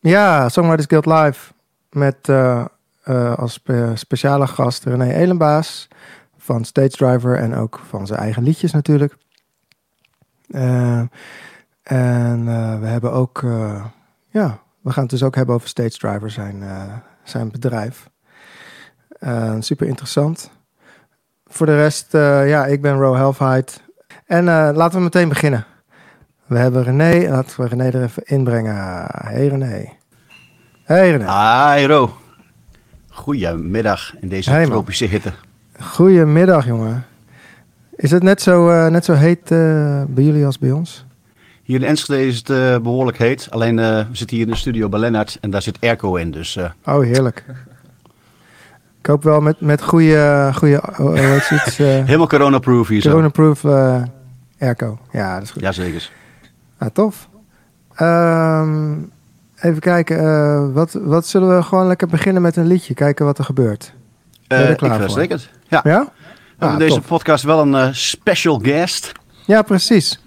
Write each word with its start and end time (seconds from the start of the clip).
Ja, 0.00 0.48
Songwriters 0.48 0.86
Guild 0.86 1.06
Live 1.06 1.52
met 1.90 2.28
eh, 2.28 2.64
eh, 3.02 3.38
als 3.38 3.52
spe- 3.52 3.92
speciale 3.94 4.46
gast 4.46 4.84
René 4.84 5.12
Elenbaas 5.12 5.88
van 6.36 6.64
Stage 6.64 6.88
Driver 6.88 7.38
en 7.38 7.54
ook 7.54 7.80
van 7.88 8.06
zijn 8.06 8.20
eigen 8.20 8.42
liedjes 8.42 8.72
natuurlijk. 8.72 9.16
Eh, 10.50 11.02
en 11.82 12.44
we 12.80 12.86
hebben 12.86 13.12
ook, 13.12 13.40
ja, 14.28 14.58
we 14.80 14.90
gaan 14.90 15.02
het 15.02 15.10
dus 15.10 15.22
ook 15.22 15.34
hebben 15.34 15.54
over 15.54 15.68
Stage 15.68 15.98
Driver, 15.98 16.30
zijn, 16.30 16.64
zijn 17.22 17.50
bedrijf. 17.50 18.10
Super 19.58 19.86
interessant. 19.86 20.50
Voor 21.46 21.66
de 21.66 21.76
rest, 21.76 22.12
ja, 22.12 22.66
ik 22.66 22.82
ben 22.82 22.98
Ro 22.98 23.14
Helfheid. 23.14 23.82
En 24.24 24.44
laten 24.74 24.98
we 24.98 25.04
meteen 25.04 25.28
beginnen. 25.28 25.66
We 26.46 26.58
hebben 26.58 26.82
René, 26.82 27.28
laten 27.30 27.60
we 27.62 27.68
René 27.68 27.90
er 27.90 28.02
even 28.02 28.22
inbrengen. 28.24 29.04
Hey 29.08 29.46
René. 29.48 29.92
Hey 30.84 31.10
René. 31.10 31.24
Hi 31.24 31.86
Ro. 31.86 32.16
Goedemiddag 33.08 34.14
in 34.20 34.28
deze 34.28 34.50
Hey, 34.50 34.64
tropische 34.64 35.04
hitte. 35.04 35.32
Goedemiddag 35.80 36.66
jongen. 36.66 37.04
Is 37.96 38.10
het 38.10 38.22
net 38.22 38.42
zo, 38.42 38.70
eh, 38.70 38.86
net 38.86 39.04
zo 39.04 39.12
heet 39.12 39.50
eh, 39.50 40.02
bij 40.08 40.24
jullie 40.24 40.46
als 40.46 40.58
bij 40.58 40.70
ons? 40.72 41.04
Hier 41.62 41.80
in 41.82 41.86
Enschede 41.86 42.26
is 42.26 42.36
het 42.36 42.50
eh, 42.50 42.78
behoorlijk 42.78 43.18
heet. 43.18 43.46
Alleen 43.50 43.76
we 43.76 44.06
zitten 44.12 44.36
hier 44.36 44.46
in 44.46 44.52
de 44.52 44.58
studio 44.58 44.88
bij 44.88 45.00
Lennart 45.00 45.38
en 45.40 45.50
daar 45.50 45.62
zit 45.62 45.80
airco 45.80 46.14
in. 46.14 46.30
Dus 46.30 46.58
Oh, 46.84 47.00
heerlijk. 47.00 47.44
Ik 49.00 49.06
hoop 49.06 49.22
wel 49.22 49.40
met, 49.40 49.60
met 49.60 49.82
goede, 49.82 50.50
goede 50.54 50.82
oh, 50.98 51.14
helemaal 51.76 52.26
corona-proof 52.26 52.88
hier 52.88 53.00
zo. 53.00 53.10
corona-proof 53.10 53.64
airco. 54.58 54.98
Ja, 55.12 55.34
dat 55.34 55.42
is 55.42 55.50
goed. 55.50 55.62
Jazeker. 55.62 56.10
Ah, 56.78 56.88
tof. 56.92 57.28
Ehm, 57.94 58.92
even 59.60 59.80
kijken, 59.80 60.18
eh, 60.18 60.72
wat, 60.72 60.92
wat 60.92 61.26
zullen 61.26 61.56
we 61.56 61.62
gewoon 61.62 61.86
lekker 61.86 62.08
beginnen 62.08 62.42
met 62.42 62.56
een 62.56 62.66
liedje? 62.66 62.94
Kijken 62.94 63.24
wat 63.24 63.38
er 63.38 63.44
gebeurt. 63.44 63.92
Ben 64.46 64.58
je 64.58 64.64
Eh 64.64 64.68
er 64.70 64.72
ik 64.74 64.78
klaar 64.78 65.00
voor? 65.00 65.10
zeker. 65.10 65.50
Ja. 65.68 65.80
Ja? 65.84 66.00
We 66.00 66.10
hebben 66.48 66.68
Ah, 66.68 66.78
deze 66.78 66.94
tof. 66.94 67.06
podcast 67.06 67.44
wel 67.44 67.60
een 67.60 67.74
eh, 67.74 67.88
special 67.92 68.58
guest. 68.58 69.12
Ja, 69.46 69.62
precies. 69.62 70.20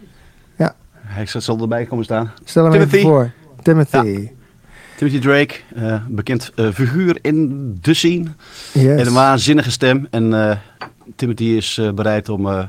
Hij 1.09 1.25
zal 1.25 1.59
erbij 1.61 1.85
komen 1.85 2.05
staan. 2.05 2.31
Stel 2.43 2.63
hem 2.63 2.71
Timothy. 2.71 2.95
even 2.95 3.09
voor. 3.09 3.31
Timothy. 3.63 4.29
Timothy 4.97 5.19
Drake, 5.19 5.55
eh, 5.75 5.95
bekend 6.07 6.51
figuur 6.73 7.17
in 7.21 7.77
de 7.81 7.93
scene. 7.93 8.25
Yes. 8.73 8.99
En 8.99 9.07
een 9.07 9.13
waanzinnige 9.13 9.71
stem. 9.71 10.07
En 10.09 10.33
eh, 10.49 10.55
Timothy 11.15 11.43
is 11.43 11.77
eh, 11.77 11.91
bereid 11.91 12.29
om, 12.29 12.47
eh, 12.47 12.63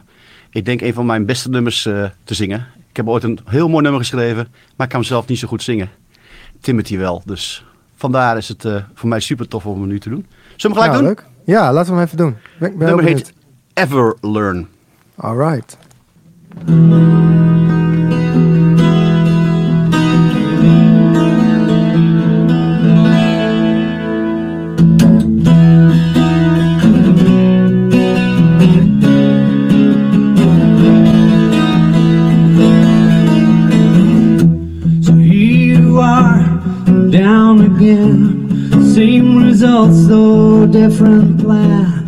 ik 0.50 0.64
denk, 0.64 0.80
een 0.80 0.94
van 0.94 1.06
mijn 1.06 1.26
beste 1.26 1.48
nummers 1.50 1.86
eh, 1.86 2.04
te 2.24 2.34
zingen. 2.34 2.66
Ik 2.90 2.96
heb 2.96 3.08
ooit 3.08 3.22
een 3.22 3.38
heel 3.44 3.68
mooi 3.68 3.82
nummer 3.82 4.00
geschreven, 4.00 4.48
maar 4.76 4.86
ik 4.86 4.92
kan 4.92 5.04
zelf 5.04 5.26
niet 5.26 5.38
zo 5.38 5.48
goed 5.48 5.62
zingen. 5.62 5.90
Timothy 6.60 6.96
wel. 6.96 7.22
Dus 7.24 7.64
vandaar 7.96 8.36
is 8.36 8.48
het 8.48 8.64
eh, 8.64 8.74
voor 8.94 9.08
mij 9.08 9.20
super 9.20 9.48
tof 9.48 9.66
om 9.66 9.80
hem 9.80 9.88
nu 9.88 9.98
te 9.98 10.08
doen. 10.08 10.26
Zullen 10.56 10.76
we 10.76 10.82
hem 10.82 10.92
gelijk 10.92 10.92
doen? 10.92 11.24
leuk. 11.24 11.54
Ja, 11.56 11.72
laten 11.72 11.92
we 11.92 11.98
hem 11.98 12.06
even 12.06 12.18
doen. 12.18 12.36
Ben, 12.58 12.70
ben 12.70 12.70
Het 12.70 12.96
nummer 12.96 13.04
heet 13.04 13.32
Ever 13.74 14.16
Learn. 14.20 14.68
All 15.16 15.36
right. 15.36 15.76
Though 40.06 40.66
different 40.66 41.40
plan. 41.40 41.99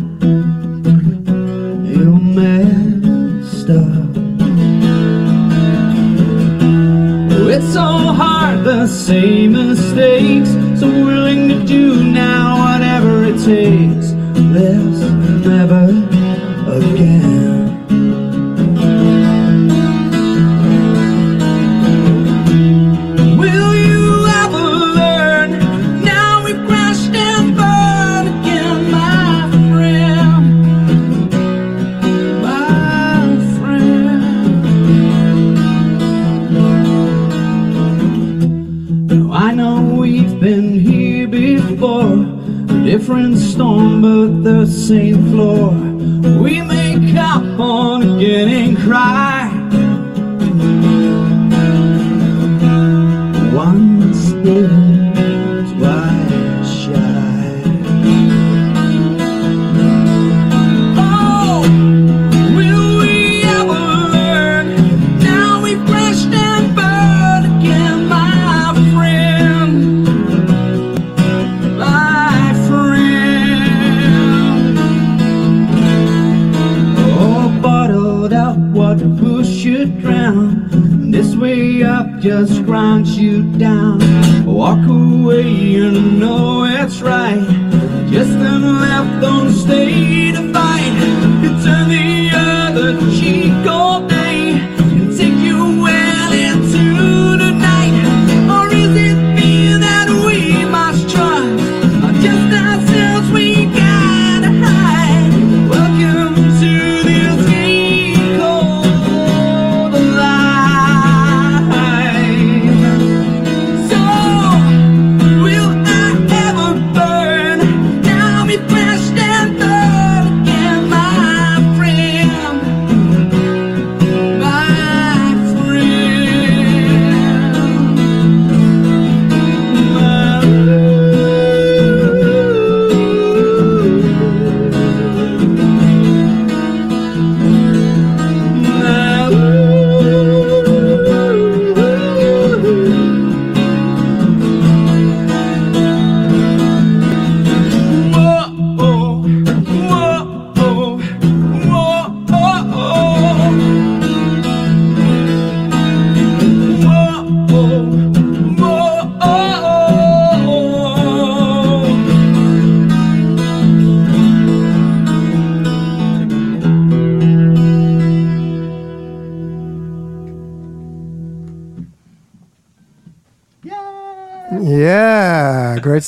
It's 86.93 87.01
right. 87.01 87.39
Just 88.07 88.29
then 88.39 88.79
left, 88.79 89.21
don't 89.21 89.51
stay 89.51 90.31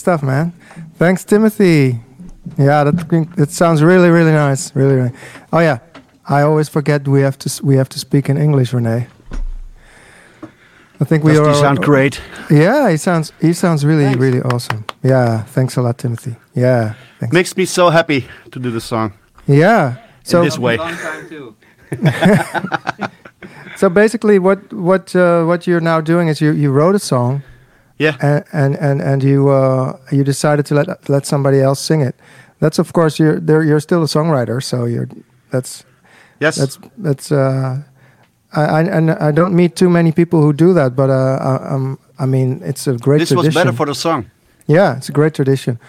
stuff, 0.06 0.22
man. 0.22 0.54
Thanks, 1.00 1.26
Timothy. 1.26 2.00
Yeah, 2.58 2.84
that 2.84 3.10
that 3.38 3.50
sounds 3.50 3.82
really, 3.82 4.10
really 4.10 4.32
nice. 4.32 4.76
Really, 4.76 4.96
really. 4.96 5.12
Oh 5.52 5.62
yeah, 5.62 5.78
I 6.30 6.44
always 6.44 6.70
forget 6.70 7.08
we 7.08 7.22
have 7.22 7.38
to 7.40 7.50
we 7.64 7.76
have 7.78 7.90
to 7.90 7.98
speak 8.00 8.30
in 8.30 8.38
English, 8.38 8.72
René. 8.74 9.08
I 11.02 11.06
think 11.06 11.24
we 11.24 11.32
Does 11.32 11.40
are. 11.40 11.54
he 11.54 11.60
sound 11.60 11.80
great? 11.80 12.22
Yeah, 12.50 12.92
he 12.92 12.98
sounds 12.98 13.34
he 13.42 13.54
sounds 13.54 13.84
really, 13.84 14.04
Thanks. 14.04 14.20
really 14.20 14.42
awesome. 14.42 14.84
Yeah, 15.04 15.44
thanks 15.56 15.78
a 15.78 15.82
lot, 15.82 15.98
Timothy. 15.98 16.36
Yeah, 16.54 16.94
thanks. 17.20 17.34
Makes 17.34 17.58
me 17.58 17.66
so 17.66 17.90
happy 17.90 18.26
to 18.52 18.60
do 18.60 18.72
the 18.72 18.82
song 18.82 19.12
Yeah. 19.48 19.96
So 20.24 20.40
in 20.40 20.46
this 20.46 20.60
way. 20.60 20.78
Time 20.78 21.30
too. 21.30 21.56
so 23.76 23.90
basically, 23.90 24.38
what 24.40 24.60
what 24.72 25.16
uh, 25.16 25.46
what 25.48 25.66
you're 25.66 25.84
now 25.84 26.02
doing 26.02 26.30
is 26.30 26.42
you 26.42 26.54
you 26.54 26.72
wrote 26.72 26.96
a 26.96 27.00
song. 27.00 27.42
Yeah. 27.98 28.18
and 28.22 28.44
and 28.54 28.76
and, 28.80 29.02
and 29.02 29.24
you 29.24 29.50
uh, 29.50 29.98
you 30.12 30.24
decided 30.24 30.66
to 30.66 30.76
let 30.76 31.10
let 31.10 31.26
somebody 31.26 31.62
else 31.62 31.80
sing 31.86 32.02
it. 32.02 32.16
That's 32.60 32.80
of 32.80 32.92
course 32.94 33.20
you're 33.24 33.40
there. 33.40 33.64
You're 33.64 33.80
still 33.82 34.02
a 34.04 34.08
songwriter, 34.08 34.62
so 34.62 34.86
you're 34.86 35.08
that's 35.52 35.84
Yes. 36.42 36.56
that's 36.58 36.80
that's. 36.98 37.32
Uh, 37.32 37.82
I, 38.54 38.62
I 38.62 38.82
and 38.98 39.12
I 39.12 39.32
don't 39.32 39.54
meet 39.56 39.76
too 39.76 39.90
many 39.90 40.12
people 40.12 40.42
who 40.42 40.54
do 40.54 40.74
that, 40.74 40.96
but 40.96 41.10
uh, 41.10 41.38
I, 41.42 41.74
um, 41.76 41.98
I 42.20 42.26
mean 42.26 42.62
it's 42.64 42.88
a 42.88 42.92
great 42.98 43.18
tradition. 43.20 43.20
this 43.20 43.28
tradition. 43.30 43.46
was 43.46 43.54
better 43.56 43.76
for 43.78 43.86
the 43.86 43.96
song. 43.96 44.26
yeah, 44.68 44.98
it's 44.98 45.10
a 45.10 45.14
great 45.14 45.34
tradition, 45.34 45.80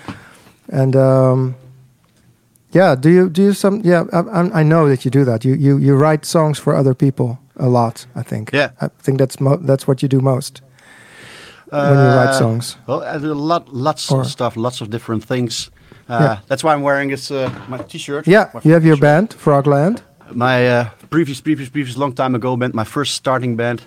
and 0.73 0.94
um, 0.97 1.55
yeah. 2.73 2.94
Do 2.94 3.09
you 3.11 3.29
do 3.31 3.43
you 3.43 3.52
some? 3.52 3.81
Yeah, 3.85 4.05
I, 4.12 4.19
I- 4.20 4.61
I 4.61 4.62
know 4.62 4.88
that 4.88 5.05
you 5.05 5.11
do 5.11 5.25
that. 5.25 5.44
You 5.44 5.55
you 5.55 5.79
you 5.79 5.97
write 5.97 6.25
songs 6.26 6.59
for 6.59 6.75
other 6.75 6.94
people 6.94 7.38
a 7.56 7.69
lot. 7.69 8.06
I 8.14 8.23
think. 8.23 8.50
Yeah. 8.55 8.70
I 8.81 8.88
think 9.02 9.19
that's 9.19 9.41
mo- 9.41 9.61
that's 9.67 9.87
what 9.88 10.02
you 10.02 10.09
do 10.09 10.20
most 10.20 10.62
when 11.70 11.98
you 11.98 12.14
write 12.16 12.28
Uh, 12.28 12.38
songs. 12.38 12.76
Well, 12.86 13.02
I 13.02 13.18
do 13.18 13.32
a 13.32 13.34
lot, 13.34 13.68
lots 13.72 14.10
Or- 14.10 14.20
of 14.20 14.26
stuff, 14.26 14.56
lots 14.56 14.80
of 14.80 14.88
different 14.88 15.24
things. 15.26 15.70
Uh, 16.08 16.18
Yeah. 16.20 16.36
That's 16.48 16.62
why 16.62 16.72
I'm 16.74 16.82
wearing 16.82 17.10
this 17.10 17.30
uh, 17.30 17.50
my 17.68 17.78
T-shirt. 17.78 18.26
Yeah, 18.26 18.44
My 18.54 18.60
you 18.64 18.72
have 18.74 18.86
your 18.86 18.98
band, 18.98 19.34
Frogland. 19.38 19.98
My 20.34 20.68
uh, 20.68 20.84
previous, 21.10 21.40
previous, 21.40 21.68
previous, 21.70 21.96
long 21.96 22.14
time 22.14 22.34
ago 22.36 22.56
band, 22.56 22.74
my 22.74 22.84
first 22.84 23.14
starting 23.14 23.56
band. 23.56 23.80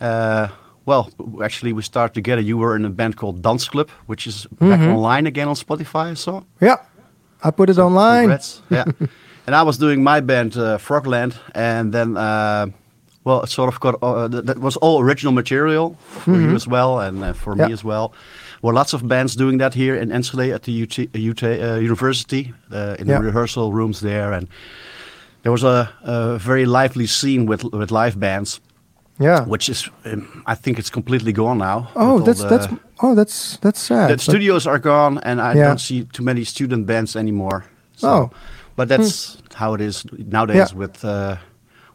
Uh, 0.00 0.46
well, 0.86 1.10
actually, 1.44 1.72
we 1.72 1.82
started 1.82 2.14
together. 2.14 2.42
You 2.42 2.58
were 2.58 2.76
in 2.76 2.84
a 2.84 2.90
band 2.90 3.14
called 3.16 3.42
Dance 3.42 3.68
Club, 3.70 3.88
which 4.06 4.26
is 4.26 4.46
back 4.58 4.80
Mhm. 4.80 4.94
online 4.94 5.26
again 5.28 5.48
on 5.48 5.54
Spotify. 5.56 6.10
I 6.12 6.14
saw. 6.14 6.40
Yeah, 6.60 6.76
I 7.44 7.50
put 7.50 7.68
it 7.70 7.78
online. 7.78 8.22
Congrats. 8.28 8.62
yeah. 8.70 8.84
and 9.46 9.54
I 9.56 9.62
was 9.62 9.78
doing 9.78 10.02
my 10.02 10.20
band, 10.20 10.56
uh, 10.56 10.78
Frogland, 10.78 11.34
and 11.54 11.92
then, 11.92 12.16
uh, 12.16 12.66
well, 13.24 13.42
it 13.42 13.50
sort 13.50 13.68
of 13.68 13.80
got, 13.80 13.94
uh, 14.02 14.28
th- 14.28 14.44
that 14.44 14.58
was 14.58 14.76
all 14.76 15.00
original 15.02 15.32
material 15.32 15.96
for 16.24 16.40
you 16.40 16.54
as 16.54 16.66
well, 16.66 17.00
and 17.00 17.22
uh, 17.24 17.32
for 17.34 17.54
Yeah. 17.56 17.66
me 17.66 17.72
as 17.72 17.84
well. 17.84 18.12
Well, 18.62 18.74
lots 18.74 18.92
of 18.94 19.02
bands 19.02 19.36
doing 19.36 19.58
that 19.58 19.74
here 19.74 19.94
in 20.02 20.10
Enschede 20.10 20.54
at 20.54 20.62
the 20.62 20.82
UT, 20.82 20.98
UT 21.14 21.42
uh, 21.42 21.78
University, 21.80 22.52
uh, 22.72 22.96
in 22.98 23.06
Yeah. 23.08 23.18
the 23.18 23.24
rehearsal 23.26 23.72
rooms 23.72 24.00
there, 24.00 24.32
and 24.32 24.46
there 25.42 25.52
was 25.52 25.62
a, 25.64 25.88
a 26.04 26.38
very 26.38 26.64
lively 26.66 27.06
scene 27.06 27.46
with 27.46 27.62
with 27.72 27.90
live 27.90 28.18
bands, 28.18 28.60
Yeah. 29.18 29.44
which 29.48 29.68
is, 29.68 29.90
um, 30.04 30.42
I 30.52 30.54
think, 30.56 30.78
it's 30.78 30.90
completely 30.90 31.32
gone 31.32 31.58
now. 31.58 31.88
Oh, 31.96 32.20
that's 32.20 32.42
the- 32.42 32.48
that's 32.48 32.68
oh 33.02 33.14
that's 33.14 33.58
that's 33.60 33.80
sad. 33.80 34.08
the 34.10 34.18
studios 34.18 34.66
are 34.66 34.78
gone, 34.80 35.18
and 35.24 35.40
I 35.40 35.54
Yeah. 35.54 35.66
don't 35.68 35.80
see 35.80 36.04
too 36.12 36.24
many 36.24 36.44
student 36.44 36.86
bands 36.86 37.16
anymore. 37.16 37.62
So, 37.96 38.08
Oh. 38.08 38.30
but 38.76 38.88
that's 38.88 39.36
how 39.54 39.74
it 39.74 39.80
is 39.80 40.04
nowadays 40.30 40.74
with 40.74 41.04
uh, 41.04 41.36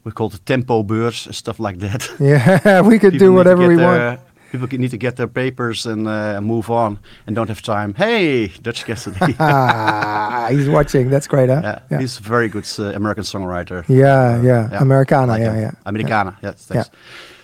we 0.05 0.11
call 0.11 0.27
it 0.27 0.45
tempo 0.45 0.83
beurs 0.83 1.25
and 1.25 1.35
stuff 1.35 1.59
like 1.59 1.79
that. 1.79 2.09
yeah, 2.19 2.81
we 2.81 2.97
could 2.99 3.13
People 3.13 3.27
do 3.27 3.33
whatever 3.33 3.67
we 3.67 3.75
their- 3.75 4.07
want. 4.07 4.19
People 4.51 4.79
need 4.79 4.91
to 4.91 4.97
get 4.97 5.17
their 5.17 5.27
papers 5.27 5.85
and 5.85 6.07
uh, 6.07 6.39
move 6.39 6.69
on, 6.69 6.97
and 7.27 7.35
don't 7.35 7.49
have 7.49 7.61
time. 7.61 7.93
Hey, 7.93 8.47
Dutch 8.61 8.85
Cassidy. 8.85 9.35
Ah, 9.39 10.47
he's 10.49 10.69
watching. 10.69 11.09
That's 11.09 11.27
great, 11.27 11.49
huh? 11.49 11.59
yeah, 11.61 11.79
yeah. 11.91 11.99
he's 11.99 12.19
a 12.19 12.21
very 12.21 12.47
good 12.47 12.65
uh, 12.79 12.93
American 12.95 13.23
songwriter. 13.25 13.83
yeah, 13.89 14.41
yeah. 14.41 14.69
yeah. 14.71 14.81
Americana. 14.81 15.33
Like 15.33 15.41
yeah, 15.41 15.59
yeah. 15.59 15.71
Americana. 15.85 16.37
Yes, 16.41 16.65
thanks. 16.67 16.89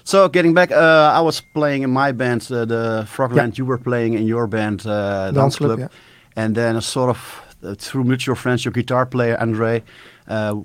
So 0.04 0.30
getting 0.30 0.54
back, 0.54 0.72
uh, 0.72 1.12
I 1.14 1.22
was 1.22 1.42
playing 1.42 1.84
in 1.84 1.92
my 1.92 2.14
band, 2.14 2.48
uh, 2.52 2.66
the 2.66 3.06
Frogland. 3.14 3.58
You 3.58 3.66
were 3.66 3.78
playing 3.78 4.14
in 4.14 4.26
your 4.26 4.48
band, 4.48 4.86
uh, 4.86 5.32
Dance, 5.32 5.58
Club, 5.58 5.78
Club, 5.78 5.80
yeah. 5.80 6.44
and 6.44 6.56
then 6.56 6.76
a 6.76 6.82
sort 6.82 7.10
of 7.10 7.42
uh, 7.64 7.76
through 7.76 8.04
mutual 8.04 8.36
friends, 8.36 8.64
your 8.64 8.72
guitar 8.72 9.06
player 9.06 9.38
Andre, 9.40 9.80
uh, 9.80 9.82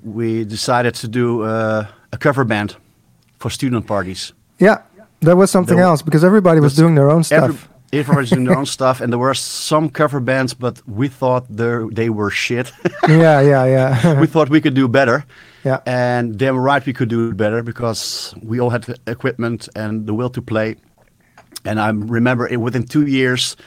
we 0.03 0.45
decided 0.45 0.95
to 0.95 1.07
do 1.07 1.43
uh, 1.43 1.87
a 2.11 2.17
cover 2.17 2.43
band 2.43 2.75
for 3.39 3.49
student 3.49 3.85
parties. 3.87 4.33
Yeah, 4.59 4.81
that 5.21 5.37
was 5.37 5.51
something 5.51 5.77
There 5.77 5.85
else 5.85 6.01
because 6.01 6.23
everybody 6.23 6.59
was 6.59 6.75
doing 6.75 6.95
their 6.95 7.09
own 7.09 7.23
stuff. 7.23 7.43
Every, 7.43 7.99
everybody's 7.99 8.29
doing 8.29 8.45
their 8.45 8.57
own 8.57 8.65
stuff, 8.77 9.01
and 9.01 9.11
there 9.11 9.19
were 9.19 9.33
some 9.33 9.89
cover 9.89 10.19
bands, 10.19 10.53
but 10.53 10.81
we 10.87 11.07
thought 11.07 11.45
they 11.49 11.85
they 11.91 12.09
were 12.09 12.31
shit. 12.31 12.71
yeah, 13.07 13.41
yeah, 13.41 13.65
yeah. 13.65 14.19
we 14.21 14.27
thought 14.27 14.49
we 14.49 14.61
could 14.61 14.73
do 14.75 14.87
better. 14.87 15.25
yeah, 15.63 15.79
And 15.85 16.39
they 16.39 16.51
were 16.51 16.61
right 16.61 16.85
we 16.85 16.93
could 16.93 17.09
do 17.09 17.33
better 17.33 17.63
because 17.63 18.33
we 18.41 18.59
all 18.61 18.69
had 18.69 18.83
the 18.83 18.95
equipment 19.05 19.69
and 19.75 20.05
the 20.07 20.13
will 20.13 20.29
to 20.29 20.41
play. 20.41 20.75
And 21.65 21.79
I 21.79 21.89
remember 21.89 22.47
it, 22.47 22.57
within 22.57 22.83
two 22.83 23.05
years, 23.05 23.57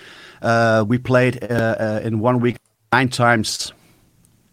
uh, 0.43 0.85
we 0.89 0.99
played 0.99 1.43
uh, 1.43 1.47
uh, 1.79 2.01
in 2.03 2.21
one 2.21 2.41
week 2.41 2.57
nine 2.93 3.09
times. 3.09 3.73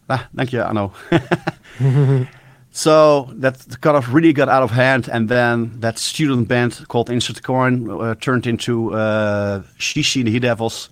Ah, 0.10 0.28
thank 0.36 0.54
you, 0.54 0.62
Arno. 0.62 0.94
so 2.72 3.30
that 3.34 3.82
kind 3.82 3.98
of 3.98 4.14
really 4.14 4.34
got 4.34 4.50
out 4.50 4.64
of 4.64 4.72
hand. 4.72 5.10
And 5.10 5.30
then 5.30 5.80
that 5.80 5.98
student 5.98 6.48
band 6.48 6.86
called 6.88 7.10
Insert 7.10 7.44
Coin 7.44 7.90
uh, 7.90 8.16
turned 8.16 8.48
into 8.48 8.94
uh, 8.94 9.64
Shishi 9.78 10.18
and 10.18 10.28
the 10.28 10.32
He 10.32 10.40
Devils. 10.40 10.90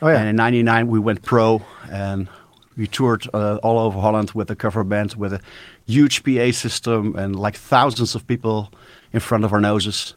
Oh, 0.00 0.08
yeah. 0.08 0.18
And 0.18 0.28
in 0.28 0.36
'99 0.36 0.88
we 0.88 0.98
went 0.98 1.22
pro 1.22 1.62
and 1.90 2.28
we 2.76 2.86
toured 2.86 3.26
uh, 3.32 3.58
all 3.62 3.78
over 3.78 4.00
Holland 4.00 4.32
with 4.32 4.50
a 4.50 4.56
cover 4.56 4.84
band 4.84 5.14
with 5.14 5.32
a 5.32 5.40
huge 5.86 6.24
PA 6.24 6.50
system 6.52 7.14
and 7.16 7.36
like 7.36 7.56
thousands 7.56 8.14
of 8.14 8.26
people 8.26 8.72
in 9.12 9.20
front 9.20 9.44
of 9.44 9.52
our 9.52 9.60
noses, 9.60 10.14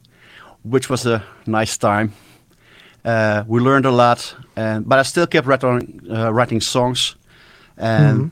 which 0.64 0.90
was 0.90 1.06
a 1.06 1.24
nice 1.46 1.78
time. 1.78 2.14
Uh, 3.06 3.44
we 3.48 3.60
learned 3.62 3.86
a 3.86 3.92
lot, 3.92 4.36
and 4.56 4.88
but 4.88 5.00
I 5.00 5.04
still 5.04 5.28
kept 5.28 5.48
writing, 5.48 6.02
uh, 6.10 6.34
writing 6.34 6.60
songs, 6.60 7.16
and 7.78 8.32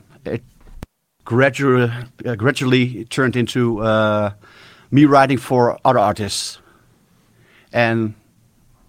gradually 1.26 1.90
uh, 2.24 2.34
gradually 2.36 3.04
turned 3.10 3.36
into 3.36 3.80
uh, 3.82 4.30
me 4.90 5.04
writing 5.04 5.38
for 5.38 5.78
other 5.84 5.98
artists, 6.00 6.58
and 7.72 8.14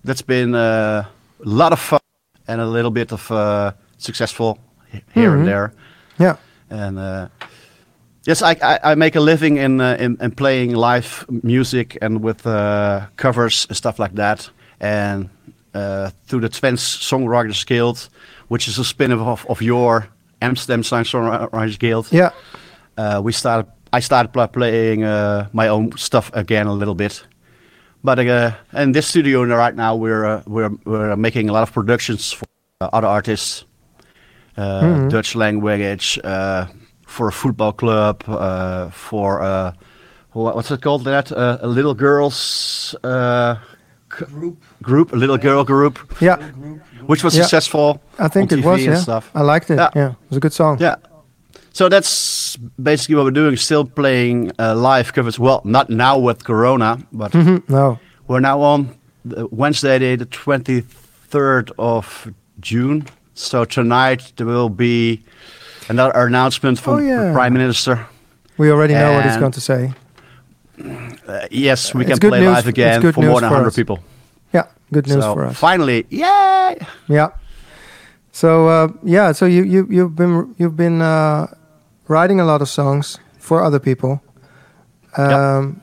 that's 0.05 0.21
been 0.25 0.55
uh, 0.55 1.03
a 1.45 1.49
lot 1.49 1.73
of 1.73 1.79
fun 1.79 1.99
and 2.47 2.61
a 2.61 2.65
little 2.65 2.91
bit 2.91 3.11
of 3.11 3.29
uh, 3.31 3.71
successful 3.97 4.57
here 5.13 5.31
Mhm. 5.31 5.37
and 5.39 5.47
there. 5.47 5.71
yeah. 6.19 6.35
And 6.69 6.97
uh, 6.99 7.27
yes, 8.25 8.41
I, 8.41 8.55
I, 8.61 8.91
I 8.91 8.95
make 8.95 9.15
a 9.17 9.21
living 9.21 9.57
in, 9.57 9.81
uh, 9.81 9.95
in 9.99 10.17
in 10.21 10.31
playing 10.31 10.75
live 10.75 11.25
music 11.43 11.97
and 12.01 12.23
with 12.23 12.45
uh, 12.45 12.99
covers 13.17 13.65
and 13.69 13.75
stuff 13.77 13.99
like 13.99 14.15
that. 14.15 14.49
And 14.79 15.29
uh, 15.73 16.09
through 16.27 16.41
the 16.41 16.49
Twents 16.49 16.83
Songwriters 17.09 17.65
Guild, 17.65 18.09
which 18.49 18.67
is 18.67 18.79
a 18.79 18.83
spin-off 18.83 19.27
of, 19.45 19.49
of 19.49 19.61
your 19.61 20.07
Amsterdam 20.41 20.81
Songwriters 20.83 21.77
Guild, 21.79 22.07
Yeah, 22.11 22.31
uh, 22.97 23.21
we 23.23 23.31
started. 23.31 23.71
I 23.93 24.01
started 24.01 24.33
playing 24.53 25.03
uh, 25.03 25.47
my 25.53 25.69
own 25.69 25.91
stuff 25.97 26.29
again 26.33 26.67
a 26.67 26.73
little 26.73 26.95
bit. 26.95 27.25
But 28.03 28.19
uh, 28.19 28.51
in 28.73 28.91
this 28.91 29.07
studio 29.07 29.43
right 29.43 29.75
now, 29.75 29.95
we're 29.95 30.25
uh, 30.25 30.41
we're 30.45 30.69
we're 30.85 31.15
making 31.15 31.49
a 31.49 31.53
lot 31.53 31.63
of 31.63 31.71
productions 31.73 32.31
for 32.33 32.45
uh, 32.81 32.89
other 32.93 33.07
artists, 33.07 33.65
uh, 34.57 34.81
Mhm. 34.81 35.09
Dutch 35.09 35.35
language, 35.35 36.19
uh, 36.23 36.65
for 37.07 37.27
a 37.27 37.31
football 37.31 37.71
club, 37.73 38.23
uh, 38.27 38.89
for 38.91 39.41
uh, 39.41 39.71
wha- 40.33 40.53
what's 40.53 40.69
it 40.71 40.81
called? 40.81 41.03
That 41.05 41.31
uh, 41.31 41.57
a 41.61 41.67
little 41.67 41.95
girls 41.95 42.95
uh, 43.03 43.55
Group. 44.09 44.57
group, 44.81 45.11
a 45.13 45.15
little 45.15 45.37
girl 45.37 45.63
group, 45.63 45.97
yeah. 46.21 46.37
Which 47.07 47.23
was 47.23 47.33
Yeah. 47.35 47.43
successful. 47.43 47.99
I 48.19 48.27
think 48.29 48.51
it 48.51 48.63
was. 48.63 48.79
Yeah, 48.85 48.95
stuff. 49.01 49.29
I 49.35 49.41
liked 49.41 49.69
it. 49.71 49.75
Yeah. 49.77 49.89
Yeah. 49.95 50.09
it 50.11 50.29
was 50.29 50.37
a 50.37 50.39
good 50.39 50.53
song. 50.53 50.77
Yeah. 50.79 50.95
So 51.73 51.89
that's 51.89 52.57
basically 52.81 53.15
what 53.15 53.25
we're 53.25 53.31
doing. 53.43 53.55
Still 53.57 53.85
playing 53.85 54.51
uh, 54.59 54.75
live 54.75 55.13
covers. 55.13 55.37
Well, 55.39 55.61
not 55.63 55.89
now 55.89 56.17
with 56.17 56.43
Corona, 56.43 56.97
but 57.11 57.31
Mhm, 57.33 57.61
No. 57.69 57.97
we're 58.27 58.39
now 58.41 58.61
on 58.61 58.89
the 59.25 59.47
Wednesday, 59.51 60.15
the 60.15 60.25
23rd 60.25 61.71
of 61.77 62.31
June. 62.59 63.05
So 63.35 63.65
tonight 63.65 64.33
there 64.37 64.47
will 64.47 64.69
be 64.69 65.21
another 65.89 66.25
announcement 66.27 66.79
from 66.79 66.93
Oh, 66.93 66.97
yeah. 66.99 67.25
the 67.27 67.33
Prime 67.33 67.53
Minister. 67.53 68.05
We 68.57 68.71
already 68.71 68.93
know 68.95 69.13
what 69.13 69.25
he's 69.25 69.37
going 69.37 69.51
to 69.53 69.61
say. 69.61 69.91
Uh, 71.27 71.47
yes, 71.51 71.93
we 71.93 72.05
It's 72.05 72.19
can 72.19 72.29
play 72.29 72.39
news- 72.39 72.55
live 72.55 72.67
again 72.67 73.01
for 73.13 73.21
more 73.21 73.39
than 73.41 73.49
for 73.49 73.55
100 73.55 73.67
us. 73.67 73.75
people. 73.75 73.99
Yeah, 74.53 74.67
good 74.91 75.07
news 75.07 75.23
so 75.23 75.33
for 75.33 75.45
us. 75.45 75.57
finally, 75.57 76.05
yay! 76.09 76.77
Yeah. 77.07 77.29
So 78.31 78.67
uh, 78.67 78.87
yeah, 79.03 79.33
so 79.33 79.45
you 79.45 79.63
you 79.63 79.87
you've 79.89 80.15
been 80.15 80.55
you've 80.57 80.75
been 80.75 81.01
uh, 81.01 81.47
writing 82.07 82.39
a 82.39 82.45
lot 82.45 82.61
of 82.61 82.69
songs 82.69 83.19
for 83.39 83.63
other 83.63 83.79
people. 83.79 84.21
Um, 85.17 85.81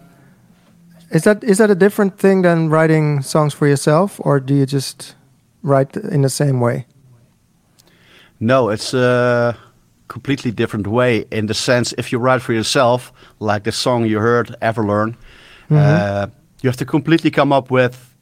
Is 1.11 1.23
that 1.23 1.45
is 1.45 1.59
that 1.59 1.71
a 1.71 1.75
different 1.75 2.19
thing 2.19 2.43
than 2.43 2.71
writing 2.71 3.23
songs 3.23 3.55
for 3.55 3.69
yourself, 3.69 4.21
or 4.25 4.41
do 4.41 4.55
you 4.55 4.67
just 4.67 5.15
write 5.63 5.97
in 5.97 6.23
the 6.23 6.29
same 6.29 6.61
way? 6.61 6.87
No, 8.41 8.69
it's 8.69 8.95
a 8.95 9.57
completely 10.09 10.51
different 10.51 10.87
way 10.87 11.25
in 11.31 11.47
the 11.47 11.55
sense 11.55 11.95
if 11.99 12.13
you 12.13 12.19
write 12.19 12.43
for 12.43 12.53
yourself, 12.53 13.13
like 13.39 13.63
the 13.63 13.73
song 13.73 14.07
you 14.07 14.19
heard, 14.21 14.57
Everlearn, 14.61 15.15
uh, 15.71 16.27
you 16.63 16.69
have 16.69 16.77
to 16.77 16.85
completely 16.85 17.31
come 17.31 17.53
up 17.53 17.71
with 17.71 18.14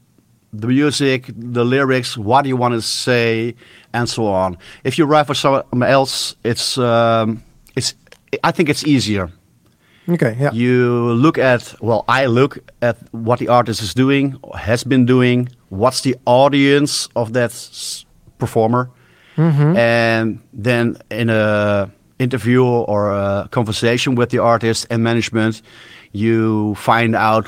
the 0.53 0.67
music, 0.67 1.31
the 1.35 1.63
lyrics, 1.65 2.17
what 2.17 2.43
do 2.43 2.49
you 2.49 2.55
want 2.57 2.73
to 2.75 2.81
say, 2.81 3.55
and 3.93 4.07
so 4.07 4.27
on. 4.27 4.57
If 4.83 4.97
you 4.97 5.05
write 5.05 5.27
for 5.27 5.33
someone 5.35 5.83
else, 5.83 6.35
it's 6.43 6.77
um, 6.77 7.43
it's 7.75 7.95
I 8.43 8.51
think 8.51 8.69
it's 8.69 8.85
easier. 8.85 9.29
Okay, 10.09 10.35
yeah, 10.39 10.51
You 10.53 11.13
look 11.13 11.37
at 11.37 11.73
well, 11.81 12.03
I 12.07 12.25
look 12.25 12.57
at 12.81 12.97
what 13.13 13.39
the 13.39 13.47
artist 13.47 13.81
is 13.81 13.93
doing, 13.93 14.35
or 14.41 14.57
has 14.57 14.83
been 14.83 15.05
doing. 15.05 15.49
What's 15.69 16.01
the 16.01 16.15
audience 16.25 17.07
of 17.15 17.31
that 17.33 17.51
s- 17.51 18.05
performer? 18.37 18.89
And 19.75 20.39
then 20.53 20.97
in 21.09 21.29
a 21.29 21.89
interview 22.19 22.63
or 22.63 23.11
a 23.11 23.47
conversation 23.49 24.13
with 24.15 24.29
the 24.29 24.37
artist 24.39 24.85
and 24.91 25.03
management, 25.03 25.61
you 26.11 26.75
find 26.75 27.15
out 27.15 27.47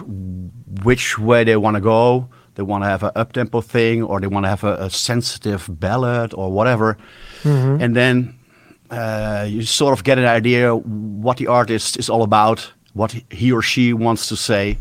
which 0.83 1.19
way 1.19 1.43
they 1.43 1.55
want 1.57 1.75
to 1.75 1.81
go. 1.81 2.27
They 2.55 2.63
want 2.63 2.83
to 2.83 2.87
have 2.87 3.03
an 3.03 3.11
up 3.15 3.33
tempo 3.33 3.61
thing, 3.61 4.03
or 4.03 4.19
they 4.19 4.27
want 4.27 4.45
to 4.45 4.49
have 4.49 4.63
a, 4.63 4.85
a 4.85 4.89
sensitive 4.89 5.67
ballad, 5.69 6.33
or 6.33 6.51
whatever. 6.51 6.97
And 7.43 7.95
then 7.95 8.35
uh, 8.89 9.45
you 9.47 9.61
sort 9.63 9.93
of 9.93 10.03
get 10.03 10.17
an 10.17 10.25
idea 10.25 10.75
what 10.75 11.37
the 11.37 11.47
artist 11.47 11.97
is 11.99 12.09
all 12.09 12.23
about, 12.23 12.73
what 12.93 13.13
he 13.29 13.51
or 13.51 13.61
she 13.61 13.93
wants 13.93 14.27
to 14.29 14.35
say, 14.35 14.77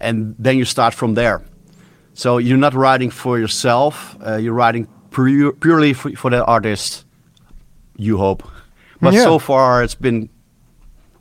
and 0.00 0.34
then 0.38 0.56
you 0.56 0.64
start 0.64 0.94
from 0.94 1.14
there. 1.14 1.40
So 2.14 2.38
you're 2.38 2.56
not 2.58 2.74
writing 2.74 3.10
for 3.12 3.38
yourself; 3.38 4.16
uh, 4.26 4.36
you're 4.36 4.54
writing 4.54 4.86
pu- 5.10 5.52
purely 5.60 5.92
for, 5.94 6.10
for 6.16 6.30
the 6.30 6.44
artist. 6.44 7.04
You 7.98 8.16
hope, 8.18 8.42
but 9.00 9.12
Yeah. 9.14 9.24
so 9.24 9.38
far 9.38 9.82
it's 9.84 9.94
been, 10.00 10.28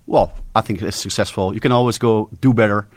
well, 0.08 0.32
I 0.56 0.62
think 0.62 0.82
it's 0.82 0.98
successful. 0.98 1.54
You 1.54 1.60
can 1.60 1.72
always 1.72 1.98
go 1.98 2.30
do 2.42 2.54
better, 2.54 2.88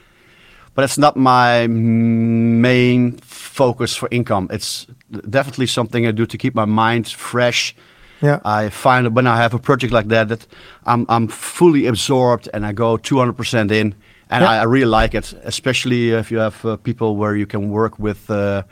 but 0.74 0.84
it's 0.84 0.98
not 0.98 1.16
my 1.16 1.66
main 1.68 3.12
focus 3.22 3.96
for 3.96 4.08
income. 4.10 4.48
It's 4.50 4.86
definitely 5.30 5.66
something 5.66 6.06
I 6.06 6.12
do 6.12 6.26
to 6.26 6.36
keep 6.38 6.54
my 6.54 6.64
mind 6.66 7.08
fresh. 7.08 7.74
yeah, 8.22 8.40
I 8.44 8.70
find 8.70 9.14
when 9.16 9.26
I 9.26 9.36
have 9.36 9.54
a 9.54 9.58
project 9.58 9.92
like 9.92 10.08
that, 10.08 10.28
that 10.28 10.46
I'm 10.86 11.04
I'm 11.08 11.28
fully 11.28 11.86
absorbed 11.86 12.48
and 12.54 12.64
I 12.66 12.72
go 12.72 12.96
200% 12.98 13.70
in, 13.70 13.94
and 14.30 14.42
Yeah. 14.42 14.50
I, 14.50 14.60
I 14.60 14.64
really 14.64 15.02
like 15.02 15.14
it. 15.18 15.34
Especially 15.44 16.10
if 16.18 16.30
you 16.30 16.40
have 16.40 16.64
uh, 16.64 16.76
people 16.76 17.16
where 17.16 17.36
you 17.36 17.46
can 17.46 17.68
work 17.70 17.98
with, 17.98 18.30
uh, 18.30 18.62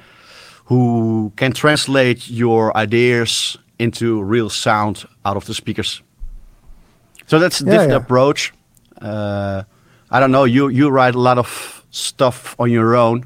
who 0.68 1.32
can 1.36 1.52
translate 1.52 2.28
your 2.30 2.76
ideas 2.76 3.58
into 3.78 4.22
real 4.22 4.48
sound 4.50 5.04
out 5.24 5.36
of 5.36 5.44
the 5.44 5.54
speakers. 5.54 6.02
So 7.26 7.38
that's 7.38 7.60
a 7.60 7.64
Yeah, 7.64 7.70
different 7.72 7.90
yeah. 7.92 7.96
approach. 8.04 8.52
Uh, 9.00 9.62
I 10.10 10.20
don't 10.20 10.30
know. 10.30 10.44
You 10.44 10.68
you 10.70 10.90
write 10.90 11.14
a 11.16 11.20
lot 11.20 11.38
of 11.38 11.81
stuff 11.92 12.56
on 12.58 12.70
your 12.70 12.96
own, 12.96 13.24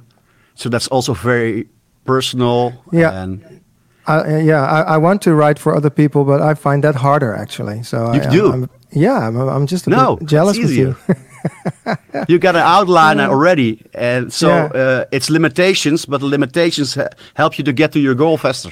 so 0.54 0.68
that's 0.68 0.88
also 0.88 1.14
very 1.14 1.66
personal. 2.04 2.72
Yeah. 2.92 3.22
and 3.22 3.40
I, 4.06 4.16
uh, 4.18 4.38
yeah. 4.38 4.62
I, 4.62 4.94
I 4.94 4.96
want 4.98 5.22
to 5.22 5.34
write 5.34 5.58
for 5.58 5.74
other 5.74 5.90
people, 5.90 6.24
but 6.24 6.40
I 6.40 6.54
find 6.54 6.82
that 6.84 6.94
harder 6.96 7.34
actually. 7.34 7.82
So 7.82 8.12
You 8.12 8.20
I, 8.20 8.30
do? 8.30 8.52
I'm, 8.52 8.68
yeah, 8.92 9.26
I'm, 9.28 9.36
I'm 9.36 9.66
just 9.66 9.86
a 9.86 9.90
No, 9.90 10.16
bit 10.16 10.28
jealous 10.28 10.56
it's 10.58 10.66
with 10.66 10.76
you. 10.76 10.96
you 12.28 12.38
got 12.38 12.54
an 12.56 12.62
outline 12.62 13.20
already, 13.30 13.82
and 13.94 14.32
so 14.32 14.48
Yeah. 14.48 14.64
uh, 14.82 15.04
it's 15.12 15.28
limitations, 15.30 16.06
but 16.06 16.20
the 16.20 16.26
limitations 16.26 16.98
help 17.34 17.58
you 17.58 17.64
to 17.64 17.72
get 17.72 17.92
to 17.92 17.98
your 17.98 18.14
goal 18.14 18.36
faster. 18.36 18.70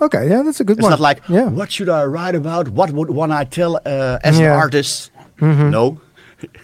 okay, 0.00 0.28
yeah, 0.28 0.42
that's 0.44 0.60
a 0.60 0.64
good 0.64 0.78
It's 0.78 0.82
one. 0.84 0.90
not 0.90 1.00
like, 1.00 1.22
yeah, 1.28 1.48
what 1.48 1.70
should 1.72 1.88
I 1.88 2.04
write 2.04 2.34
about? 2.36 2.68
What 2.68 2.90
would 2.90 3.10
one 3.10 3.32
I 3.32 3.44
tell 3.44 3.76
uh, 3.76 4.18
as 4.22 4.38
Yeah. 4.38 4.52
an 4.52 4.58
artist? 4.60 5.10
No, 5.40 5.98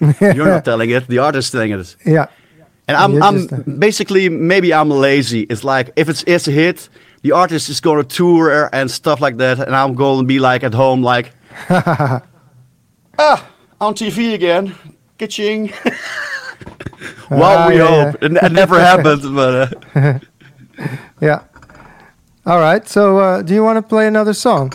you're 0.20 0.48
not 0.54 0.64
telling 0.64 0.90
it. 0.90 1.06
The 1.08 1.18
artist 1.18 1.52
telling 1.52 1.72
it. 1.72 1.96
yeah, 2.04 2.26
And 2.88 2.96
I'm, 2.96 3.22
I'm 3.22 3.48
just, 3.48 3.78
basically 3.80 4.28
maybe 4.28 4.74
I'm 4.74 4.90
lazy. 4.90 5.42
It's 5.42 5.62
like 5.64 5.92
if 5.96 6.08
it's, 6.08 6.24
it's 6.26 6.48
a 6.48 6.50
hit, 6.50 6.88
the 7.22 7.32
artist 7.32 7.68
is 7.68 7.80
going 7.80 8.02
to 8.04 8.16
tour 8.16 8.68
and 8.72 8.90
stuff 8.90 9.20
like 9.20 9.36
that, 9.38 9.60
and 9.60 9.74
I'm 9.76 9.94
going 9.94 10.20
to 10.20 10.26
be 10.26 10.38
like 10.40 10.64
at 10.64 10.74
home, 10.74 11.02
like, 11.02 11.32
ah, 11.70 13.46
on 13.80 13.94
TV 13.94 14.34
again, 14.34 14.74
kitching. 15.18 15.72
well, 17.30 17.58
Ah, 17.58 17.68
we 17.68 17.76
yeah, 17.76 17.86
hope 18.12 18.22
it, 18.22 18.32
it 18.36 18.52
never 18.52 18.78
happens, 18.90 19.26
but 19.28 19.76
uh, 19.96 20.18
yeah. 21.20 21.44
All 22.44 22.58
right. 22.58 22.88
So, 22.88 23.18
uh, 23.18 23.42
do 23.42 23.54
you 23.54 23.62
want 23.62 23.76
to 23.76 23.82
play 23.82 24.06
another 24.08 24.34
song? 24.34 24.72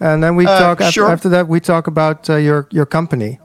And 0.00 0.22
then 0.22 0.36
we 0.36 0.46
Uh, 0.46 0.58
talk 0.58 0.80
after, 0.80 0.92
sure. 0.92 1.10
after 1.10 1.28
that. 1.28 1.48
We 1.48 1.60
talk 1.60 1.86
about 1.86 2.30
uh, 2.30 2.36
your 2.36 2.66
your 2.70 2.86
company. 2.86 3.40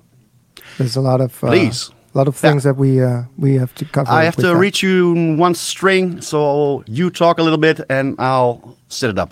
There's 0.77 0.95
a 0.95 1.01
lot 1.01 1.19
of 1.19 1.43
uh, 1.43 1.47
Please. 1.47 1.91
A 2.13 2.17
lot 2.17 2.27
of 2.27 2.35
Yeah. 2.35 2.41
things 2.49 2.63
that 2.63 2.77
we 2.77 3.01
uh, 3.01 3.23
we 3.37 3.55
have 3.55 3.73
to 3.75 3.85
cover. 3.85 4.11
I 4.11 4.23
have 4.25 4.35
to 4.35 4.47
that. 4.53 4.55
reach 4.55 4.83
you 4.83 5.13
in 5.15 5.37
one 5.37 5.55
string, 5.55 6.21
so 6.21 6.83
you 6.87 7.09
talk 7.09 7.39
a 7.39 7.43
little 7.43 7.57
bit 7.57 7.81
and 7.89 8.15
I'll 8.19 8.77
set 8.87 9.09
it 9.09 9.17
up. 9.17 9.31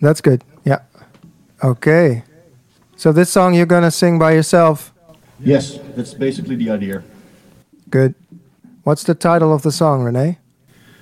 That's 0.00 0.20
good. 0.20 0.42
Yeah. 0.64 0.78
Okay. 1.62 2.22
So 2.96 3.12
this 3.12 3.30
song 3.30 3.54
you're 3.54 3.66
gonna 3.66 3.90
sing 3.90 4.18
by 4.18 4.32
yourself. 4.32 4.92
Yes, 5.44 5.78
that's 5.96 6.14
basically 6.14 6.56
the 6.56 6.70
idea. 6.70 7.02
Good. 7.90 8.14
What's 8.84 9.04
the 9.04 9.14
title 9.14 9.52
of 9.52 9.62
the 9.62 9.72
song, 9.72 10.02
René? 10.04 10.36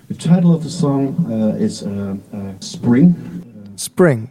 The 0.08 0.14
title 0.14 0.52
of 0.54 0.62
the 0.64 0.70
song 0.70 1.14
uh, 1.30 1.54
is 1.64 1.82
uh, 1.82 2.16
uh, 2.34 2.52
Spring. 2.60 3.14
Spring. 3.76 4.28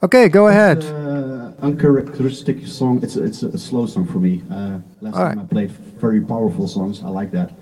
Okay, 0.00 0.28
go 0.28 0.46
ahead. 0.46 0.84
Uh, 0.84 1.52
uncharacteristic 1.60 2.64
song. 2.66 3.02
It's 3.02 3.16
a, 3.16 3.24
it's 3.24 3.42
a 3.42 3.58
slow 3.58 3.86
song 3.86 4.06
for 4.06 4.18
me. 4.18 4.42
Uh, 4.48 4.78
last 5.00 5.14
All 5.16 5.24
time 5.24 5.38
right. 5.38 5.44
I 5.44 5.46
played 5.46 5.70
very 5.70 6.20
powerful 6.20 6.68
songs. 6.68 7.02
I 7.02 7.08
like 7.08 7.32
that. 7.32 7.52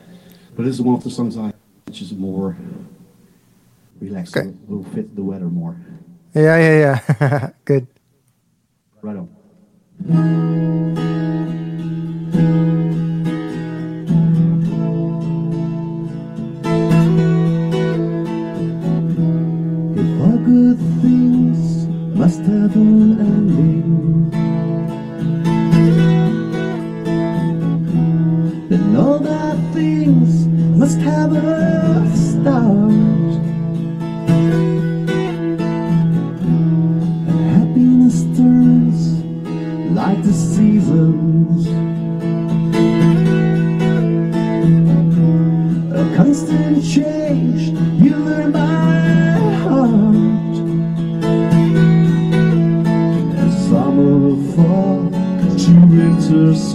But 0.55 0.67
this 0.67 0.75
is 0.75 0.83
one 0.83 0.97
of 0.97 1.05
the 1.05 1.11
songs 1.11 1.39
I 1.39 1.53
which 1.87 2.03
is 2.03 2.13
more 2.13 2.57
relaxed. 4.01 4.37
Okay. 4.37 4.53
Will 4.67 4.85
fit 4.85 5.17
the 5.17 5.23
weather 5.23 5.47
more. 5.47 5.77
Yeah, 6.35 6.59
yeah, 6.59 7.01
yeah. 7.21 7.51
good. 7.65 7.87
Right 9.01 9.17
on. 9.17 9.29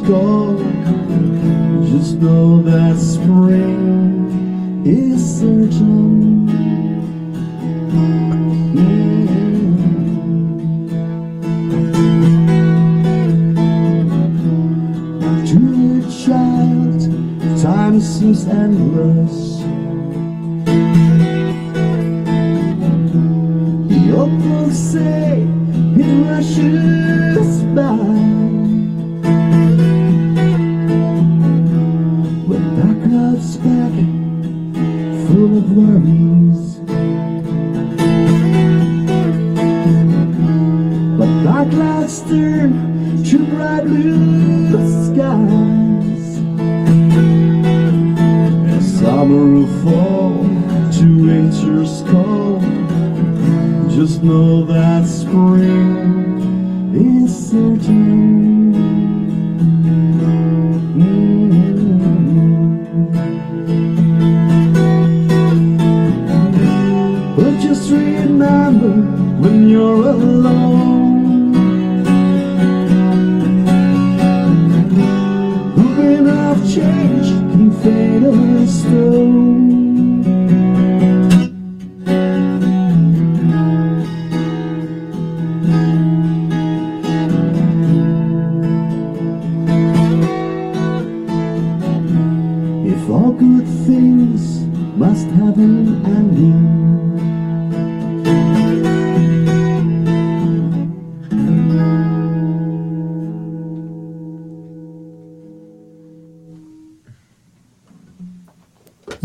Score. 0.04 0.58
Just 1.92 2.16
know 2.16 2.62
that 2.64 2.98
spring 2.98 4.84
is 4.86 5.40
certain. 5.40 6.48
To 15.48 15.60
a 15.98 16.12
child, 16.26 17.02
time 17.62 18.00
seems 18.00 18.48
endless. 18.48 19.51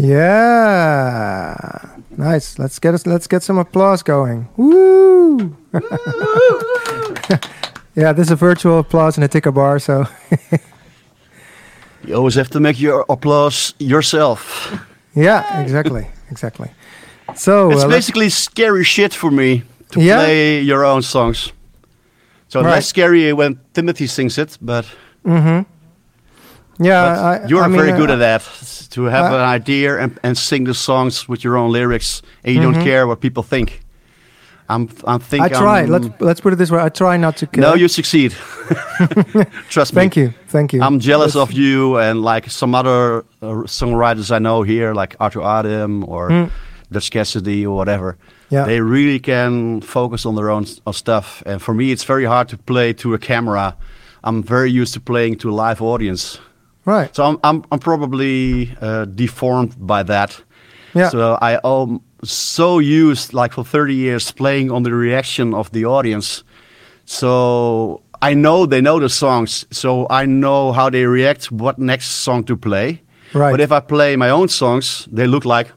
Yeah, 0.07 1.55
nice. 2.17 2.59
Let's 2.59 2.79
get 2.79 2.95
us. 2.95 3.07
Let's 3.07 3.27
get 3.27 3.43
some 3.43 3.59
applause 3.59 4.03
going. 4.03 4.49
Woo! 4.57 5.57
yeah, 7.97 8.13
this 8.13 8.27
is 8.27 8.31
a 8.31 8.37
virtual 8.37 8.79
applause 8.79 9.17
in 9.19 9.23
a 9.25 9.29
ticker 9.29 9.53
bar. 9.53 9.79
So 9.79 10.05
You 12.07 12.15
always 12.15 12.35
have 12.37 12.51
to 12.51 12.61
make 12.61 12.81
your 12.81 13.05
applause 13.09 13.75
yourself. 13.79 14.73
yeah, 15.15 15.61
exactly, 15.63 16.07
exactly. 16.31 16.69
So 17.35 17.71
It's 17.73 17.83
uh, 17.85 17.89
basically 17.89 18.29
scary 18.31 18.85
shit 18.85 19.13
for 19.15 19.31
me 19.31 19.63
to 19.91 20.01
Yeah? 20.01 20.17
play 20.25 20.61
your 20.63 20.85
own 20.85 21.03
songs. 21.03 21.53
So 22.49 22.61
Right. 22.61 22.71
less 22.75 22.87
scary 22.87 23.33
when 23.33 23.59
Timothy 23.73 24.07
sings 24.07 24.39
it, 24.39 24.57
but, 24.61 24.85
yeah, 26.79 27.41
I, 27.45 27.47
you're 27.47 27.63
I 27.65 27.69
mean, 27.69 27.77
very 27.81 27.93
good 27.99 28.11
uh, 28.11 28.15
at 28.15 28.19
that. 28.19 28.43
To 28.91 29.05
have 29.05 29.33
an 29.33 29.41
idea 29.41 29.99
and, 29.99 30.19
and 30.23 30.39
sing 30.39 30.65
the 30.65 30.75
songs 30.75 31.29
with 31.29 31.45
your 31.45 31.57
own 31.59 31.71
lyrics, 31.73 32.23
and 32.45 32.55
you 32.55 32.63
don't 32.63 32.83
care 32.83 33.07
what 33.07 33.21
people 33.21 33.43
think. 33.43 33.83
I'm, 34.69 34.89
I 35.07 35.19
think 35.19 35.45
Mm-hmm. 35.45 35.55
I 35.55 35.59
try. 35.59 35.79
I'm- 35.81 35.91
let's 35.91 36.09
let's 36.21 36.41
put 36.41 36.53
it 36.53 36.57
this 36.57 36.71
way. 36.71 36.81
I 36.81 36.89
try 36.89 37.17
not 37.19 37.37
to. 37.37 37.47
Care. 37.47 37.63
No, 37.63 37.75
you 37.75 37.89
succeed. 37.89 38.33
Trust 39.69 39.93
me. 39.93 40.01
Thank 40.01 40.17
you, 40.17 40.33
thank 40.49 40.73
you. 40.73 40.83
I'm 40.83 40.99
jealous 40.99 41.35
That's- 41.35 41.51
of 41.51 41.55
you 41.57 41.99
and 41.99 42.23
like 42.23 42.51
some 42.51 42.75
other 42.75 43.19
uh, 43.43 43.65
songwriters 43.67 44.31
I 44.31 44.39
know 44.39 44.63
here, 44.63 44.95
like 44.95 45.15
Arthur 45.21 45.43
Adam 45.43 46.05
or 46.09 46.51
Dutch 46.91 47.11
Cassidy 47.11 47.67
or 47.67 47.77
whatever. 47.77 48.13
Mm. 48.13 48.19
Yeah. 48.51 48.65
They 48.65 48.81
really 48.81 49.19
can 49.19 49.81
focus 49.83 50.25
on 50.27 50.35
their 50.37 50.51
own 50.51 50.67
on 50.87 50.93
stuff. 50.95 51.43
And 51.47 51.61
for 51.61 51.75
me, 51.75 51.91
it's 51.93 52.05
very 52.05 52.25
hard 52.25 52.49
to 52.49 52.57
play 52.57 52.93
to 52.95 53.15
a 53.15 53.19
camera. 53.19 53.77
I'm 54.25 54.43
very 54.43 54.71
used 54.71 54.95
to 54.95 55.01
playing 55.01 55.39
to 55.39 55.51
a 55.51 55.55
live 55.55 55.83
audience. 55.83 56.39
Right. 56.87 57.15
So 57.15 57.25
I'm, 57.25 57.39
I'm, 57.45 57.65
I'm 57.71 57.79
probably 57.79 58.75
uh, 58.81 59.05
deformed 59.05 59.75
by 59.79 60.03
that. 60.05 60.41
Yeah. 60.95 61.11
So 61.11 61.39
I 61.43 61.59
am 61.63 62.01
so 62.23 62.79
used, 62.79 63.35
like 63.35 63.53
for 63.53 63.65
30 63.65 63.95
years, 63.95 64.31
playing 64.33 64.71
on 64.71 64.83
the 64.85 64.95
reaction 64.95 65.53
of 65.53 65.71
the 65.73 65.85
audience. 65.85 66.45
So 67.05 68.03
I 68.23 68.35
know 68.35 68.67
they 68.67 68.81
know 68.81 68.99
the 68.99 69.09
songs, 69.09 69.67
so 69.71 70.07
I 70.09 70.27
know 70.27 70.73
how 70.73 70.89
they 70.89 71.05
react, 71.05 71.53
what 71.53 71.79
next 71.79 72.07
song 72.07 72.45
to 72.45 72.57
play. 72.57 73.03
Right. 73.35 73.51
But 73.51 73.61
if 73.61 73.73
I 73.73 73.81
play 73.81 74.17
my 74.17 74.31
own 74.31 74.49
songs, 74.49 75.09
they 75.11 75.27
look 75.27 75.45
like 75.45 75.73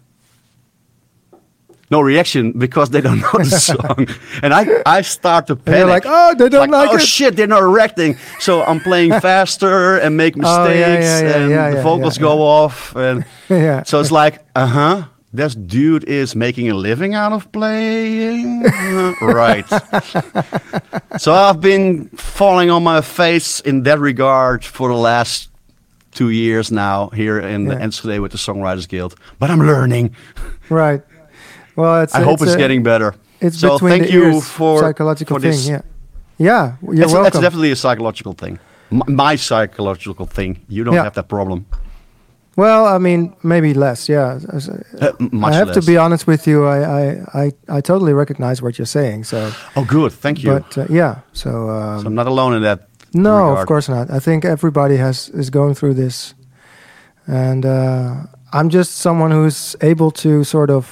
no 1.92 2.02
reaction 2.02 2.52
because 2.52 2.90
they 2.92 3.02
don't 3.02 3.20
know 3.20 3.32
the 3.40 3.46
song, 3.72 4.08
and 4.44 4.54
I 4.54 4.68
I 4.86 5.02
start 5.02 5.48
to 5.48 5.56
panic. 5.56 5.88
like, 5.88 6.04
oh, 6.06 6.36
they 6.38 6.50
don't 6.50 6.70
like, 6.72 6.90
oh 6.92 6.96
it. 6.96 7.02
shit, 7.02 7.36
they're 7.36 7.48
not 7.48 7.64
reacting. 7.64 8.18
So 8.40 8.64
I'm 8.64 8.80
playing 8.80 9.20
faster 9.22 9.98
and 9.98 10.16
make 10.18 10.36
Oh, 10.38 10.42
mistakes, 10.42 10.80
yeah, 10.80 11.00
yeah, 11.00 11.22
yeah, 11.22 11.36
and 11.42 11.50
yeah, 11.52 11.70
the 11.76 11.82
vocals 11.82 12.18
go 12.18 12.42
off, 12.42 12.96
and 12.96 13.26
so 13.88 14.00
it's 14.00 14.12
like, 14.12 14.40
uh 14.56 14.66
huh. 14.68 15.04
This 15.32 15.54
dude 15.54 16.06
is 16.06 16.36
making 16.36 16.72
a 16.72 16.74
living 16.74 17.14
out 17.14 17.34
of 17.34 17.52
playing, 17.52 18.66
Uh, 18.66 19.14
right? 19.22 19.64
so 21.20 21.34
I've 21.34 21.62
been 21.62 22.10
falling 22.18 22.72
on 22.72 22.84
my 22.84 23.02
face 23.02 23.60
in 23.60 23.84
that 23.84 24.00
regard 24.00 24.66
for 24.66 24.90
the 24.90 24.96
last 24.96 25.50
two 26.12 26.32
years 26.32 26.72
now 26.72 27.10
here 27.10 27.40
in 27.40 27.66
the 27.66 27.76
Yeah. 27.76 27.84
Enschede 27.84 28.20
with 28.22 28.32
the 28.32 28.40
Songwriters 28.40 28.88
Guild. 28.88 29.14
But 29.38 29.52
I'm 29.52 29.60
learning. 29.60 30.16
Right. 30.70 31.02
Well, 31.76 32.02
it's. 32.04 32.16
I 32.16 32.22
hope 32.22 32.42
it's 32.42 32.54
a- 32.54 32.58
getting 32.58 32.84
better. 32.84 33.14
It's 33.42 33.60
so 33.60 33.74
between 33.74 33.92
thank 33.92 34.04
the 34.08 34.12
you 34.14 34.24
ears, 34.26 34.48
for 34.50 34.80
psychological 34.82 35.36
for 35.38 35.42
thing. 35.42 35.52
this. 35.52 35.68
Yeah. 35.68 35.82
Yeah. 36.38 36.76
You're 36.82 37.04
it's, 37.06 37.14
welcome. 37.14 37.28
it's 37.28 37.40
definitely 37.40 37.72
a 37.72 37.76
psychological 37.76 38.34
thing. 38.34 38.60
M- 38.92 39.04
my 39.08 39.38
psychological 39.38 40.26
thing. 40.26 40.60
You 40.68 40.84
don't 40.84 40.94
Yeah. 40.96 41.04
have 41.04 41.14
that 41.16 41.28
problem. 41.30 41.66
Well, 42.58 42.86
I 42.86 42.98
mean, 42.98 43.34
maybe 43.44 43.74
less. 43.74 44.10
Yeah. 44.10 44.40
Uh, 44.52 45.12
much 45.20 45.54
I 45.54 45.56
have 45.56 45.68
less. 45.70 45.78
to 45.86 45.86
be 45.92 45.96
honest 45.98 46.28
with 46.28 46.46
you. 46.48 46.66
I, 46.66 46.80
I, 46.84 47.44
I, 47.44 47.52
I 47.78 47.82
totally 47.82 48.12
recognize 48.14 48.62
what 48.62 48.78
you're 48.78 48.86
saying. 48.86 49.24
So, 49.24 49.52
Oh, 49.78 49.86
good. 49.86 50.12
Thank 50.12 50.44
you. 50.44 50.52
but 50.60 50.78
uh, 50.78 50.86
yeah. 50.90 51.20
So, 51.32 51.70
um, 51.70 52.02
so 52.02 52.08
I'm 52.08 52.16
not 52.16 52.28
alone 52.28 52.56
in 52.56 52.64
that. 52.64 52.90
no, 53.14 53.38
regard. 53.38 53.60
of 53.60 53.68
course 53.68 53.88
not. 53.88 54.12
I 54.12 54.20
think 54.20 54.44
everybody 54.44 54.98
has 54.98 55.30
is 55.30 55.50
going 55.50 55.76
through 55.76 55.94
this, 55.94 56.34
and 57.28 57.66
uh, 57.66 58.16
I'm 58.52 58.68
just 58.70 58.98
someone 58.98 59.32
who's 59.32 59.76
able 59.82 60.12
to 60.12 60.44
sort 60.44 60.70
of 60.70 60.86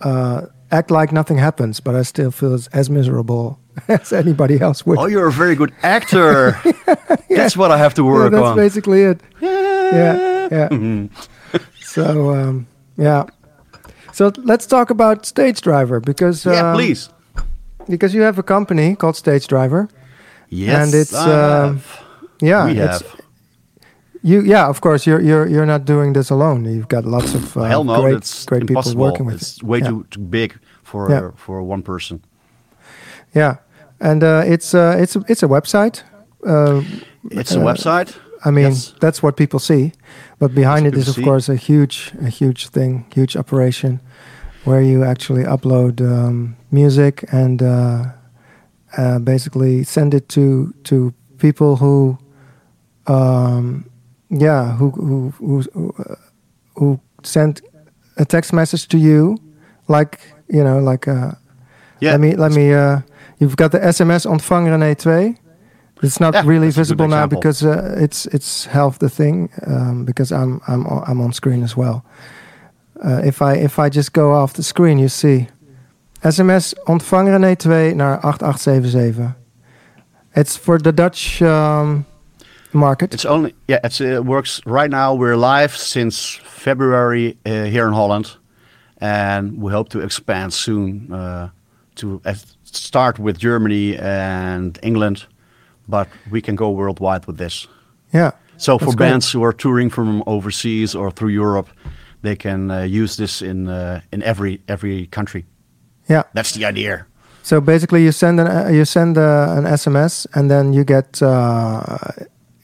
uh, 0.00 0.46
act 0.70 0.90
like 0.90 1.12
nothing 1.12 1.38
happens, 1.38 1.80
but 1.80 1.94
I 1.94 2.02
still 2.02 2.30
feel 2.30 2.58
as, 2.72 2.90
miserable 2.90 3.58
as 3.88 4.12
anybody 4.12 4.60
else 4.60 4.86
would. 4.86 4.98
Oh, 4.98 5.06
you're 5.06 5.28
a 5.28 5.32
very 5.32 5.54
good 5.54 5.72
actor. 5.82 6.60
That's 7.28 7.56
what 7.56 7.70
I 7.70 7.78
have 7.78 7.94
to 7.94 8.04
yeah, 8.04 8.12
work 8.12 8.32
that's 8.32 8.42
on. 8.42 8.56
That's 8.56 8.74
basically 8.74 9.02
it. 9.02 9.20
Yeah, 9.40 10.48
yeah. 10.50 10.68
Mm-hmm. 10.68 11.56
so, 11.80 12.30
um, 12.30 12.66
yeah. 12.96 13.24
So 14.12 14.32
let's 14.38 14.66
talk 14.66 14.90
about 14.90 15.22
StageDriver 15.22 16.04
because 16.04 16.44
yeah, 16.44 16.70
um, 16.70 16.76
please. 16.76 17.08
because 17.88 18.14
you 18.14 18.22
have 18.22 18.38
a 18.38 18.42
company 18.42 18.96
called 18.96 19.14
StageDriver. 19.14 19.88
Yes, 20.48 20.86
and 20.86 20.94
it's, 20.94 21.12
have. 21.12 22.04
Yeah, 22.40 22.66
we 22.66 22.72
it's- 22.72 23.02
have. 23.02 23.20
You, 24.22 24.42
yeah, 24.42 24.68
of 24.68 24.80
course. 24.80 25.06
You're 25.10 25.20
you're 25.22 25.46
you're 25.48 25.66
not 25.66 25.84
doing 25.86 26.12
this 26.14 26.30
alone. 26.30 26.64
You've 26.64 26.88
got 26.88 27.04
lots 27.04 27.34
of 27.34 27.56
uh, 27.56 27.62
Hell 27.62 27.84
no, 27.84 28.00
great 28.00 28.44
great 28.46 28.66
people 28.66 28.82
working 28.94 29.26
with 29.26 29.36
it's 29.36 29.56
it. 29.56 29.62
way 29.62 29.78
yeah. 29.78 29.88
too, 29.88 30.04
too 30.10 30.20
big 30.20 30.58
for 30.82 31.08
Yeah. 31.10 31.30
for 31.36 31.62
one 31.62 31.82
person. 31.82 32.20
Yeah, 33.34 33.56
and 34.00 34.22
uh, 34.22 34.42
it's 34.46 34.74
uh, 34.74 34.96
it's 35.02 35.16
a, 35.16 35.20
it's 35.28 35.42
a 35.42 35.48
website. 35.48 36.02
Uh, 36.46 36.82
It's 37.30 37.54
a 37.54 37.60
Uh, 37.60 37.64
website. 37.72 38.14
I 38.44 38.50
mean, 38.50 38.64
Yes. 38.68 38.94
that's 39.00 39.22
what 39.22 39.36
people 39.36 39.58
see, 39.60 39.92
but 40.38 40.54
behind 40.54 40.84
That's 40.86 40.96
it 40.96 41.00
is, 41.00 41.08
of 41.08 41.14
people 41.16 41.32
course, 41.32 41.52
a 41.52 41.56
huge, 41.56 42.12
a 42.26 42.28
huge 42.28 42.68
thing, 42.70 43.04
huge 43.14 43.36
operation, 43.38 44.00
where 44.64 44.82
you 44.82 45.04
actually 45.04 45.44
upload 45.44 46.00
um, 46.00 46.56
music 46.70 47.24
and 47.32 47.62
uh, 47.62 48.04
uh, 48.98 49.18
basically 49.18 49.84
send 49.84 50.14
it 50.14 50.28
to 50.28 50.72
to 50.82 51.12
people 51.38 51.76
who, 51.76 52.16
um, 53.06 53.84
yeah, 54.30 54.76
who 54.76 54.90
who 54.90 55.30
who, 55.38 55.62
who, 55.74 55.94
uh, 55.98 56.14
who 56.76 57.00
send 57.22 57.60
a 58.16 58.24
text 58.24 58.52
message 58.52 58.86
to 58.88 58.98
you, 58.98 59.36
like 59.88 60.20
you 60.48 60.62
know, 60.64 60.78
like 60.90 61.08
uh, 61.10 61.32
Yeah. 62.00 62.12
let 62.12 62.20
me 62.20 62.36
let 62.36 62.52
me. 62.52 62.72
Uh, 62.74 63.00
you've 63.38 63.56
got 63.56 63.70
the 63.72 63.78
SMS 63.78 64.26
ontvang 64.26 64.66
René 64.68 64.94
2. 64.96 65.34
It's 66.02 66.18
not 66.20 66.34
Yeah, 66.34 66.46
really 66.46 66.70
that's 66.70 66.90
a 66.90 66.94
good 66.96 66.98
visible 66.98 67.08
now 67.08 67.26
because 67.26 67.62
uh, 67.62 68.02
it's 68.02 68.26
it's 68.26 68.66
half 68.66 68.98
the 68.98 69.08
thing 69.10 69.50
um, 69.66 70.04
because 70.04 70.32
I'm 70.32 70.60
I'm 70.66 70.86
on, 70.86 71.02
I'm 71.06 71.20
on 71.20 71.32
screen 71.32 71.62
as 71.62 71.76
well. 71.76 72.02
Uh, 73.04 73.20
if 73.24 73.40
I 73.42 73.54
if 73.64 73.78
I 73.78 73.88
just 73.90 74.12
go 74.12 74.32
off 74.32 74.52
the 74.52 74.62
screen, 74.62 74.98
you 74.98 75.08
see 75.08 75.48
SMS 76.22 76.74
ontvang 76.86 77.28
René 77.28 77.54
2 77.56 77.94
naar 77.94 78.18
8877. 78.24 79.34
It's 80.34 80.56
for 80.56 80.78
the 80.80 80.92
Dutch 80.92 81.40
um, 81.42 82.04
market. 82.72 83.14
It's 83.14 83.24
only 83.24 83.54
yeah. 83.68 83.80
It's, 83.84 84.00
it 84.00 84.24
works 84.24 84.60
right 84.66 84.90
now. 84.90 85.14
We're 85.14 85.36
live 85.36 85.76
since 85.76 86.40
February 86.42 87.36
uh, 87.46 87.64
here 87.64 87.86
in 87.86 87.92
Holland, 87.92 88.36
and 89.00 89.62
we 89.62 89.72
hope 89.72 89.88
to 89.90 90.00
expand 90.00 90.52
soon 90.52 91.12
uh, 91.12 91.50
to 91.96 92.20
uh, 92.24 92.34
start 92.64 93.18
with 93.18 93.38
Germany 93.38 93.96
and 93.98 94.78
England, 94.82 95.26
but 95.88 96.08
we 96.30 96.40
can 96.40 96.56
go 96.56 96.70
worldwide 96.70 97.26
with 97.26 97.38
this. 97.38 97.68
yeah. 98.14 98.32
So 98.56 98.78
for 98.78 98.84
great. 98.86 98.98
bands 98.98 99.32
who 99.32 99.42
are 99.42 99.54
touring 99.54 99.90
from 99.90 100.22
overseas 100.26 100.94
or 100.94 101.10
through 101.10 101.30
Europe, 101.30 101.68
they 102.20 102.36
can 102.36 102.70
uh, 102.70 102.82
use 102.82 103.16
this 103.16 103.42
in 103.42 103.68
uh, 103.68 104.00
in 104.12 104.22
every 104.22 104.60
every 104.68 105.06
country. 105.06 105.44
Yeah. 106.08 106.22
That's 106.34 106.52
the 106.52 106.66
idea. 106.66 107.06
So 107.42 107.60
basically, 107.60 108.04
you 108.04 108.12
send 108.12 108.40
an 108.40 108.46
uh, 108.46 108.68
you 108.68 108.84
send 108.84 109.16
uh, 109.16 109.54
an 109.56 109.64
SMS, 109.64 110.26
and 110.34 110.50
then 110.50 110.72
you 110.74 110.84
get 110.84 111.22
uh, 111.22 111.96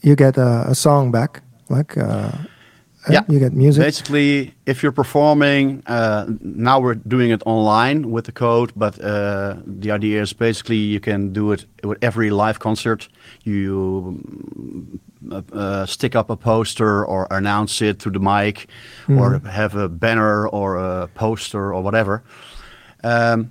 you 0.06 0.14
get 0.14 0.36
a, 0.38 0.64
a 0.70 0.74
song 0.74 1.10
back, 1.10 1.42
like 1.68 1.96
uh, 1.98 2.30
Yeah. 3.08 3.24
you 3.28 3.38
get 3.38 3.52
music. 3.52 3.84
Basically, 3.84 4.54
if 4.64 4.82
you're 4.82 4.94
performing, 4.94 5.82
uh, 5.86 6.24
now 6.40 6.80
we're 6.80 6.98
doing 7.08 7.30
it 7.32 7.42
online 7.46 8.10
with 8.10 8.24
the 8.24 8.32
code, 8.32 8.72
but 8.74 8.98
uh, 9.00 9.54
the 9.80 9.90
idea 9.92 10.22
is 10.22 10.32
basically 10.32 10.76
you 10.76 11.00
can 11.00 11.32
do 11.32 11.52
it 11.52 11.66
with 11.84 11.98
every 12.02 12.30
live 12.30 12.58
concert. 12.58 13.08
You 13.44 14.20
mm, 14.26 14.98
uh, 15.30 15.42
uh, 15.52 15.86
stick 15.86 16.14
up 16.16 16.30
a 16.30 16.36
poster 16.36 17.04
or 17.04 17.26
announce 17.30 17.82
it 17.82 18.00
through 18.00 18.12
the 18.18 18.20
mic, 18.20 18.68
or 19.08 19.40
have 19.48 19.74
a 19.76 19.88
banner 19.88 20.48
or 20.48 20.76
a 20.76 21.08
poster 21.14 21.72
or 21.74 21.82
whatever. 21.82 22.22
Um, 23.04 23.50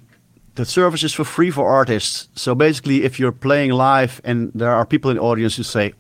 the 0.55 0.65
service 0.65 1.03
is 1.05 1.13
for 1.13 1.25
free 1.25 1.51
for 1.51 1.65
artists. 1.67 2.29
So 2.35 2.55
basically, 2.55 3.03
if 3.03 3.19
you're 3.19 3.33
playing 3.33 3.71
live 3.71 4.21
and 4.23 4.51
there 4.55 4.71
are 4.71 4.85
people 4.85 5.11
in 5.11 5.17
the 5.17 5.23
audience 5.23 5.57
who 5.57 5.63
say, 5.63 5.93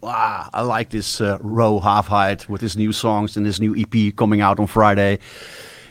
wow, 0.00 0.48
I 0.52 0.62
like 0.62 0.90
this 0.90 1.20
uh, 1.20 1.38
Ro 1.40 1.80
Halfhide 1.80 2.48
with 2.48 2.60
his 2.60 2.76
new 2.76 2.92
songs 2.92 3.36
and 3.36 3.44
this 3.46 3.60
new 3.60 3.74
EP 3.76 4.14
coming 4.16 4.40
out 4.40 4.58
on 4.60 4.66
Friday. 4.66 5.18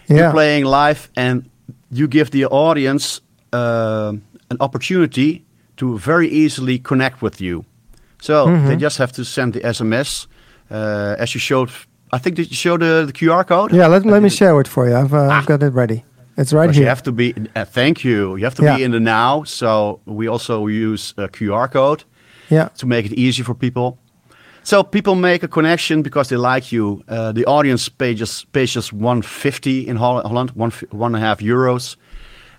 You're 0.07 0.19
Yeah. 0.19 0.31
playing 0.31 0.65
live 0.65 1.09
and 1.15 1.43
you 1.91 2.07
give 2.07 2.31
the 2.31 2.45
audience 2.45 3.21
uh, 3.53 4.13
an 4.49 4.57
opportunity 4.59 5.43
to 5.77 5.97
very 5.97 6.27
easily 6.27 6.79
connect 6.79 7.21
with 7.21 7.41
you. 7.41 7.63
So 8.21 8.45
they 8.67 8.75
just 8.75 8.97
have 8.97 9.11
to 9.13 9.23
send 9.23 9.53
the 9.53 9.59
SMS. 9.61 10.27
Uh, 10.71 11.15
as 11.19 11.33
you 11.35 11.39
showed, 11.39 11.69
I 12.11 12.17
think 12.17 12.35
did 12.35 12.49
you 12.49 12.55
show 12.55 12.77
the, 12.77 13.05
the 13.05 13.13
QR 13.13 13.45
code? 13.45 13.71
yeah, 13.73 13.87
let, 13.87 14.05
let 14.05 14.21
me 14.23 14.29
share 14.29 14.59
it 14.61 14.67
for 14.67 14.87
you. 14.89 14.95
I've 14.95 15.13
uh, 15.13 15.29
I've 15.29 15.45
got 15.45 15.61
it 15.63 15.73
ready. 15.73 16.03
It's 16.35 16.51
right 16.53 16.69
here. 16.71 16.81
you 16.83 16.87
have 16.89 17.03
to 17.03 17.11
be. 17.11 17.33
Uh, 17.55 17.65
thank 17.65 18.03
you. 18.03 18.35
You 18.35 18.43
have 18.45 18.55
to 18.55 18.63
Yeah. 18.63 18.77
be 18.77 18.83
in 18.83 18.91
the 18.91 18.99
now. 18.99 19.43
So 19.43 19.99
we 20.05 20.27
also 20.27 20.67
use 20.67 21.13
a 21.17 21.27
QR 21.27 21.67
code 21.71 22.03
yeah, 22.49 22.69
to 22.77 22.85
make 22.85 23.05
it 23.05 23.13
easy 23.13 23.43
for 23.43 23.53
people. 23.53 23.97
So 24.63 24.83
people 24.83 25.15
make 25.15 25.43
a 25.43 25.47
connection 25.47 26.01
because 26.01 26.27
they 26.27 26.35
like 26.35 26.73
you. 26.73 27.01
Uh, 27.07 27.31
the 27.31 27.45
audience 27.45 27.87
pays 27.87 28.19
just, 28.19 28.51
pays 28.51 28.73
just 28.73 28.91
150 28.91 29.87
in 29.87 29.95
Hol- 29.95 30.21
Holland, 30.27 30.51
one, 30.51 30.71
one 30.91 31.15
and 31.15 31.23
a 31.23 31.25
half 31.25 31.39
euros 31.39 31.95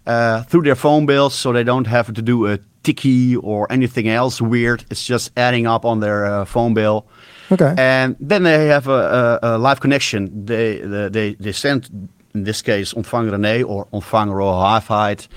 uh, 0.07 0.43
through 0.45 0.63
their 0.63 0.75
phone 0.75 1.05
bills, 1.05 1.35
so 1.35 1.53
they 1.53 1.65
don't 1.65 1.87
have 1.87 2.13
to 2.15 2.23
do 2.23 2.47
a 2.47 2.59
Tikkie 2.83 3.37
or 3.43 3.71
anything 3.71 4.09
else 4.09 4.41
weird. 4.41 4.87
It's 4.91 5.05
just 5.05 5.33
adding 5.37 5.67
up 5.67 5.85
on 5.85 6.01
their 6.01 6.25
uh, 6.25 6.45
phone 6.47 6.73
bill. 6.73 7.07
okay. 7.53 7.75
And 7.77 8.17
then 8.19 8.45
they 8.45 8.69
have 8.69 8.89
a, 8.89 9.39
a, 9.43 9.57
a 9.57 9.59
live 9.59 9.81
connection. 9.81 10.47
They, 10.47 10.79
they, 10.79 11.09
they, 11.11 11.35
they 11.35 11.53
send, 11.53 12.09
in 12.35 12.45
this 12.45 12.63
case, 12.63 12.95
ontvang 12.95 13.31
René 13.31 13.69
or 13.69 13.87
ontvang 13.93 14.33
Ro 14.33 14.47
Halfhide 14.47 15.29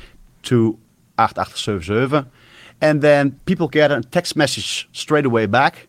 to 0.44 0.80
8877. 1.20 2.32
And 2.82 3.02
then 3.02 3.40
people 3.46 3.68
get 3.68 3.92
a 3.92 4.02
text 4.02 4.36
message 4.36 4.90
straight 4.92 5.26
away 5.26 5.46
back. 5.46 5.88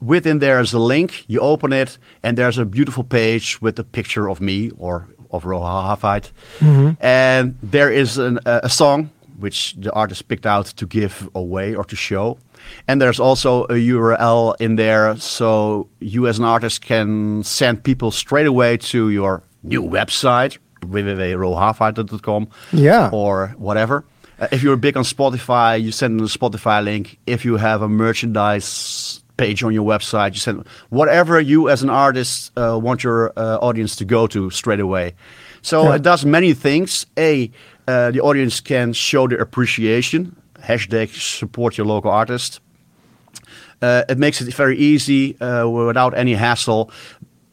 Within 0.00 0.38
there 0.38 0.60
is 0.60 0.72
a 0.72 0.78
link. 0.78 1.24
You 1.28 1.40
open 1.40 1.72
it, 1.72 1.98
and 2.22 2.38
there's 2.38 2.58
a 2.58 2.64
beautiful 2.64 3.04
page 3.04 3.60
with 3.60 3.78
a 3.78 3.84
picture 3.84 4.28
of 4.30 4.40
me 4.40 4.70
or 4.78 5.06
of 5.30 5.44
Ro 5.44 5.60
Halfhide. 5.60 6.30
Mm-hmm. 6.60 6.90
And 7.00 7.56
there 7.62 7.90
is 7.92 8.16
an, 8.18 8.38
a, 8.46 8.60
a 8.64 8.68
song 8.68 9.10
which 9.40 9.74
the 9.74 9.92
artist 9.92 10.28
picked 10.28 10.46
out 10.46 10.66
to 10.76 10.86
give 10.86 11.28
away 11.34 11.74
or 11.74 11.84
to 11.84 11.96
show. 11.96 12.38
And 12.86 13.02
there's 13.02 13.18
also 13.18 13.64
a 13.64 13.74
URL 13.74 14.54
in 14.60 14.76
there 14.76 15.16
so 15.16 15.88
you 15.98 16.28
as 16.28 16.38
an 16.38 16.44
artist 16.44 16.82
can 16.82 17.42
send 17.42 17.82
people 17.82 18.12
straight 18.12 18.46
away 18.46 18.76
to 18.76 19.10
your 19.10 19.42
new 19.64 19.82
website, 19.82 20.58
www.rohalfhide.com 20.82 22.48
Yeah. 22.72 23.10
or 23.12 23.54
whatever. 23.58 24.04
Uh, 24.40 24.48
if 24.50 24.62
you're 24.62 24.76
big 24.76 24.96
on 24.96 25.04
Spotify, 25.04 25.80
you 25.80 25.92
send 25.92 26.18
them 26.18 26.26
a 26.26 26.28
Spotify 26.28 26.82
link. 26.82 27.18
If 27.26 27.44
you 27.44 27.56
have 27.56 27.82
a 27.82 27.88
merchandise 27.88 29.22
page 29.36 29.62
on 29.64 29.72
your 29.72 29.84
website, 29.86 30.34
you 30.34 30.40
send 30.40 30.66
whatever 30.90 31.40
you 31.40 31.68
as 31.68 31.82
an 31.82 31.90
artist 31.90 32.52
uh, 32.56 32.78
want 32.80 33.02
your 33.04 33.32
uh, 33.36 33.58
audience 33.58 33.96
to 33.96 34.04
go 34.04 34.26
to 34.28 34.50
straight 34.50 34.80
away. 34.80 35.14
So 35.62 35.84
Yeah. 35.84 35.96
it 35.96 36.02
does 36.02 36.24
many 36.24 36.54
things. 36.54 37.06
A, 37.18 37.50
uh, 37.88 38.10
the 38.10 38.20
audience 38.20 38.60
can 38.60 38.92
show 38.92 39.26
their 39.28 39.38
appreciation. 39.40 40.36
Hashtag 40.60 41.10
support 41.10 41.76
your 41.76 41.86
local 41.86 42.10
artist. 42.10 42.60
Uh, 43.82 44.02
it 44.08 44.18
makes 44.18 44.40
it 44.40 44.54
very 44.54 44.76
easy 44.78 45.38
uh, 45.40 45.68
without 45.68 46.16
any 46.16 46.34
hassle. 46.34 46.90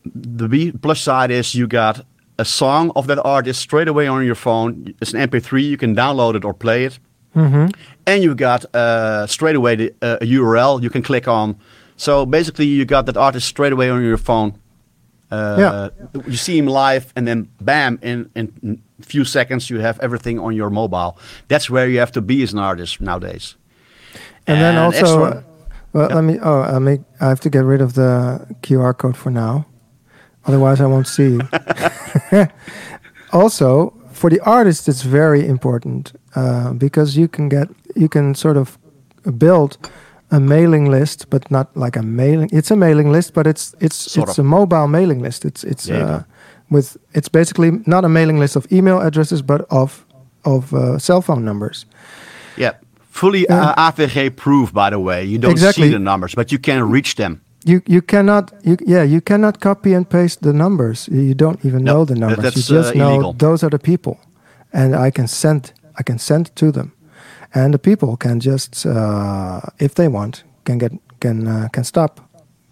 The 0.06 0.48
B 0.48 0.72
plus 0.72 1.02
side 1.02 1.30
is 1.32 1.54
you 1.54 1.68
got 1.68 2.06
a 2.42 2.46
song 2.46 2.92
of 2.96 3.06
that 3.08 3.20
artist 3.26 3.60
straight 3.62 3.88
away 3.88 4.08
on 4.08 4.26
your 4.26 4.36
phone. 4.36 4.72
It's 5.02 5.14
an 5.14 5.20
MP3. 5.30 5.64
You 5.74 5.78
can 5.78 5.96
download 5.96 6.36
it 6.36 6.44
or 6.46 6.54
play 6.54 6.86
it, 6.86 7.00
and 7.36 8.24
you 8.24 8.36
got 8.36 8.66
uh, 8.76 9.28
straight 9.28 9.56
away 9.56 9.76
the, 9.76 9.88
uh, 10.02 10.18
a 10.22 10.26
URL 10.26 10.82
you 10.84 10.90
can 10.90 11.02
click 11.04 11.28
on. 11.28 11.56
So 11.98 12.26
basically, 12.26 12.66
you 12.66 12.86
got 12.86 13.06
that 13.06 13.18
artist 13.18 13.48
straight 13.48 13.74
away 13.74 13.90
on 13.92 14.02
your 14.04 14.18
phone. 14.18 14.52
Uh, 15.32 15.56
Yeah. 15.60 15.90
You 16.28 16.38
see 16.38 16.58
him 16.58 16.66
live, 16.68 17.06
and 17.16 17.26
then 17.28 17.48
bam! 17.60 18.00
In 18.02 18.30
in 18.36 18.48
a 19.02 19.06
few 19.06 19.24
seconds, 19.26 19.70
you 19.70 19.82
have 19.82 19.98
everything 20.02 20.40
on 20.40 20.56
your 20.56 20.70
mobile. 20.70 21.12
That's 21.48 21.70
where 21.70 21.88
you 21.90 22.00
have 22.00 22.12
to 22.12 22.22
be 22.22 22.44
as 22.44 22.54
an 22.54 22.60
artist 22.60 23.00
nowadays. 23.02 23.56
and 24.48 24.58
then 24.60 24.76
also, 24.78 25.00
extra- 25.00 25.24
uh, 25.24 25.42
well, 25.94 26.08
Yeah. 26.10 26.16
let 26.16 26.24
me. 26.24 26.34
Oh, 26.44 26.62
I 26.76 26.80
make. 26.80 27.02
I 27.20 27.26
have 27.26 27.40
to 27.40 27.50
get 27.50 27.64
rid 27.66 27.82
of 27.82 27.94
the 27.94 28.40
QR 28.62 28.94
code 28.94 29.16
for 29.16 29.32
now, 29.32 29.66
otherwise 30.46 30.82
I 30.82 30.86
won't 30.86 31.08
see 31.08 31.30
you. 31.38 31.42
also, 33.32 33.94
for 34.12 34.30
the 34.30 34.40
artist, 34.42 34.88
it's 34.88 35.02
very 35.04 35.48
important 35.48 36.14
uh, 36.36 36.74
because 36.74 37.18
you 37.18 37.28
can 37.28 37.50
get 37.50 37.68
you 37.96 38.08
can 38.10 38.36
sort 38.36 38.58
of 38.58 38.78
build 39.38 39.78
a 40.32 40.40
mailing 40.40 40.90
list, 40.92 41.30
but 41.30 41.50
not 41.52 41.68
like 41.76 42.00
a 42.00 42.02
mailing. 42.04 42.50
It's 42.54 42.72
a 42.72 42.76
mailing 42.76 43.12
list, 43.12 43.34
but 43.34 43.46
it's 43.48 43.76
it's 43.80 43.96
Sort 43.96 44.30
it's 44.30 44.38
of. 44.40 44.46
a 44.46 44.48
mobile 44.48 44.88
mailing 44.88 45.22
list. 45.22 45.46
It's 45.46 45.64
it's 45.64 45.88
Yeah, 45.88 46.06
uh, 46.16 46.24
with 46.70 46.98
it's 47.14 47.30
basically 47.30 47.72
not 47.86 48.06
a 48.06 48.10
mailing 48.10 48.40
list 48.40 48.56
of 48.56 48.66
email 48.72 49.00
addresses, 49.00 49.42
but 49.42 49.62
of 49.70 50.06
of 50.44 50.74
uh, 50.74 50.98
cell 51.00 51.22
phone 51.22 51.44
numbers. 51.44 51.86
Yeah, 52.58 52.72
fully 53.10 53.48
uh, 53.50 53.92
AVG 53.92 54.36
proof, 54.36 54.72
by 54.74 54.90
the 54.90 55.00
way. 55.00 55.26
You 55.26 55.38
don't 55.38 55.52
Exactly. 55.52 55.88
see 55.88 55.94
the 55.94 56.00
numbers, 56.00 56.36
but 56.36 56.52
you 56.52 56.60
can 56.60 56.92
reach 56.92 57.16
them. 57.16 57.42
You 57.66 57.82
you 57.86 58.02
cannot 58.02 58.52
you 58.64 58.76
yeah 58.88 59.04
you 59.04 59.22
cannot 59.22 59.60
copy 59.60 59.94
and 59.94 60.06
paste 60.10 60.42
the 60.42 60.52
numbers. 60.54 61.08
You 61.12 61.34
don't 61.36 61.64
even 61.66 61.84
No, 61.84 61.92
know 61.94 62.06
the 62.06 62.16
numbers. 62.16 62.56
you 62.56 62.62
just 62.78 62.96
uh, 62.96 62.98
know 62.98 63.10
illegal. 63.14 63.34
those 63.34 63.64
are 63.66 63.70
the 63.70 63.78
people, 63.80 64.18
and 64.74 64.96
I 65.08 65.12
can 65.12 65.28
send 65.28 65.74
I 66.00 66.04
can 66.04 66.18
send 66.20 66.46
to 66.56 66.72
them, 66.72 66.92
and 67.54 67.74
the 67.74 67.78
people 67.80 68.18
can 68.18 68.40
just 68.40 68.86
uh, 68.86 69.60
if 69.78 69.94
they 69.94 70.08
want 70.08 70.44
can 70.64 70.78
get 70.80 70.92
can 71.20 71.48
uh, 71.48 71.68
can 71.72 71.84
stop 71.84 72.20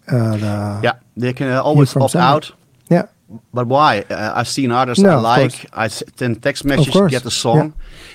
uh, 0.08 0.36
the 0.38 0.80
Yeah, 0.82 0.92
they 1.20 1.32
can 1.32 1.46
uh, 1.48 1.62
always 1.62 1.96
opt 1.96 2.10
sending. 2.12 2.28
out. 2.34 2.52
yeah 2.90 3.06
But 3.52 3.66
why? 3.68 4.04
Uh, 4.10 4.32
I've 4.40 4.48
seen 4.48 4.72
artists 4.72 5.02
No, 5.04 5.10
I 5.10 5.38
like. 5.38 5.66
I 5.72 5.88
send 6.18 6.42
text 6.42 6.64
message, 6.64 6.92
get 7.10 7.22
the 7.22 7.30
song, 7.30 7.72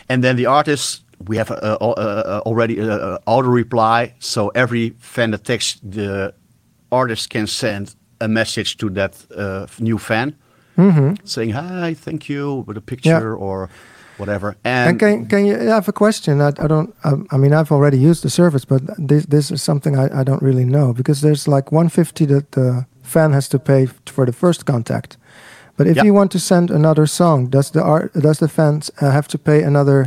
and 0.10 0.22
then 0.24 0.36
the 0.36 0.48
artist. 0.48 1.04
We 1.28 1.38
have 1.38 1.52
already 2.46 2.76
auto 3.26 3.48
reply, 3.50 4.14
so 4.20 4.52
every 4.54 4.94
fan 5.00 5.32
that 5.32 5.44
texts 5.46 5.80
the 5.92 6.34
artist 7.02 7.30
can 7.30 7.48
send 7.48 7.96
a 8.20 8.28
message 8.28 8.76
to 8.78 8.90
that 8.90 9.14
uh, 9.38 9.66
new 9.80 9.98
fan, 9.98 10.34
saying 11.24 11.52
hi, 11.54 11.94
thank 11.96 12.22
you, 12.30 12.64
with 12.68 12.78
a 12.78 12.82
picture 12.82 13.36
or 13.36 13.70
whatever. 14.18 14.56
And, 14.64 14.90
And 14.90 15.00
can 15.00 15.26
can 15.28 15.46
you 15.46 15.56
I 15.56 15.74
have 15.76 15.88
a 15.90 15.94
question? 15.94 16.42
I, 16.42 16.48
I 16.48 16.68
don't. 16.68 16.90
I, 17.04 17.12
I 17.36 17.38
mean, 17.38 17.54
I've 17.54 17.72
already 17.76 17.98
used 18.10 18.22
the 18.24 18.30
service, 18.30 18.66
but 18.68 18.82
this 19.08 19.26
this 19.28 19.52
is 19.52 19.64
something 19.64 19.96
I, 19.98 20.22
I 20.22 20.24
don't 20.24 20.42
really 20.42 20.66
know 20.66 20.94
because 20.94 21.22
there's 21.22 21.48
like 21.48 21.72
150 21.72 22.26
that 22.28 22.52
the 22.52 22.86
fan 23.04 23.34
has 23.34 23.48
to 23.50 23.60
pay 23.60 23.88
for 24.14 24.26
the 24.26 24.34
first 24.34 24.66
contact. 24.66 25.18
But 25.78 25.88
if 25.88 25.96
Yeah. 25.96 26.06
you 26.06 26.14
want 26.16 26.32
to 26.32 26.40
send 26.40 26.72
another 26.72 27.06
song, 27.08 27.50
does 27.50 27.70
the 27.72 27.82
art 27.82 28.12
does 28.14 28.38
the 28.38 28.48
fans 28.48 28.92
uh, 29.02 29.12
have 29.12 29.28
to 29.28 29.38
pay 29.38 29.64
another 29.64 30.06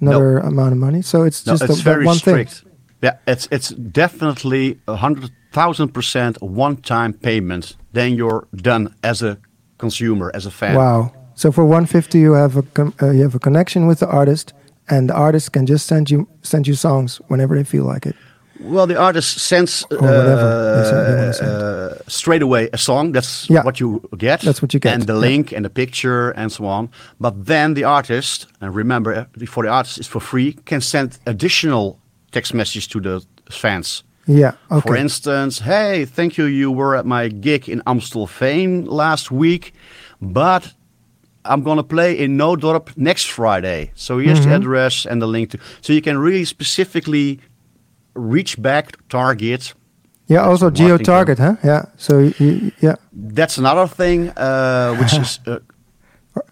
another 0.00 0.38
amount 0.38 0.72
of 0.72 0.78
money? 0.78 1.02
So 1.02 1.24
it's 1.26 1.44
No, 1.46 1.52
just 1.52 1.64
it's 1.64 1.82
that 1.82 1.92
very 1.92 2.06
one 2.06 2.16
strict. 2.18 2.50
thing. 2.52 2.67
Yeah, 3.02 3.16
it's 3.26 3.48
it's 3.50 3.68
definitely 3.70 4.78
a 4.86 4.96
hundred 4.96 5.30
thousand 5.52 5.88
percent 5.94 6.36
one-time 6.42 7.12
payment. 7.12 7.76
Then 7.92 8.14
you're 8.16 8.46
done 8.54 8.94
as 9.02 9.22
a 9.22 9.36
consumer, 9.78 10.30
as 10.34 10.46
a 10.46 10.50
fan. 10.50 10.74
Wow. 10.76 11.12
So 11.34 11.52
for 11.52 11.64
150, 11.64 12.18
you 12.18 12.32
have 12.32 12.56
a 12.56 12.64
uh, 13.02 13.10
you 13.12 13.22
have 13.22 13.34
a 13.36 13.38
connection 13.38 13.86
with 13.86 13.98
the 14.00 14.08
artist, 14.08 14.52
and 14.88 15.08
the 15.08 15.14
artist 15.14 15.52
can 15.52 15.66
just 15.66 15.86
send 15.86 16.10
you 16.10 16.26
send 16.42 16.66
you 16.66 16.74
songs 16.74 17.20
whenever 17.28 17.54
they 17.56 17.64
feel 17.64 17.84
like 17.84 18.06
it. 18.08 18.16
Well, 18.60 18.88
the 18.88 18.96
artist 18.96 19.38
sends 19.38 19.84
uh, 19.84 19.96
whatever 19.98 20.74
they 20.76 20.84
say 20.90 21.04
they 21.04 21.14
wanna 21.16 21.32
send. 21.32 21.50
uh, 21.50 21.88
straight 22.08 22.42
away 22.42 22.68
a 22.72 22.76
song. 22.76 23.12
That's 23.14 23.46
Yeah. 23.48 23.62
what 23.64 23.78
you 23.78 24.00
get. 24.18 24.40
That's 24.40 24.60
what 24.60 24.72
you 24.74 24.80
get, 24.80 24.94
And 24.94 25.02
the 25.06 25.12
yeah. 25.12 25.20
link 25.28 25.52
and 25.52 25.64
the 25.64 25.70
picture 25.70 26.30
and 26.36 26.50
so 26.50 26.64
on. 26.66 26.88
But 27.20 27.46
then 27.46 27.74
the 27.74 27.84
artist, 27.84 28.46
and 28.60 28.74
remember, 28.74 29.14
uh, 29.14 29.46
for 29.46 29.62
the 29.64 29.70
artist, 29.70 29.98
it's 29.98 30.08
for 30.08 30.20
free, 30.20 30.56
can 30.64 30.80
send 30.80 31.18
additional 31.24 31.98
text 32.32 32.54
message 32.54 32.88
to 32.88 33.00
the 33.00 33.20
fans. 33.50 34.04
Yeah. 34.26 34.52
Okay. 34.70 34.86
For 34.88 34.96
instance, 34.96 35.60
hey, 35.60 36.04
thank 36.04 36.36
you, 36.36 36.44
you 36.44 36.70
were 36.70 36.94
at 36.96 37.06
my 37.06 37.28
gig 37.28 37.68
in 37.68 37.80
Amstelveen 37.86 38.86
last 38.86 39.30
week, 39.30 39.72
but 40.20 40.74
I'm 41.44 41.62
gonna 41.62 41.82
play 41.82 42.18
in 42.18 42.36
Nootdorp 42.36 42.94
next 42.96 43.30
Friday. 43.30 43.90
So 43.94 44.18
here's 44.18 44.40
Mm-hmm. 44.40 44.50
the 44.50 44.56
address 44.56 45.06
and 45.06 45.22
the 45.22 45.26
link 45.26 45.50
to. 45.50 45.58
So 45.80 45.92
you 45.94 46.02
can 46.02 46.18
really 46.18 46.44
specifically 46.44 47.38
reach 48.14 48.60
back, 48.60 48.96
target. 49.08 49.74
yeah. 50.26 50.42
Also 50.42 50.70
geo 50.70 50.98
target, 50.98 51.38
huh? 51.38 51.54
Yeah. 51.64 51.84
So 51.96 52.18
you, 52.38 52.70
yeah. 52.82 52.96
That's 53.12 53.56
another 53.58 53.86
thing, 53.88 54.28
uh, 54.36 54.94
which 54.96 55.14
is. 55.22 55.40
Uh, 55.46 55.58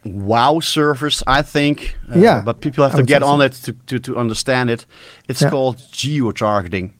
Wow 0.04 0.60
service, 0.60 1.22
I 1.26 1.42
think. 1.42 1.96
Uh, 2.14 2.18
Yeah, 2.18 2.42
But 2.44 2.60
people 2.60 2.84
have 2.88 2.96
to 2.96 3.02
get 3.04 3.22
on 3.22 3.40
it 3.42 3.52
to, 3.64 3.72
to, 3.86 3.98
to 3.98 4.16
understand 4.16 4.70
it. 4.70 4.86
It's 5.28 5.42
Yeah. 5.42 5.50
called 5.50 5.76
geo 5.92 6.32
targeting. 6.32 6.92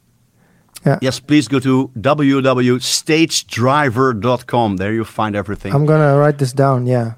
Yeah. 0.85 0.99
Yes, 1.03 1.21
please 1.21 1.49
go 1.49 1.59
to 1.61 1.91
www.stagedriver.com. 2.01 4.77
There 4.77 4.93
you'll 4.93 5.05
find 5.05 5.37
everything. 5.37 5.75
I'm 5.75 5.87
gonna 5.87 6.17
write 6.19 6.39
this 6.39 6.53
down. 6.53 6.87
Yeah. 6.87 7.13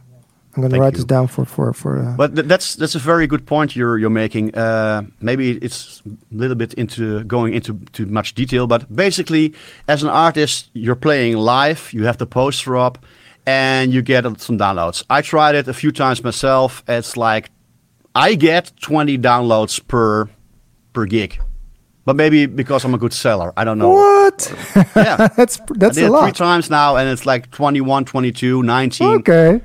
I'm 0.57 0.63
gonna 0.63 0.71
Thank 0.73 0.83
write 0.83 0.93
you. 0.95 0.99
this 0.99 1.05
down 1.05 1.29
for 1.29 1.45
for 1.45 1.73
for. 1.73 1.99
Uh, 1.99 2.17
But 2.17 2.35
th- 2.35 2.47
that's 2.49 2.75
that's 2.77 2.95
a 2.97 2.99
very 2.99 3.27
good 3.27 3.45
point 3.47 3.77
you're 3.77 3.99
you're 3.99 4.11
making. 4.11 4.55
Uh, 4.55 5.03
maybe 5.21 5.59
it's 5.63 6.03
a 6.07 6.11
little 6.37 6.57
bit 6.57 6.75
into 6.75 7.23
going 7.25 7.55
into 7.55 7.79
too 7.93 8.07
much 8.07 8.35
detail, 8.35 8.67
but 8.67 8.85
basically, 8.95 9.53
as 9.87 10.03
an 10.03 10.09
artist, 10.09 10.71
you're 10.73 10.97
playing 10.99 11.37
live. 11.37 11.91
You 11.93 12.05
have 12.07 12.17
the 12.19 12.27
poster 12.27 12.77
up, 12.77 12.99
and 13.49 13.95
you 13.95 14.03
get 14.03 14.25
some 14.41 14.59
downloads. 14.59 15.03
I 15.09 15.23
tried 15.23 15.55
it 15.55 15.67
a 15.69 15.73
few 15.73 15.91
times 15.91 16.23
myself. 16.23 16.83
It's 16.87 17.17
like 17.17 17.51
I 18.15 18.35
get 18.35 18.73
20 18.83 19.17
downloads 19.19 19.81
per 19.89 20.29
per 20.93 21.07
gig, 21.07 21.41
but 22.05 22.15
maybe 22.15 22.45
because 22.47 22.85
I'm 22.85 22.93
a 22.95 22.99
good 22.99 23.15
seller, 23.15 23.53
I 23.57 23.65
don't 23.65 23.79
know. 23.79 23.91
what? 23.91 24.53
Yeah. 24.95 25.29
that's 25.37 25.59
that's 25.77 25.97
a 25.97 26.07
it 26.07 26.21
three 26.21 26.33
times 26.33 26.69
now, 26.69 26.97
and 26.97 27.09
it's 27.09 27.25
like 27.25 27.51
21, 27.51 28.05
22, 28.05 28.63
19. 28.63 29.07
Okay. 29.21 29.61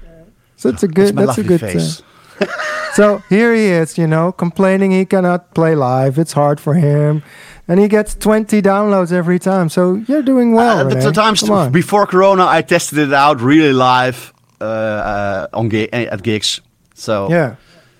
So 0.56 0.70
it's 0.70 0.84
a 0.84 0.86
It's 0.86 0.96
good. 0.96 1.16
my 1.16 1.26
That's 1.26 1.38
a 1.40 1.44
good. 1.44 1.60
face. 1.60 2.02
so 2.94 3.22
here 3.30 3.54
he 3.54 3.66
is, 3.66 3.98
you 3.98 4.08
know, 4.08 4.32
complaining 4.32 4.92
he 4.92 5.06
cannot 5.06 5.54
play 5.54 5.76
live. 5.76 6.18
It's 6.18 6.32
hard 6.34 6.60
for 6.62 6.74
him, 6.74 7.22
and 7.68 7.80
he 7.80 7.88
gets 7.88 8.16
20 8.16 8.62
downloads 8.62 9.12
every 9.12 9.40
time. 9.40 9.70
So 9.70 10.04
you're 10.08 10.22
doing 10.24 10.54
well. 10.54 10.80
Uh, 10.80 10.84
the, 10.90 10.96
René. 10.96 11.04
the 11.04 11.12
times 11.12 11.50
on. 11.50 11.72
before 11.72 12.06
Corona, 12.08 12.46
I 12.46 12.62
tested 12.62 12.98
it 13.00 13.14
out 13.14 13.42
really 13.42 13.74
live 13.74 14.34
uh, 14.62 14.64
uh, 14.66 15.48
on 15.54 15.70
gi- 15.70 15.92
at 15.94 16.22
gigs. 16.24 16.62
So 16.96 17.28
Yeah. 17.30 17.56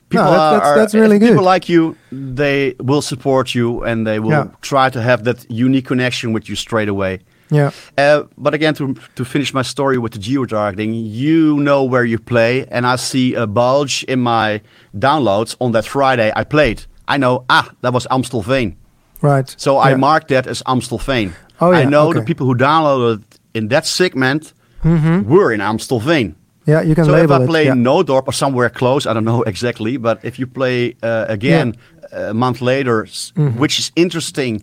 people 0.10 0.26
No, 0.26 0.32
that- 0.32 0.52
that's- 0.52 0.68
are- 0.70 0.78
that's 0.80 0.94
if 0.94 1.02
really 1.02 1.20
People 1.20 1.44
like 1.44 1.68
you, 1.70 1.96
they 2.12 2.76
will 2.80 3.02
support 3.02 3.54
you 3.56 3.84
and 3.84 4.06
they 4.06 4.20
will 4.20 4.32
Yeah. 4.32 4.48
try 4.62 4.90
to 4.90 5.02
have 5.02 5.24
that 5.24 5.46
unique 5.50 5.88
connection 5.88 6.34
with 6.34 6.48
you 6.50 6.56
straight 6.56 6.90
away. 6.90 7.20
Yeah. 7.50 7.70
Uh, 7.98 8.24
but 8.38 8.54
again, 8.54 8.74
to 8.76 8.96
to 9.16 9.24
finish 9.26 9.54
my 9.54 9.64
story 9.64 9.98
with 9.98 10.12
the 10.14 10.20
geo-targeting, 10.20 10.94
you 10.96 11.58
know 11.60 11.84
where 11.84 12.06
you 12.06 12.18
play, 12.20 12.66
and 12.72 12.86
I 12.86 12.96
see 12.98 13.36
a 13.36 13.46
bulge 13.46 14.04
in 14.08 14.20
my 14.20 14.62
downloads 14.98 15.56
on 15.60 15.72
that 15.74 15.86
Friday 15.86 16.32
I 16.36 16.44
played. 16.46 16.78
I 17.08 17.18
know, 17.18 17.44
ah, 17.50 17.68
that 17.82 17.94
was 17.94 18.08
Amstelveen. 18.10 18.76
Right. 19.24 19.56
So 19.58 19.72
I 19.78 19.90
Yeah. 19.90 19.98
marked 20.00 20.28
that 20.28 20.48
as 20.48 20.62
Amstelveen. 20.66 21.32
Oh, 21.60 21.72
yeah. 21.72 21.80
I 21.82 21.86
know 21.86 22.10
okay. 22.10 22.20
the 22.20 22.26
people 22.26 22.46
who 22.46 22.56
downloaded 22.56 23.22
in 23.54 23.70
that 23.70 23.86
segment 23.86 24.54
were 24.84 25.54
in 25.56 25.62
Amstelveen. 25.62 26.34
Yeah, 26.66 26.82
you 26.88 26.96
can 26.96 27.06
So 27.06 27.12
if 27.14 27.20
label 27.22 27.36
I 27.42 27.44
it. 27.44 27.48
play 27.48 27.66
yeah. 27.66 27.76
Nootdorp 27.76 28.24
or 28.28 28.34
somewhere 28.34 28.70
close, 28.70 29.06
I 29.10 29.14
don't 29.14 29.26
know 29.26 29.42
exactly, 29.54 29.98
but 29.98 30.18
if 30.24 30.38
you 30.40 30.48
play 30.48 30.96
uh, 31.04 31.26
again 31.30 31.74
a 32.12 32.34
month 32.34 32.62
later, 32.62 33.06
Mm-hmm. 33.06 33.60
which 33.60 33.80
is 33.80 33.92
interesting 33.96 34.62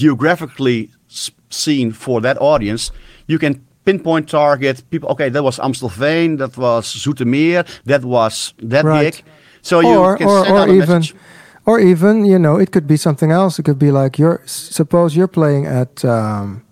geographically 0.00 0.90
seen 1.50 1.92
for 1.92 2.20
that 2.20 2.36
audience, 2.40 2.90
you 3.26 3.38
can 3.38 3.60
pinpoint 3.84 4.28
target 4.28 4.82
people. 4.90 5.08
Okay, 5.10 5.30
that 5.30 5.42
was 5.42 5.58
Amstelveen, 5.58 6.38
that 6.38 6.56
was 6.56 6.86
Zoetermeer, 7.04 7.64
that 7.84 8.04
was 8.04 8.54
that 8.62 8.84
Right. 8.84 9.14
gig. 9.14 9.24
So 9.62 9.80
you 9.80 9.96
or 9.98 10.16
can 10.16 10.28
or, 10.28 10.44
send 10.44 10.56
or 10.58 10.68
even 10.68 10.78
message. 10.78 11.14
Or 11.66 11.78
even 11.80 12.24
you 12.24 12.38
know 12.38 12.56
it 12.56 12.70
could 12.72 12.86
be 12.86 12.96
something 12.96 13.30
else 13.30 13.58
it 13.58 13.64
could 13.64 13.78
be 13.78 13.90
like 13.90 14.18
you're 14.18 14.40
suppose 14.46 15.16
you're 15.16 15.28
playing 15.40 15.66
at 15.66 16.04
um 16.04 16.62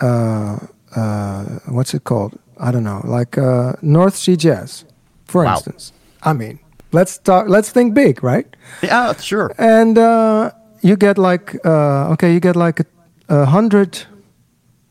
uh 0.00 0.58
uh 0.96 1.44
what's 1.68 1.94
it 1.94 2.04
called 2.04 2.38
i 2.58 2.70
don't 2.72 2.84
know 2.84 3.00
like 3.04 3.38
uh 3.38 3.72
north 3.82 4.16
sea 4.16 4.36
jazz 4.36 4.84
for 5.26 5.44
Wow. 5.44 5.52
instance 5.54 5.92
i 6.22 6.32
mean 6.32 6.58
let's 6.92 7.18
talk 7.18 7.48
let's 7.48 7.70
think 7.70 7.94
big 7.94 8.22
right 8.22 8.46
Yeah, 8.82 9.14
sure. 9.20 9.50
and 9.58 9.98
uh 9.98 10.50
you 10.82 10.96
get 10.96 11.18
like 11.18 11.56
uh 11.64 12.12
okay 12.12 12.32
you 12.32 12.40
get 12.40 12.56
like 12.56 12.80
a, 12.80 12.86
a 13.28 13.44
hundred 13.46 14.06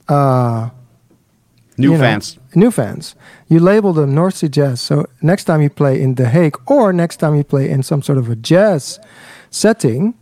uh 0.07 0.69
New 1.77 1.91
you 1.91 1.97
know, 1.97 2.03
fans. 2.03 2.39
new 2.55 2.71
fans. 2.71 3.15
You 3.47 3.59
label 3.59 3.93
them 3.93 4.13
North 4.15 4.35
Sea 4.35 4.47
Jazz. 4.49 4.79
So 4.81 5.05
next 5.21 5.43
time 5.45 5.61
you 5.61 5.69
play 5.69 6.01
in 6.01 6.15
The 6.15 6.29
Hague 6.29 6.57
or 6.67 6.93
next 6.93 7.17
time 7.17 7.35
you 7.35 7.43
play 7.43 7.69
in 7.69 7.83
some 7.83 8.01
sort 8.01 8.17
of 8.17 8.29
a 8.29 8.35
jazz 8.35 8.99
setting, 9.49 10.13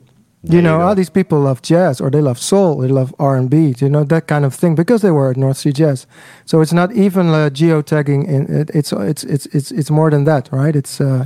There 0.44 0.56
you 0.58 0.62
know, 0.62 0.78
you 0.80 0.84
oh, 0.92 0.96
these 0.96 1.10
people 1.12 1.40
love 1.42 1.62
jazz 1.62 2.02
or 2.02 2.10
they 2.10 2.22
love 2.22 2.38
soul, 2.40 2.78
they 2.80 2.88
love 2.88 3.14
R 3.20 3.36
and 3.38 3.50
B, 3.50 3.74
you 3.80 3.90
know, 3.90 4.04
that 4.06 4.28
kind 4.28 4.46
of 4.46 4.54
thing 4.56 4.76
because 4.76 5.02
they 5.02 5.12
were 5.12 5.30
at 5.32 5.38
North 5.38 5.58
Sea 5.58 5.72
Jazz. 5.72 6.08
So 6.46 6.62
it's 6.62 6.74
not 6.74 6.92
even 6.94 7.28
uh, 7.30 7.50
geotagging. 7.54 8.28
In 8.28 8.42
it, 8.62 8.70
it's 8.74 8.92
it's 8.92 9.24
it's 9.24 9.46
it's 9.48 9.72
it's 9.72 9.90
more 9.92 10.10
than 10.12 10.24
that, 10.26 10.50
right? 10.52 10.76
It's 10.76 11.00
uh, 11.00 11.26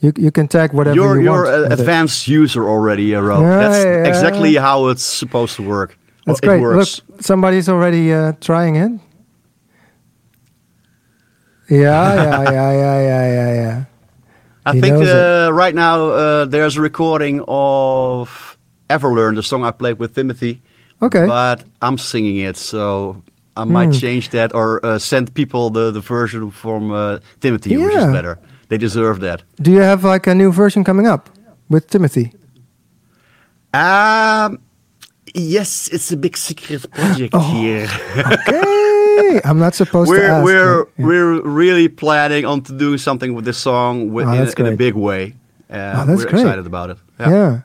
you 0.00 0.12
you 0.16 0.30
can 0.30 0.46
tag 0.48 0.72
whatever 0.72 0.94
You're 0.94 1.16
you 1.18 1.24
you're 1.24 1.42
want. 1.44 1.54
an 1.54 1.62
with 1.68 1.72
it. 1.72 1.80
advanced 1.80 2.28
user 2.28 2.68
already, 2.68 3.14
uh, 3.16 3.20
Rob. 3.20 3.42
Yeah, 3.42 3.58
That's 3.58 3.84
yeah. 3.84 4.08
exactly 4.08 4.54
how 4.56 4.88
it's 4.90 5.02
supposed 5.04 5.56
to 5.56 5.62
work. 5.62 5.98
That's 6.26 6.40
Well, 6.42 6.48
great. 6.48 6.58
It 6.60 6.62
works. 6.76 7.02
Look, 7.08 7.22
somebody's 7.22 7.68
already 7.68 8.12
uh, 8.12 8.32
trying 8.40 8.76
it. 8.76 8.92
Yeah, 11.68 12.14
yeah, 12.14 12.42
yeah, 12.42 12.72
yeah, 12.72 13.00
yeah, 13.00 13.26
yeah, 13.32 13.54
yeah. 13.54 13.84
I 14.64 14.72
He 14.74 14.80
think 14.80 14.96
uh, 14.96 15.50
right 15.52 15.74
now 15.74 16.10
uh, 16.10 16.44
there's 16.44 16.76
a 16.76 16.80
recording 16.80 17.40
of 17.48 18.56
Everlearn, 18.88 19.34
the 19.34 19.42
song 19.42 19.64
I 19.64 19.70
played 19.72 19.98
with 19.98 20.14
Timothy. 20.14 20.62
Okay. 21.02 21.26
But 21.26 21.64
I'm 21.82 21.98
singing 21.98 22.36
it, 22.38 22.56
so 22.56 23.22
I 23.56 23.64
might 23.64 23.86
Hmm. 23.92 23.98
change 24.00 24.30
that 24.30 24.54
or 24.54 24.80
uh, 24.84 24.98
send 24.98 25.34
people 25.34 25.70
the, 25.70 25.90
the 25.90 26.00
version 26.00 26.50
from 26.50 26.90
uh, 26.92 27.18
Timothy, 27.40 27.76
which 27.76 27.94
is 27.94 28.04
better. 28.12 28.38
They 28.68 28.78
deserve 28.78 29.20
that. 29.20 29.42
Do 29.60 29.70
you 29.70 29.80
have 29.82 30.04
like 30.04 30.26
a 30.26 30.34
new 30.34 30.50
version 30.52 30.84
coming 30.84 31.06
up 31.06 31.30
with 31.68 31.88
Timothy? 31.88 32.32
Um, 33.74 34.58
yes, 35.34 35.88
it's 35.92 36.10
a 36.12 36.16
big 36.16 36.36
secret 36.36 36.90
project 36.92 37.34
Oh. 37.34 37.40
here. 37.40 37.88
Okay, 38.32 38.62
I'm 39.44 39.58
not 39.58 39.74
supposed 39.74 40.08
to 40.10 40.16
we're 40.16 40.24
ask. 40.30 40.44
we're 40.44 40.84
but- 40.84 40.92
yeah. 40.98 41.06
we're 41.06 41.40
really 41.42 41.88
planning 41.88 42.44
on 42.44 42.62
to 42.62 42.72
do 42.72 42.98
something 42.98 43.34
with 43.34 43.44
this 43.44 43.58
song 43.58 44.12
with, 44.12 44.26
Oh, 44.26 44.32
in, 44.32 44.48
in 44.66 44.72
a 44.72 44.76
big 44.76 44.94
way. 44.94 45.34
Uh, 45.70 45.74
Oh, 45.74 46.06
that's 46.06 46.18
we're 46.24 46.30
great. 46.30 46.40
excited 46.42 46.66
about 46.66 46.90
it. 46.90 46.98
yeah. 47.20 47.60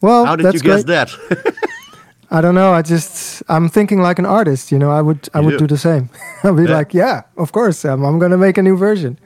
Well, 0.00 0.24
How 0.26 0.36
did 0.36 0.54
you 0.54 0.60
guess 0.60 0.84
great. 0.84 0.86
that? 1.08 1.54
I 2.30 2.40
don't 2.40 2.54
know. 2.54 2.72
I 2.72 2.82
just 2.82 3.42
I'm 3.48 3.68
thinking 3.68 4.00
like 4.00 4.18
an 4.18 4.26
artist. 4.26 4.72
You 4.72 4.78
know, 4.78 4.90
I 4.90 5.00
would 5.02 5.28
I 5.34 5.38
You 5.40 5.44
would 5.46 5.52
do. 5.58 5.66
do 5.66 5.66
the 5.74 5.78
same. 5.78 6.08
I'll 6.42 6.54
be 6.54 6.64
Yeah. 6.64 6.76
like, 6.78 6.94
yeah, 6.94 7.22
of 7.36 7.52
course, 7.52 7.84
um, 7.84 8.04
I'm 8.04 8.18
gonna 8.18 8.36
make 8.38 8.58
a 8.58 8.62
new 8.62 8.76
version. 8.76 9.18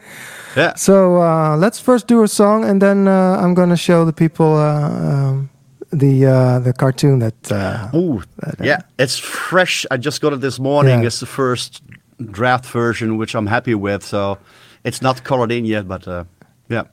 yeah. 0.57 0.75
So 0.77 1.17
uh, 1.23 1.57
let's 1.57 1.81
first 1.81 2.07
do 2.09 2.23
a 2.23 2.29
song, 2.29 2.65
and 2.65 2.81
then 2.81 3.09
uh, 3.09 3.39
I'm 3.43 3.55
gonna 3.55 3.77
show 3.77 4.05
the 4.05 4.13
people 4.13 4.55
uh, 4.57 4.91
um, 4.91 5.51
the 5.91 6.27
uh, 6.27 6.59
the 6.61 6.73
cartoon 6.73 7.19
that. 7.21 7.53
Uh, 7.53 7.91
Ooh, 7.95 8.23
yeah, 8.63 8.81
it's 8.99 9.19
fresh. 9.19 9.87
I 9.91 9.97
just 9.97 10.21
got 10.21 10.33
it 10.33 10.41
this 10.41 10.59
morning. 10.59 11.01
Yeah. 11.01 11.07
It's 11.07 11.21
the 11.21 11.27
first 11.27 11.83
draft 12.31 12.67
version, 12.67 13.17
which 13.17 13.35
I'm 13.35 13.47
happy 13.47 13.75
with. 13.75 14.05
So 14.05 14.39
it's 14.85 15.03
not 15.03 15.25
colored 15.25 15.53
in 15.53 15.65
yet, 15.65 15.89
but 15.89 16.07
uh, 16.07 16.25
yeah. 16.69 16.85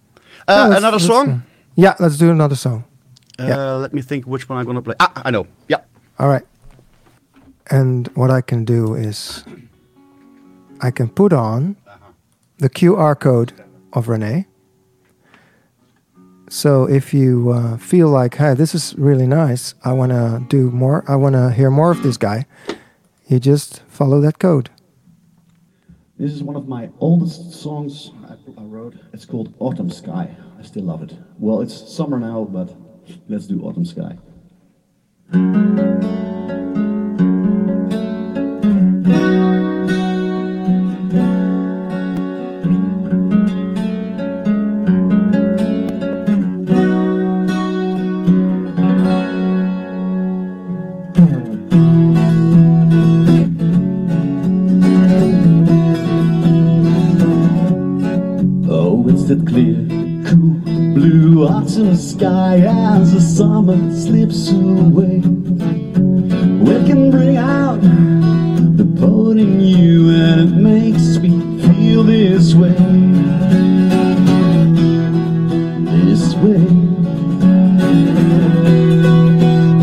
Uh, 0.47 0.73
another 0.77 0.99
song. 0.99 1.29
uh, 1.29 1.39
yeah, 1.75 1.95
let's 1.99 2.17
do 2.17 2.31
another 2.31 2.55
song. 2.55 2.83
Uh, 3.39 3.45
yeah. 3.47 3.73
Let 3.73 3.93
me 3.93 4.01
think 4.01 4.25
which 4.25 4.49
one 4.49 4.57
I'm 4.57 4.65
gonna 4.65 4.81
play. 4.81 4.95
Ah, 4.99 5.11
I 5.25 5.31
know. 5.31 5.47
Yeah. 5.67 5.81
All 6.19 6.29
right. 6.29 6.45
And 7.69 8.07
what 8.15 8.31
I 8.31 8.41
can 8.41 8.65
do 8.65 8.95
is 8.95 9.43
I 10.81 10.91
can 10.91 11.09
put 11.09 11.33
on 11.33 11.75
the 12.57 12.69
QR 12.69 13.19
code 13.19 13.53
of 13.93 14.07
René. 14.07 14.45
So 16.49 16.87
if 16.89 17.13
you 17.13 17.51
uh, 17.51 17.77
feel 17.77 18.09
like, 18.09 18.35
hey, 18.35 18.53
this 18.53 18.73
is 18.73 18.95
really 18.97 19.27
nice, 19.27 19.75
I 19.83 19.91
want 19.91 20.11
to 20.11 20.45
do 20.47 20.71
more, 20.71 21.03
I 21.07 21.15
want 21.15 21.33
to 21.35 21.51
hear 21.51 21.69
more 21.69 21.91
of 21.91 22.03
this 22.03 22.17
guy, 22.17 22.45
you 23.27 23.39
just 23.39 23.81
follow 23.89 24.21
that 24.21 24.39
code. 24.39 24.69
This 26.17 26.31
is 26.31 26.41
one 26.41 26.55
of 26.55 26.67
my 26.67 26.89
oldest 26.99 27.53
songs 27.53 28.11
I, 28.27 28.33
I 28.59 28.63
wrote. 28.63 28.95
It's 29.13 29.25
called 29.25 29.53
Autumn 29.59 29.89
Sky. 29.91 30.35
I 30.57 30.63
still 30.63 30.83
love 30.83 31.03
it. 31.03 31.13
Well, 31.37 31.61
it's 31.61 31.93
summer 31.93 32.19
now, 32.19 32.45
but 32.49 32.73
let's 33.27 33.45
do 33.45 33.61
Autumn 33.63 33.85
Sky. 33.85 34.17
Sky 62.17 62.57
as 62.65 63.13
the 63.13 63.21
summer 63.21 63.77
slips 63.93 64.49
away. 64.49 65.19
We 66.67 66.75
can 66.87 67.11
bring 67.11 67.37
out 67.37 67.79
the 67.79 68.87
poet 68.99 69.37
in 69.37 69.59
you 69.59 70.09
and 70.09 70.41
it 70.41 70.53
makes 70.55 71.17
me 71.19 71.29
feel 71.61 72.01
this 72.01 72.55
way. 72.55 72.73
This 75.93 76.33
way. 76.41 76.65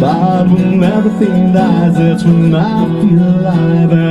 But 0.01 0.45
when 0.49 0.83
everything 0.83 1.53
dies, 1.53 1.95
that's 1.97 2.25
when 2.25 2.53
I 2.53 2.85
feel 3.01 3.23
alive 3.23 4.04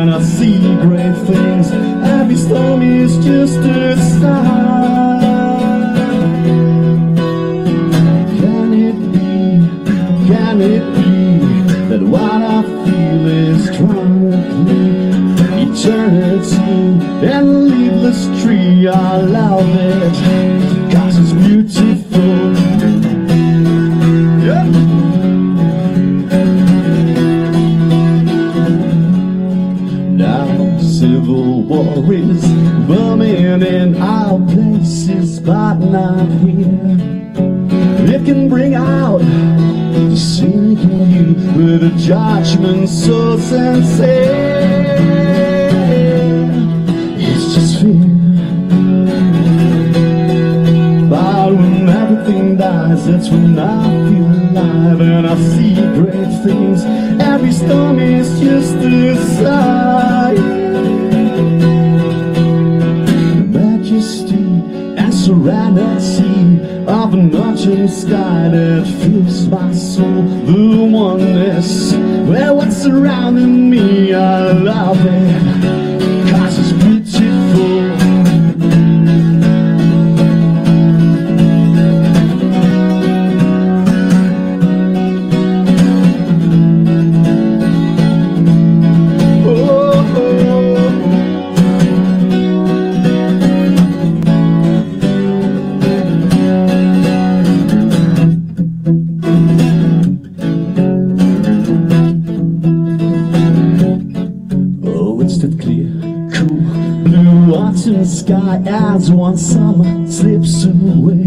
as 108.94 109.10
one 109.10 109.36
summer 109.36 110.08
slips 110.08 110.66
away. 110.66 111.26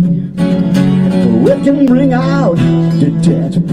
It 1.51 1.65
can 1.65 1.85
bring 1.85 2.13
out 2.13 2.55
the 3.01 3.11
dead 3.21 3.66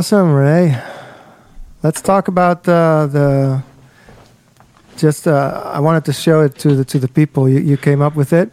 Awesome, 0.00 0.32
Ray. 0.32 0.74
Let's 1.82 2.00
talk 2.00 2.28
about 2.28 2.66
uh, 2.66 3.06
the. 3.06 3.62
Just, 4.96 5.26
uh, 5.28 5.60
I 5.74 5.78
wanted 5.80 6.06
to 6.06 6.12
show 6.14 6.40
it 6.40 6.54
to 6.60 6.74
the 6.74 6.84
to 6.86 6.98
the 6.98 7.06
people. 7.06 7.50
You, 7.50 7.58
you 7.60 7.76
came 7.76 8.00
up 8.00 8.16
with 8.16 8.32
it. 8.32 8.50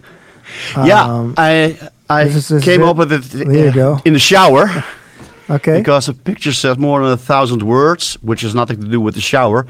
yeah, 0.75 1.05
Um, 1.05 1.35
I 1.37 1.77
I 2.09 2.25
this 2.25 2.35
is- 2.35 2.47
this 2.49 2.63
came 2.65 2.83
up 2.83 2.97
with 2.97 3.13
it 3.13 3.21
There 3.31 3.65
you 3.67 3.71
go. 3.71 4.01
in 4.03 4.11
the 4.11 4.19
shower 4.19 4.67
Okay. 5.49 5.77
because 5.77 6.09
a 6.09 6.13
picture 6.13 6.51
says 6.53 6.77
more 6.77 7.01
than 7.01 7.13
a 7.13 7.17
thousand 7.17 7.63
words, 7.63 8.17
which 8.21 8.41
has 8.41 8.53
nothing 8.53 8.81
to 8.81 8.87
do 8.89 8.99
with 8.99 9.15
the 9.15 9.21
shower. 9.21 9.65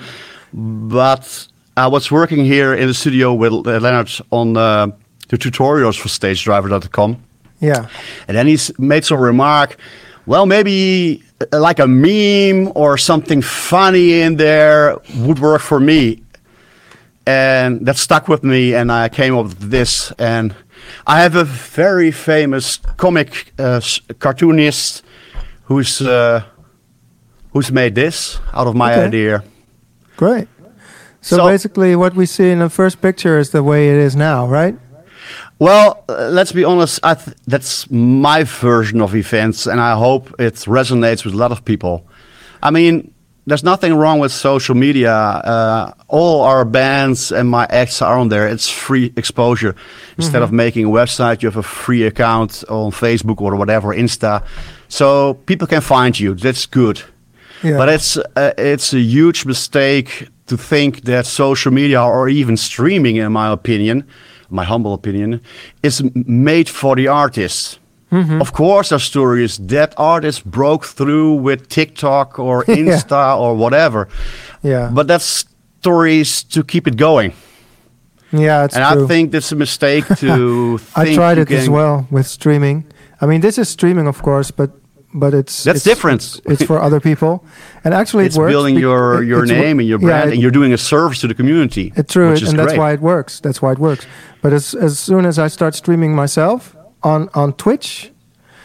But 0.54 1.48
I 1.76 1.86
was 1.86 2.10
working 2.12 2.44
here 2.44 2.74
in 2.74 2.88
the 2.88 2.94
studio 2.96 3.36
with 3.36 3.54
uh, 3.54 3.80
Leonard 3.80 4.10
on 4.32 4.58
uh, 4.58 4.88
the 5.30 5.38
tutorials 5.38 5.96
for 6.00 6.10
StageDriver.com. 6.10 7.18
yeah. 7.62 7.86
And 8.28 8.36
then 8.36 8.48
he 8.48 8.58
made 8.80 9.06
some 9.06 9.20
remark, 9.22 9.78
well, 10.26 10.48
maybe 10.48 11.22
like 11.52 11.80
a 11.80 11.88
meme 11.88 12.72
or 12.76 12.98
something 12.98 13.42
funny 13.42 14.22
in 14.22 14.38
there 14.38 14.98
would 15.18 15.40
work 15.40 15.62
for 15.62 15.80
me. 15.80 16.24
And 17.26 17.86
that 17.86 17.98
stuck 17.98 18.28
with 18.28 18.44
me, 18.44 18.74
and 18.74 18.90
I 18.92 19.10
came 19.10 19.36
up 19.38 19.48
with 19.48 19.70
this. 19.70 20.12
And 20.18 20.56
I 21.06 21.22
have 21.22 21.36
a 21.36 21.44
very 21.44 22.10
famous 22.12 22.78
comic 22.96 23.52
uh, 23.60 23.78
s- 23.84 24.00
cartoonist 24.20 25.04
who's 25.66 26.02
uh, 26.02 26.44
who's 27.52 27.70
made 27.72 27.96
this 27.96 28.40
out 28.54 28.68
of 28.68 28.76
my 28.76 28.94
Okay. 28.94 29.06
idea. 29.08 29.44
Great. 30.16 30.48
So, 31.22 31.36
So- 31.38 31.48
basically, 31.48 31.96
what 31.98 32.16
we 32.16 32.26
see 32.26 32.50
in 32.52 32.60
the 32.60 32.70
first 32.70 33.02
picture 33.02 33.38
is 33.38 33.50
the 33.50 33.62
way 33.62 33.90
it 33.90 33.98
is 33.98 34.16
now, 34.16 34.48
right? 34.48 34.76
Well, 35.60 36.04
uh, 36.10 36.30
let's 36.30 36.52
be 36.52 36.64
honest. 36.64 37.00
I 37.04 37.16
th- 37.16 37.38
that's 37.48 37.90
my 37.90 38.44
version 38.44 39.02
of 39.02 39.16
events, 39.16 39.68
and 39.68 39.80
I 39.80 39.96
hope 39.96 40.30
it 40.40 40.56
resonates 40.66 41.26
with 41.26 41.34
a 41.34 41.38
lot 41.38 41.52
of 41.52 41.66
people. 41.66 42.06
I 42.62 42.72
mean, 42.72 43.14
there's 43.48 43.64
nothing 43.64 43.96
wrong 43.96 44.20
with 44.20 44.34
social 44.34 44.76
media. 44.76 45.14
Uh, 45.14 45.94
all 46.10 46.42
our 46.42 46.66
bands 46.66 47.32
and 47.32 47.50
my 47.50 47.66
acts 47.70 48.02
are 48.02 48.20
on 48.20 48.28
there. 48.28 48.46
It's 48.48 48.70
free 48.70 49.14
exposure. 49.16 49.74
Instead 50.18 50.42
of 50.42 50.52
making 50.52 50.86
a 50.86 50.90
website, 50.90 51.42
you 51.42 51.48
have 51.48 51.56
a 51.56 51.64
free 51.64 52.04
account 52.04 52.64
on 52.68 52.92
Facebook 52.92 53.42
or 53.42 53.56
whatever, 53.56 53.96
Insta, 53.96 54.44
so 54.90 55.36
people 55.46 55.66
can 55.66 55.82
find 55.82 56.20
you. 56.20 56.34
That's 56.34 56.66
good. 56.66 57.02
Yeah. 57.64 57.78
But 57.78 57.90
it's 57.90 58.18
uh, 58.18 58.54
it's 58.58 58.94
a 58.94 59.00
huge 59.00 59.46
mistake 59.46 60.28
to 60.48 60.58
think 60.58 61.02
that 61.02 61.26
social 61.26 61.72
media 61.72 62.04
or 62.04 62.30
even 62.30 62.58
streaming, 62.58 63.16
in 63.16 63.32
my 63.32 63.50
opinion, 63.52 64.04
my 64.50 64.64
humble 64.64 64.94
opinion, 64.94 65.42
is 65.84 66.02
made 66.14 66.70
for 66.70 66.96
the 66.96 67.08
artists. 67.08 67.80
Mm-hmm. 68.12 68.40
Of 68.42 68.54
course, 68.54 68.92
our 68.94 69.00
story 69.00 69.44
is 69.44 69.58
that 69.68 69.94
artists 69.98 70.42
broke 70.42 70.86
through 70.86 71.34
with 71.34 71.68
TikTok 71.68 72.40
or 72.40 72.64
Yeah. 72.68 72.76
Insta 72.76 73.38
or 73.38 73.56
whatever. 73.56 74.08
Yeah. 74.64 74.90
But 74.94 75.08
that's 75.08 75.46
stories 75.82 76.44
to 76.44 76.64
keep 76.64 76.88
it 76.88 76.96
going. 76.98 77.34
yeah, 78.32 78.66
it's 78.66 78.76
and 78.76 78.84
true. 78.94 79.04
I 79.06 79.08
think 79.08 79.32
that's 79.32 79.52
a 79.52 79.56
mistake 79.56 80.06
to 80.20 80.80
I 80.96 81.14
tried 81.16 81.38
it 81.38 81.52
as 81.52 81.70
well 81.70 82.08
with 82.12 82.28
streaming. 82.28 82.86
I 83.22 83.26
mean, 83.26 83.42
this 83.42 83.58
is 83.58 83.70
streaming, 83.70 84.08
of 84.08 84.22
course, 84.22 84.52
but 84.52 84.70
but 85.20 85.34
it's 85.34 85.64
That's 85.64 85.78
it's, 85.78 85.84
different. 85.86 86.22
It's, 86.22 86.42
it's 86.46 86.64
for 86.64 86.82
other 86.82 87.00
people, 87.00 87.44
and 87.84 87.94
actually 87.94 88.26
it's 88.26 88.36
it 88.36 88.40
works. 88.40 88.52
building 88.52 88.76
your 88.78 89.22
it- 89.24 89.28
your 89.28 89.44
it's 89.44 89.52
name 89.52 89.80
and 89.80 89.88
your 89.88 90.00
yeah, 90.00 90.08
brand, 90.08 90.30
it- 90.30 90.34
and 90.34 90.42
you're 90.42 90.52
doing 90.52 90.74
a 90.74 90.78
service 90.78 91.20
to 91.22 91.28
the 91.28 91.34
community. 91.36 91.92
It's 91.96 92.14
true, 92.14 92.30
and 92.30 92.42
is 92.42 92.54
that's 92.54 92.78
why 92.78 92.94
it 92.94 93.02
works. 93.02 93.40
That's 93.40 93.62
why 93.62 93.72
it 93.74 93.80
works. 93.80 94.06
But 94.42 94.54
as 94.54 94.74
as 94.76 95.00
soon 95.00 95.26
as 95.26 95.38
I 95.40 95.48
start 95.50 95.76
streaming 95.76 96.16
myself 96.16 96.76
on 97.04 97.30
on 97.34 97.54
Twitch, 97.54 98.12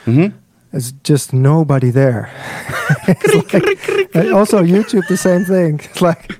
Mhm. 0.07 0.32
there's 0.70 0.92
just 1.05 1.32
nobody 1.32 1.90
there. 1.90 2.30
Like- 4.14 4.32
also 4.32 4.62
YouTube, 4.62 5.07
the 5.09 5.16
same 5.16 5.44
thing. 5.44 5.80
It's 5.82 6.03
like 6.03 6.32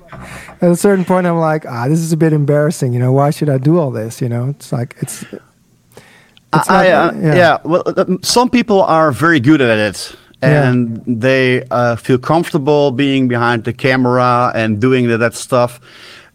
at 0.61 0.69
a 0.71 0.75
certain 0.75 1.05
point, 1.05 1.25
I'm 1.27 1.37
like, 1.39 1.65
ah, 1.65 1.87
this 1.87 1.99
is 1.99 2.11
a 2.13 2.17
bit 2.17 2.31
embarrassing. 2.33 2.93
You 2.93 2.99
know, 2.99 3.11
why 3.11 3.31
should 3.31 3.49
I 3.49 3.57
do 3.57 3.79
all 3.79 3.91
this? 3.91 4.21
You 4.21 4.29
know, 4.29 4.49
it's 4.49 4.71
like 4.71 4.95
it's. 5.01 5.25
It's 6.55 6.69
I, 6.69 6.89
not- 6.89 7.13
uh, 7.13 7.17
yeah. 7.35 7.57
well, 7.63 7.83
uh, 7.85 8.05
some 8.21 8.49
people 8.49 8.81
are 8.83 9.11
very 9.11 9.39
good 9.39 9.61
at 9.61 9.77
it, 9.89 10.15
Yeah. 10.41 10.69
and 10.69 11.01
they 11.21 11.63
uh, 11.71 11.95
feel 11.95 12.17
comfortable 12.19 12.91
being 12.91 13.27
behind 13.27 13.63
the 13.63 13.73
camera 13.73 14.51
and 14.55 14.79
doing 14.81 15.07
that, 15.09 15.19
that 15.19 15.33
stuff. 15.35 15.79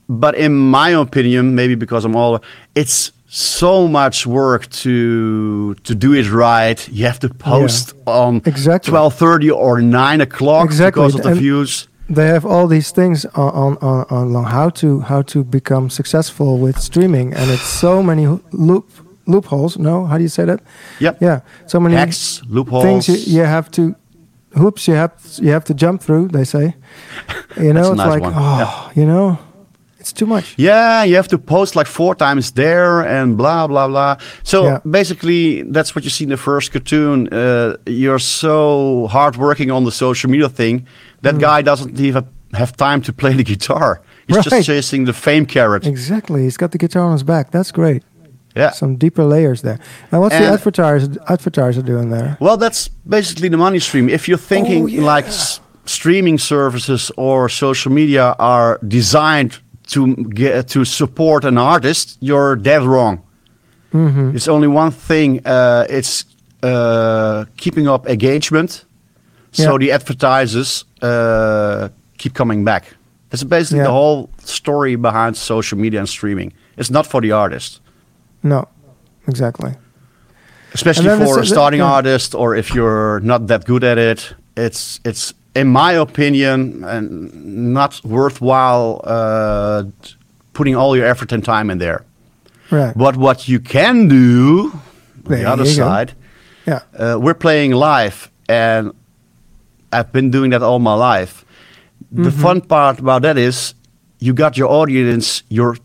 But 0.09 0.35
in 0.35 0.53
my 0.71 0.91
opinion, 0.91 1.55
maybe 1.55 1.75
because 1.75 2.05
I'm 2.07 2.17
older, 2.17 2.43
it's 2.75 3.13
so 3.31 3.87
much 3.89 4.27
work 4.27 4.63
to 4.83 5.75
to 5.85 5.95
do 5.95 6.15
it 6.15 6.31
right. 6.31 6.89
You 6.89 7.05
have 7.07 7.19
to 7.21 7.29
post 7.29 7.93
on 8.07 8.41
Exactly. 8.47 8.91
twelve 8.91 9.15
thirty 9.15 9.51
or 9.51 9.83
nine 9.83 10.23
o'clock 10.23 10.65
Exactly, 10.65 11.03
because 11.03 11.15
of 11.15 11.23
the 11.23 11.31
and- 11.33 11.39
views. 11.41 11.89
they 12.09 12.27
have 12.29 12.47
all 12.47 12.67
these 12.69 12.91
things 12.91 13.27
on 13.35 13.77
on, 13.83 14.05
on, 14.11 14.35
on 14.37 14.45
how 14.45 14.71
to 14.71 15.01
how 15.01 15.21
to 15.23 15.45
become 15.45 15.91
successful 15.91 16.57
with 16.65 16.77
streaming, 16.81 17.35
and 17.35 17.51
it's 17.51 17.69
so 17.81 18.03
many 18.03 18.27
loop 18.53 18.87
loopholes. 19.29 19.77
No, 19.79 20.07
how 20.07 20.17
do 20.19 20.23
you 20.23 20.29
say 20.29 20.45
that? 20.47 20.61
Yep. 21.01 21.19
Yeah, 21.21 21.41
so 21.67 21.79
many 21.81 21.95
Hacks, 21.95 22.43
loopholes. 22.49 22.85
things 22.85 23.09
you, 23.09 23.39
you 23.39 23.45
have 23.47 23.71
to 23.73 23.95
hoops 24.57 24.89
you 24.89 24.95
have 24.95 25.13
you 25.43 25.51
have 25.53 25.65
to 25.65 25.75
jump 25.75 26.03
through. 26.03 26.29
They 26.29 26.45
say, 26.45 26.75
you 27.61 27.73
know, 27.73 27.91
it's 27.93 27.97
nice 27.99 28.09
like 28.09 28.23
one. 28.23 28.33
oh, 28.37 28.91
you 28.95 29.05
know, 29.07 29.39
it's 30.01 30.13
too 30.13 30.27
much. 30.27 30.55
Yeah, 30.57 31.05
you 31.05 31.17
have 31.17 31.29
to 31.29 31.39
post 31.39 31.77
like 31.77 31.87
four 31.87 32.15
times 32.15 32.53
there 32.53 33.01
and 33.03 33.37
blah 33.37 33.67
blah 33.69 33.87
blah. 33.89 34.17
So 34.43 34.65
Yeah. 34.65 34.79
basically, 34.91 35.63
that's 35.73 35.95
what 35.95 36.05
you 36.05 36.11
see 36.11 36.25
in 36.25 36.31
the 36.31 36.37
first 36.37 36.73
cartoon. 36.73 37.29
Uh, 37.29 37.77
you're 37.87 38.19
so 38.21 39.07
hard 39.11 39.37
working 39.37 39.71
on 39.71 39.85
the 39.85 39.93
social 39.93 40.31
media 40.31 40.49
thing. 40.49 40.87
That 41.23 41.39
guy 41.39 41.63
doesn't 41.63 41.99
even 42.01 42.25
have 42.55 42.73
time 42.77 43.03
to 43.03 43.13
play 43.13 43.35
the 43.35 43.45
guitar. 43.45 44.01
He's 44.27 44.37
Mm. 44.37 44.41
Right. 44.45 44.51
just 44.51 44.67
chasing 44.67 45.05
the 45.07 45.13
fame 45.13 45.47
carrot. 45.47 45.87
Exactly, 45.87 46.43
he's 46.45 46.57
got 46.57 46.71
the 46.71 46.79
guitar 46.79 47.03
on 47.03 47.13
his 47.13 47.23
back. 47.23 47.51
That's 47.51 47.73
great. 47.73 48.03
Yeah. 48.59 48.71
Some 48.73 48.97
deeper 48.97 49.25
layers 49.25 49.61
there. 49.63 49.79
Now, 50.13 50.21
what's 50.21 50.37
the 50.37 50.45
And- 50.45 51.19
advertiser 51.29 51.83
doing 51.83 52.11
there? 52.11 52.37
Well, 52.41 52.57
that's 52.57 52.89
basically 53.09 53.49
the 53.49 53.57
money 53.57 53.79
stream. 53.79 54.09
If 54.09 54.27
you're 54.29 54.47
thinking 54.49 54.83
Oh, 54.83 54.87
yeah. 54.89 55.15
like 55.17 55.27
s- 55.29 55.61
streaming 55.85 56.39
services 56.39 57.11
or 57.17 57.49
social 57.49 57.93
media 57.93 58.35
are 58.39 58.79
designed 58.89 59.53
to 59.93 60.17
get 60.35 60.69
to 60.69 60.85
support 60.85 61.45
an 61.45 61.57
artist, 61.59 62.17
you're 62.21 62.57
dead 62.57 62.83
wrong. 62.83 63.19
Mm-hmm. 63.95 64.37
It's 64.37 64.49
only 64.49 64.69
one 64.69 64.91
thing. 64.91 65.41
Uh, 65.47 65.87
it's 65.89 66.25
uh, 66.63 67.45
keeping 67.57 67.89
up 67.89 68.07
engagement, 68.09 68.85
so 69.53 69.63
Yeah. 69.73 69.79
the 69.79 69.93
advertisers 69.93 70.85
uh, 71.03 71.89
keep 72.19 72.35
coming 72.35 72.65
back. 72.65 72.85
That's 73.31 73.45
basically 73.45 73.85
the 73.85 73.91
whole 73.93 74.29
story 74.45 74.97
behind 74.97 75.37
social 75.37 75.79
media 75.79 76.01
and 76.01 76.09
streaming. 76.09 76.53
It's 76.77 76.91
not 76.91 77.07
for 77.07 77.21
the 77.21 77.33
artist, 77.33 77.81
No, 78.49 78.65
exactly. 79.27 79.73
especially 80.75 81.09
for 81.27 81.41
a 81.41 81.47
starting 81.47 81.81
yeah. 81.81 81.97
artist, 81.97 82.35
or 82.35 82.57
if 82.57 82.75
you're 82.75 83.21
not 83.21 83.47
that 83.49 83.65
good 83.65 83.85
at 83.85 83.99
it. 83.99 84.35
It's 84.57 85.01
it's 85.05 85.35
in 85.55 85.69
my 85.69 85.93
opinion 86.01 86.85
and 86.85 87.31
not 87.73 88.01
worthwhile 88.05 89.01
uh, 89.05 89.83
putting 90.53 90.77
all 90.77 90.97
your 90.97 91.07
effort 91.07 91.33
and 91.33 91.45
time 91.45 91.71
in 91.73 91.79
there. 91.79 92.01
Right. 92.71 92.93
But 92.97 93.17
what 93.17 93.49
you 93.49 93.61
can 93.61 94.09
do, 94.09 94.71
on 94.73 94.81
There 95.25 95.39
the 95.39 95.51
other 95.53 95.65
go. 95.65 95.71
side, 95.71 96.13
Yeah. 96.67 96.81
uh, 96.99 97.19
we're 97.21 97.35
playing 97.39 97.73
live, 97.73 98.31
and 98.49 98.93
I've 99.93 100.13
been 100.13 100.31
doing 100.31 100.51
that 100.53 100.63
all 100.63 100.79
my 100.79 100.95
life. 100.95 101.45
The 102.13 102.31
Mm-hmm. 102.31 102.43
fun 102.43 102.61
part 102.61 102.99
about 102.99 103.23
that 103.23 103.37
is 103.39 103.75
you 104.21 104.35
got 104.35 104.57
your 104.57 104.69
audience, 104.71 105.43
your 105.49 105.77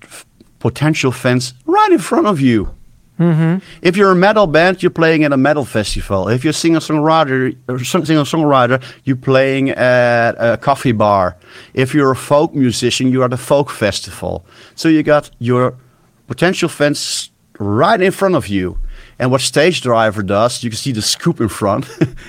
potential 0.64 1.12
fans, 1.12 1.54
right 1.66 1.92
in 1.92 2.00
front 2.00 2.26
of 2.26 2.40
you. 2.40 2.74
Mm-hmm. 3.20 3.58
If 3.82 3.98
you're 3.98 4.12
a 4.12 4.16
metal 4.16 4.48
band, 4.48 4.82
you're 4.82 4.98
playing 5.02 5.26
at 5.26 5.34
a 5.34 5.38
metal 5.38 5.66
festival. 5.66 6.30
If 6.30 6.44
you're 6.44 6.58
a 6.60 6.62
singer 6.66 6.80
songwriter, 6.80 7.54
singer 7.86 8.24
songwriter, 8.24 8.82
you're 9.04 9.24
playing 9.32 9.72
at 9.72 10.32
a 10.40 10.58
coffee 10.58 10.94
bar. 10.94 11.36
If 11.74 11.94
you're 11.94 12.12
a 12.12 12.16
folk 12.16 12.56
musician, 12.56 13.12
you're 13.12 13.26
at 13.26 13.34
a 13.34 13.44
folk 13.52 13.70
festival. 13.70 14.46
So 14.74 14.88
you 14.88 15.04
got 15.04 15.30
your 15.40 15.76
potential 16.28 16.70
fans 16.70 17.30
right 17.60 18.02
in 18.02 18.12
front 18.12 18.36
of 18.36 18.48
you. 18.48 18.78
And 19.20 19.32
what 19.32 19.42
StageDriver 19.42 20.26
does, 20.26 20.64
you 20.64 20.70
can 20.70 20.78
see 20.78 20.94
the 20.94 21.02
scoop 21.02 21.42
in 21.42 21.50
front. 21.50 21.86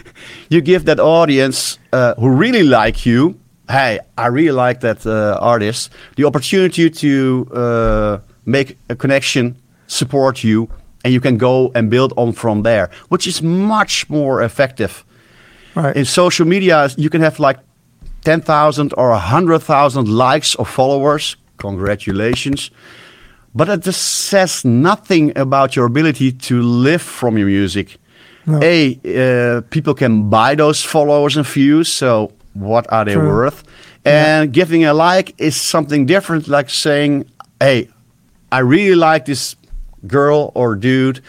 you 0.49 0.61
give 0.61 0.85
that 0.87 0.99
audience 0.99 1.79
uh, 1.93 2.15
who 2.17 2.29
really 2.29 2.65
like 2.65 3.07
you, 3.07 3.39
hey, 3.69 4.01
I 4.19 4.27
really 4.27 4.53
like 4.53 4.81
that 4.81 5.07
uh, 5.07 5.39
artist, 5.41 5.91
the 6.17 6.25
opportunity 6.25 6.91
to 6.91 7.49
uh, 7.53 8.19
make 8.45 8.77
a 8.89 8.95
connection, 8.95 9.57
support 9.87 10.45
you, 10.45 10.69
and 11.05 11.13
you 11.13 11.21
can 11.21 11.37
go 11.37 11.71
and 11.75 11.91
build 11.91 12.13
on 12.17 12.33
from 12.33 12.63
there, 12.63 12.91
which 13.09 13.27
is 13.27 13.43
much 13.43 14.09
more 14.09 14.43
effective. 14.43 15.05
Right. 15.75 15.97
In 15.97 16.05
social 16.05 16.47
media, 16.47 16.89
you 16.97 17.11
can 17.11 17.21
have 17.21 17.39
like 17.39 17.59
10,000 18.25 18.95
or 18.97 19.11
100,000 19.11 20.09
likes 20.09 20.55
or 20.55 20.65
followers. 20.65 21.37
Congratulations. 21.59 22.71
But 23.55 23.69
it 23.69 23.81
just 23.83 24.03
says 24.03 24.65
nothing 24.65 25.37
about 25.37 25.77
your 25.77 25.87
ability 25.87 26.33
to 26.33 26.63
live 26.63 27.03
from 27.03 27.39
your 27.39 27.47
music. 27.47 27.99
No. 28.47 28.61
A, 28.63 28.99
uh, 29.05 29.61
people 29.71 29.95
can 29.95 30.29
buy 30.29 30.55
those 30.55 30.83
followers 30.83 31.37
and 31.37 31.47
views, 31.47 31.91
so 31.91 32.33
what 32.55 32.91
are 32.93 33.05
they 33.05 33.15
True. 33.15 33.29
worth? 33.29 33.63
And 34.05 34.53
giving 34.53 34.85
a 34.85 34.93
like 34.95 35.35
is 35.39 35.57
something 35.61 36.07
different, 36.07 36.49
like 36.49 36.71
saying, 36.71 37.27
hey, 37.61 37.89
I 38.51 38.59
really 38.61 38.95
like 38.95 39.25
this 39.25 39.57
girl 40.07 40.53
or 40.55 40.75
dude. 40.75 41.21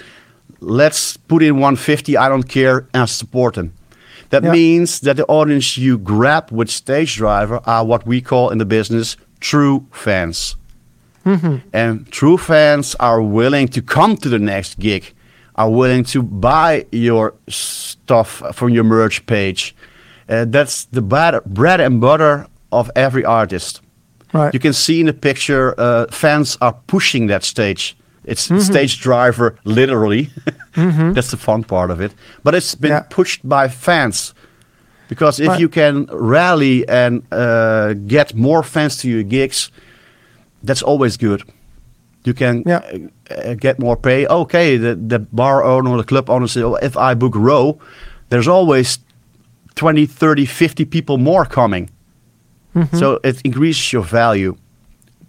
Let's 0.59 1.17
put 1.17 1.43
in 1.43 1.55
150, 1.59 2.17
I 2.17 2.29
don't 2.29 2.47
care, 2.47 2.87
and 2.93 3.09
support 3.09 3.55
them. 3.55 3.73
That 4.29 4.43
Yeah. 4.43 4.51
means 4.51 4.99
that 5.01 5.17
the 5.17 5.25
audience 5.27 5.77
you 5.77 5.97
grab 5.97 6.51
with 6.51 6.69
StageDriver 6.69 7.61
are 7.65 7.85
what 7.85 8.05
we 8.07 8.21
call 8.21 8.49
in 8.49 8.57
the 8.57 8.65
business 8.65 9.17
true 9.39 9.85
fans. 9.91 10.55
Mm-hmm. 11.25 11.57
And 11.73 12.11
true 12.11 12.37
fans 12.37 12.95
are 12.99 13.21
willing 13.21 13.67
to 13.69 13.81
come 13.81 14.17
to 14.17 14.29
the 14.29 14.39
next 14.39 14.79
gig, 14.79 15.13
are 15.55 15.69
willing 15.69 16.03
to 16.05 16.21
buy 16.21 16.85
your 16.91 17.33
stuff 17.47 18.41
from 18.53 18.69
your 18.69 18.83
merch 18.83 19.25
page. 19.25 19.75
Uh, 20.29 20.45
that's 20.45 20.85
the 20.85 21.01
bad, 21.01 21.43
bread 21.45 21.79
and 21.79 21.99
butter 22.01 22.47
of 22.71 22.89
every 22.95 23.23
artist. 23.25 23.81
Right. 24.33 24.53
You 24.53 24.59
can 24.59 24.73
see 24.73 24.99
in 24.99 25.05
the 25.05 25.13
picture, 25.13 25.73
uh, 25.77 26.07
fans 26.11 26.57
are 26.61 26.73
pushing 26.87 27.27
that 27.27 27.43
stage. 27.43 27.95
It's 28.23 28.47
Mm-hmm. 28.47 28.59
stage 28.61 28.99
driver, 29.01 29.55
literally. 29.65 30.29
That's 31.13 31.29
the 31.31 31.37
fun 31.37 31.63
part 31.63 31.91
of 31.91 32.01
it. 32.01 32.11
But 32.43 32.55
it's 32.55 32.75
been 32.75 32.91
Yeah. 32.91 33.03
pushed 33.09 33.47
by 33.47 33.67
fans. 33.69 34.33
Because 35.07 35.39
if 35.39 35.47
Right. 35.47 35.59
you 35.59 35.69
can 35.69 36.07
rally 36.11 36.83
and 36.89 37.21
uh, 37.31 37.93
get 38.07 38.33
more 38.33 38.63
fans 38.63 38.97
to 38.97 39.07
your 39.07 39.23
gigs, 39.23 39.71
that's 40.63 40.81
always 40.83 41.17
good. 41.17 41.43
You 42.23 42.33
can 42.33 42.63
Yeah. 42.65 42.81
uh, 43.29 43.53
get 43.59 43.79
more 43.79 43.95
pay. 43.95 44.25
Okay, 44.27 44.77
the, 44.77 44.95
the 44.95 45.19
bar 45.19 45.63
owner 45.63 45.91
or 45.91 45.97
the 45.97 46.03
club 46.07 46.29
owner 46.29 46.47
says, 46.47 46.63
oh, 46.63 46.75
if 46.81 46.97
I 46.97 47.13
book 47.13 47.33
Ro, 47.35 47.77
there's 48.29 48.47
always 48.47 48.97
20, 49.75 50.05
30, 50.05 50.45
50 50.45 50.85
people 50.85 51.17
more 51.17 51.45
coming. 51.45 51.89
So 52.91 53.19
it 53.23 53.41
increases 53.45 53.93
your 53.93 54.03
value 54.03 54.57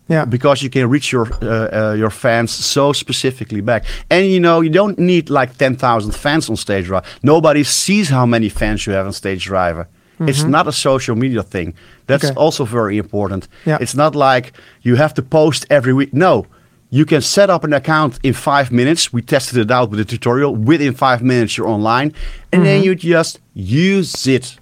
yeah. 0.08 0.24
because 0.24 0.62
you 0.62 0.70
can 0.70 0.90
reach 0.90 1.12
your 1.12 1.28
uh, 1.42 1.90
uh, 1.90 1.94
your 1.96 2.10
fans 2.10 2.50
so 2.50 2.92
specifically 2.92 3.60
back. 3.60 3.84
And 4.10 4.26
you 4.26 4.40
know, 4.40 4.60
you 4.62 4.70
don't 4.70 4.98
need 4.98 5.30
like 5.30 5.56
10,000 5.56 6.12
fans 6.12 6.50
on 6.50 6.56
StageDriver. 6.56 7.04
Nobody 7.22 7.62
sees 7.62 8.08
how 8.08 8.26
many 8.26 8.48
fans 8.48 8.84
you 8.84 8.94
have 8.94 9.06
on 9.06 9.12
StageDriver. 9.12 9.86
It's 10.18 10.44
not 10.44 10.66
a 10.66 10.72
social 10.72 11.14
media 11.14 11.42
thing. 11.42 11.74
That's 12.06 12.24
Okay. 12.24 12.34
also 12.36 12.64
very 12.64 12.96
important. 12.96 13.48
Yeah. 13.64 13.78
It's 13.80 13.94
not 13.94 14.14
like 14.14 14.52
you 14.82 14.96
have 14.96 15.12
to 15.14 15.22
post 15.22 15.66
every 15.68 15.92
week. 15.92 16.12
No. 16.12 16.46
You 16.90 17.04
can 17.04 17.20
set 17.20 17.50
up 17.50 17.64
an 17.64 17.72
account 17.72 18.18
in 18.22 18.32
five 18.32 18.70
minutes. 18.70 19.12
We 19.12 19.22
tested 19.22 19.58
it 19.58 19.70
out 19.70 19.90
with 19.90 20.00
a 20.00 20.04
tutorial. 20.04 20.54
Within 20.54 20.94
five 20.94 21.22
minutes, 21.22 21.56
you're 21.56 21.68
online. 21.68 22.14
And 22.52 22.64
then 22.64 22.84
you 22.84 22.94
just 22.94 23.40
use 23.54 24.26
it. 24.26 24.58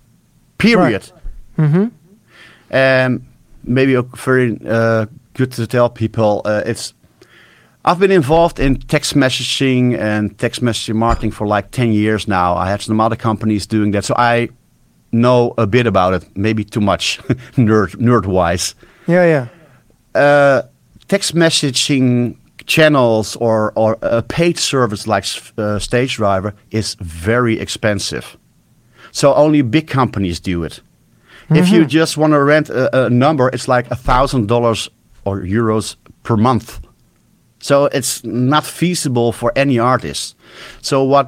Period. 0.58 1.10
And 2.70 3.26
maybe 3.62 3.94
very 4.16 4.58
uh, 4.66 5.06
good 5.34 5.52
to 5.52 5.66
tell 5.66 5.90
people 5.90 6.42
uh, 6.44 6.62
it's 6.64 6.94
I've 7.86 7.98
been 7.98 8.10
involved 8.10 8.58
in 8.58 8.80
text 8.80 9.14
messaging 9.14 9.98
and 9.98 10.36
text 10.38 10.62
messaging 10.62 10.94
marketing 10.94 11.32
for 11.32 11.46
like 11.46 11.70
10 11.70 11.92
years 11.92 12.26
now. 12.26 12.56
I 12.56 12.70
had 12.70 12.80
some 12.80 12.98
other 12.98 13.16
companies 13.16 13.66
doing 13.66 13.90
that. 13.90 14.06
So 14.06 14.14
I 14.16 14.48
know 15.12 15.52
a 15.58 15.66
bit 15.66 15.86
about 15.86 16.14
it, 16.14 16.24
maybe 16.34 16.64
too 16.64 16.80
much 16.80 17.18
nerd 17.56 17.96
nerd 17.96 18.24
wise. 18.24 18.74
Yeah, 19.06 19.48
yeah. 20.14 20.18
Uh, 20.18 20.62
text 21.14 21.32
messaging 21.36 22.36
channels 22.66 23.36
or, 23.36 23.72
or 23.76 23.96
a 24.02 24.20
paid 24.20 24.58
service 24.58 25.06
like 25.06 25.22
uh, 25.22 25.78
StageDriver 25.78 26.52
is 26.72 26.96
very 26.98 27.60
expensive. 27.60 28.36
So 29.12 29.32
only 29.34 29.62
big 29.62 29.86
companies 29.86 30.40
do 30.40 30.64
it. 30.64 30.80
If 31.50 31.68
you 31.68 31.84
just 31.84 32.16
want 32.16 32.32
to 32.32 32.42
rent 32.42 32.68
a, 32.68 33.06
a 33.06 33.10
number, 33.10 33.48
it's 33.54 33.68
like 33.68 33.88
a 33.92 33.94
thousand 33.94 34.48
dollars 34.48 34.90
or 35.24 35.42
euros 35.42 35.96
per 36.24 36.36
month. 36.36 36.80
So 37.60 37.84
it's 37.98 38.24
not 38.24 38.64
feasible 38.64 39.30
for 39.30 39.52
any 39.54 39.78
artist. 39.78 40.34
So 40.82 41.04
what 41.04 41.26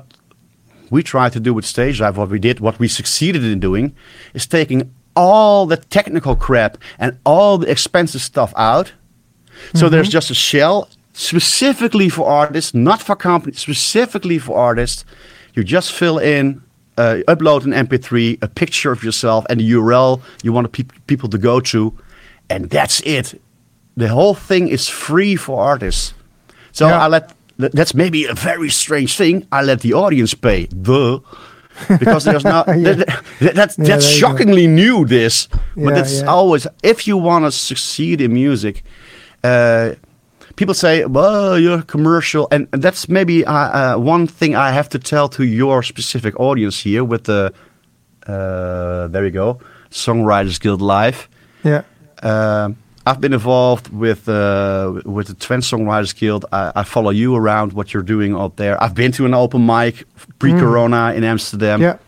we 0.91 1.03
try 1.03 1.28
to 1.28 1.39
do 1.39 1.55
with 1.55 1.64
Stage 1.64 1.99
Drive, 1.99 2.16
what 2.16 2.30
we 2.30 2.41
did, 2.41 2.59
what 2.59 2.80
we 2.80 2.89
succeeded 2.89 3.45
in 3.45 3.61
doing, 3.61 3.95
is 4.34 4.47
taking 4.49 4.91
all 5.14 5.66
the 5.66 5.76
technical 5.76 6.34
crap 6.34 6.76
and 6.99 7.18
all 7.24 7.59
the 7.59 7.70
expensive 7.70 8.22
stuff 8.22 8.53
out. 8.57 8.93
So 9.75 9.89
there's 9.89 10.09
just 10.09 10.31
a 10.31 10.35
shell 10.35 10.89
specifically 11.13 12.09
for 12.09 12.27
artists, 12.29 12.75
not 12.75 13.01
for 13.03 13.17
companies, 13.17 13.59
specifically 13.61 14.39
for 14.39 14.57
artists. 14.57 15.05
You 15.55 15.65
just 15.65 15.93
fill 15.93 16.19
in, 16.19 16.61
uh, 16.99 17.19
upload 17.29 17.65
an 17.65 17.73
MP3, 17.73 18.39
a 18.43 18.49
picture 18.49 18.93
of 18.93 19.03
yourself, 19.03 19.45
and 19.51 19.61
the 19.61 19.71
URL 19.73 20.21
you 20.43 20.53
want 20.53 20.71
pe- 20.73 20.85
people 21.07 21.29
to 21.31 21.39
go 21.39 21.61
to, 21.61 21.93
and 22.51 22.71
that's 22.71 23.01
it. 23.01 23.41
The 23.97 24.09
whole 24.09 24.35
thing 24.35 24.69
is 24.69 24.89
free 24.89 25.37
for 25.37 25.61
artists. 25.61 26.13
So 26.73 26.87
Yeah. 26.89 27.05
I 27.05 27.09
let 27.09 27.33
that's 27.59 27.95
maybe 27.95 28.27
a 28.27 28.35
very 28.35 28.69
strange 28.71 29.17
thing. 29.17 29.47
I 29.51 29.63
let 29.63 29.81
the 29.81 29.95
audience 29.95 30.35
pay. 30.35 30.67
The 30.71 31.21
because 31.99 32.25
there's 32.25 32.45
not 32.45 32.67
Yeah. 32.79 32.93
that, 32.93 33.07
that- 33.07 33.25
that's 33.39 33.39
Yeah, 33.41 33.53
that's 33.53 33.77
there 33.77 33.97
you 33.97 34.01
go. 34.01 34.01
shockingly 34.29 34.67
new. 34.67 35.07
This, 35.07 35.49
but 35.77 35.97
it's 35.97 36.23
always 36.23 36.67
if 36.83 37.07
you 37.09 37.17
want 37.17 37.45
to 37.47 37.51
succeed 37.53 38.21
in 38.21 38.33
music. 38.35 38.83
Uh, 39.47 39.95
people 40.57 40.75
say, 40.75 41.05
"Well, 41.05 41.59
you're 41.59 41.83
commercial," 41.83 42.49
and 42.51 42.69
that's 42.73 43.09
maybe 43.09 43.45
uh, 43.45 43.53
uh, 43.53 43.97
one 43.97 44.27
thing 44.27 44.55
I 44.55 44.71
have 44.73 44.89
to 44.89 44.99
tell 44.99 45.29
to 45.29 45.43
your 45.45 45.83
specific 45.83 46.35
audience 46.41 46.85
here 46.85 47.05
with 47.05 47.25
the. 47.25 47.53
Uh, 48.27 49.07
there 49.09 49.25
you 49.25 49.31
go, 49.31 49.61
Songwriters 49.91 50.59
Guild 50.61 50.83
Live. 50.83 51.29
Yeah. 51.63 51.83
Um, 52.23 52.77
I've 53.09 53.21
been 53.21 53.33
involved 53.33 53.89
with 53.93 54.29
uh, 54.29 55.01
with 55.05 55.29
the 55.29 55.35
Twente 55.35 55.63
Songwriters 55.63 56.13
Guild. 56.19 56.45
I, 56.51 56.73
I 56.75 56.83
follow 56.83 57.11
you 57.11 57.37
around 57.37 57.73
what 57.73 57.95
you're 57.95 58.03
doing 58.03 58.35
out 58.35 58.57
there. 58.57 58.83
I've 58.83 58.95
been 58.95 59.13
to 59.13 59.27
an 59.27 59.35
open 59.35 59.65
mic 59.65 60.05
pre-corona 60.41 61.13
in 61.15 61.23
Amsterdam. 61.23 61.81
Yeah. 61.81 61.99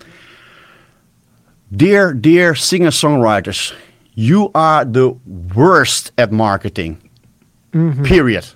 Dear, 1.70 2.14
dear 2.14 2.54
singer 2.54 2.90
songwriters, 2.90 3.74
you 4.14 4.50
are 4.54 4.84
the 4.84 5.10
worst 5.54 6.12
at 6.18 6.32
marketing. 6.32 6.98
Mm-hmm. 7.72 8.04
Period. 8.04 8.46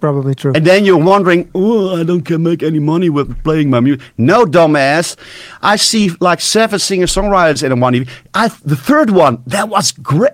Probably 0.00 0.34
true. 0.34 0.52
And 0.52 0.66
then 0.66 0.84
you're 0.84 0.98
wondering, 0.98 1.48
oh, 1.54 2.00
I 2.00 2.02
don't 2.02 2.22
can 2.22 2.42
make 2.42 2.64
any 2.64 2.80
money 2.80 3.08
with 3.08 3.40
playing 3.44 3.70
my 3.70 3.78
music. 3.78 4.02
No, 4.18 4.44
dumbass. 4.44 5.16
I 5.62 5.76
see 5.76 6.10
like 6.18 6.40
seven 6.40 6.80
singer 6.80 7.06
songwriters 7.06 7.62
in 7.62 7.78
one. 7.78 8.06
I 8.34 8.48
the 8.64 8.74
third 8.74 9.10
one 9.10 9.44
that 9.46 9.68
was 9.68 9.92
great. 9.92 10.32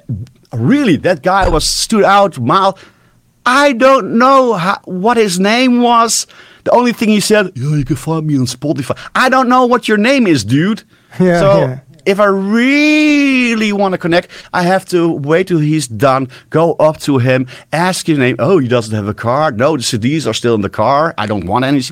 Really, 0.55 0.97
that 0.97 1.23
guy 1.23 1.51
was 1.51 1.67
stood 1.67 2.05
out. 2.05 2.39
Mile. 2.39 2.79
I 3.45 3.75
don't 3.75 4.17
know 4.17 4.55
how, 4.55 4.81
what 4.85 5.19
his 5.19 5.39
name 5.39 5.83
was. 5.83 6.27
The 6.65 6.71
only 6.71 6.93
thing 6.93 7.11
he 7.11 7.21
said, 7.21 7.53
yeah, 7.55 7.77
you 7.77 7.85
can 7.85 7.97
find 7.97 8.27
me 8.27 8.39
on 8.39 8.47
Spotify. 8.47 8.99
I 9.15 9.29
don't 9.29 9.49
know 9.51 9.67
what 9.67 9.87
your 9.87 9.99
name 9.99 10.27
is, 10.27 10.45
dude. 10.45 10.83
Yeah, 11.19 11.41
so 11.41 11.59
yeah. 11.61 11.81
If 12.09 12.19
I 12.21 12.25
really 12.25 13.71
want 13.73 13.93
to 13.93 13.99
connect, 13.99 14.31
I 14.55 14.63
have 14.63 14.85
to 14.87 15.13
wait 15.13 15.49
till 15.49 15.59
he's 15.59 15.87
done, 15.87 16.29
go 16.49 16.73
up 16.89 16.97
to 17.01 17.19
him, 17.19 17.47
ask 17.73 18.07
his 18.07 18.17
name. 18.19 18.37
Oh, 18.39 18.59
he 18.59 18.67
doesn't 18.69 18.95
have 18.95 19.09
a 19.09 19.15
car. 19.15 19.53
No, 19.53 19.77
the 19.77 19.83
CDs 19.83 20.27
are 20.27 20.33
still 20.33 20.55
in 20.55 20.63
the 20.63 20.71
car. 20.71 21.13
I 21.19 21.27
don't 21.27 21.47
want 21.47 21.65
any. 21.67 21.83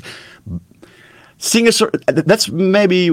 Singers, 1.37 1.81
that's 2.07 2.49
maybe 2.49 3.11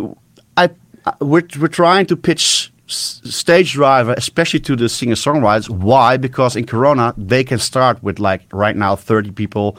I. 0.57 0.71
I- 1.07 1.15
We're 1.21 1.47
we're 1.61 1.69
trying 1.69 2.07
to 2.07 2.17
pitch 2.17 2.73
StageDriver, 2.89 4.15
especially 4.17 4.61
to 4.61 4.75
the 4.77 4.89
singer 4.89 5.17
songwriters. 5.17 5.69
Why? 5.69 6.17
Because 6.17 6.57
in 6.57 6.65
Corona 6.67 7.13
they 7.19 7.45
can 7.45 7.59
start 7.59 8.03
with 8.03 8.19
like 8.19 8.43
right 8.53 8.77
now 8.77 8.97
thirty 8.97 9.31
people, 9.31 9.77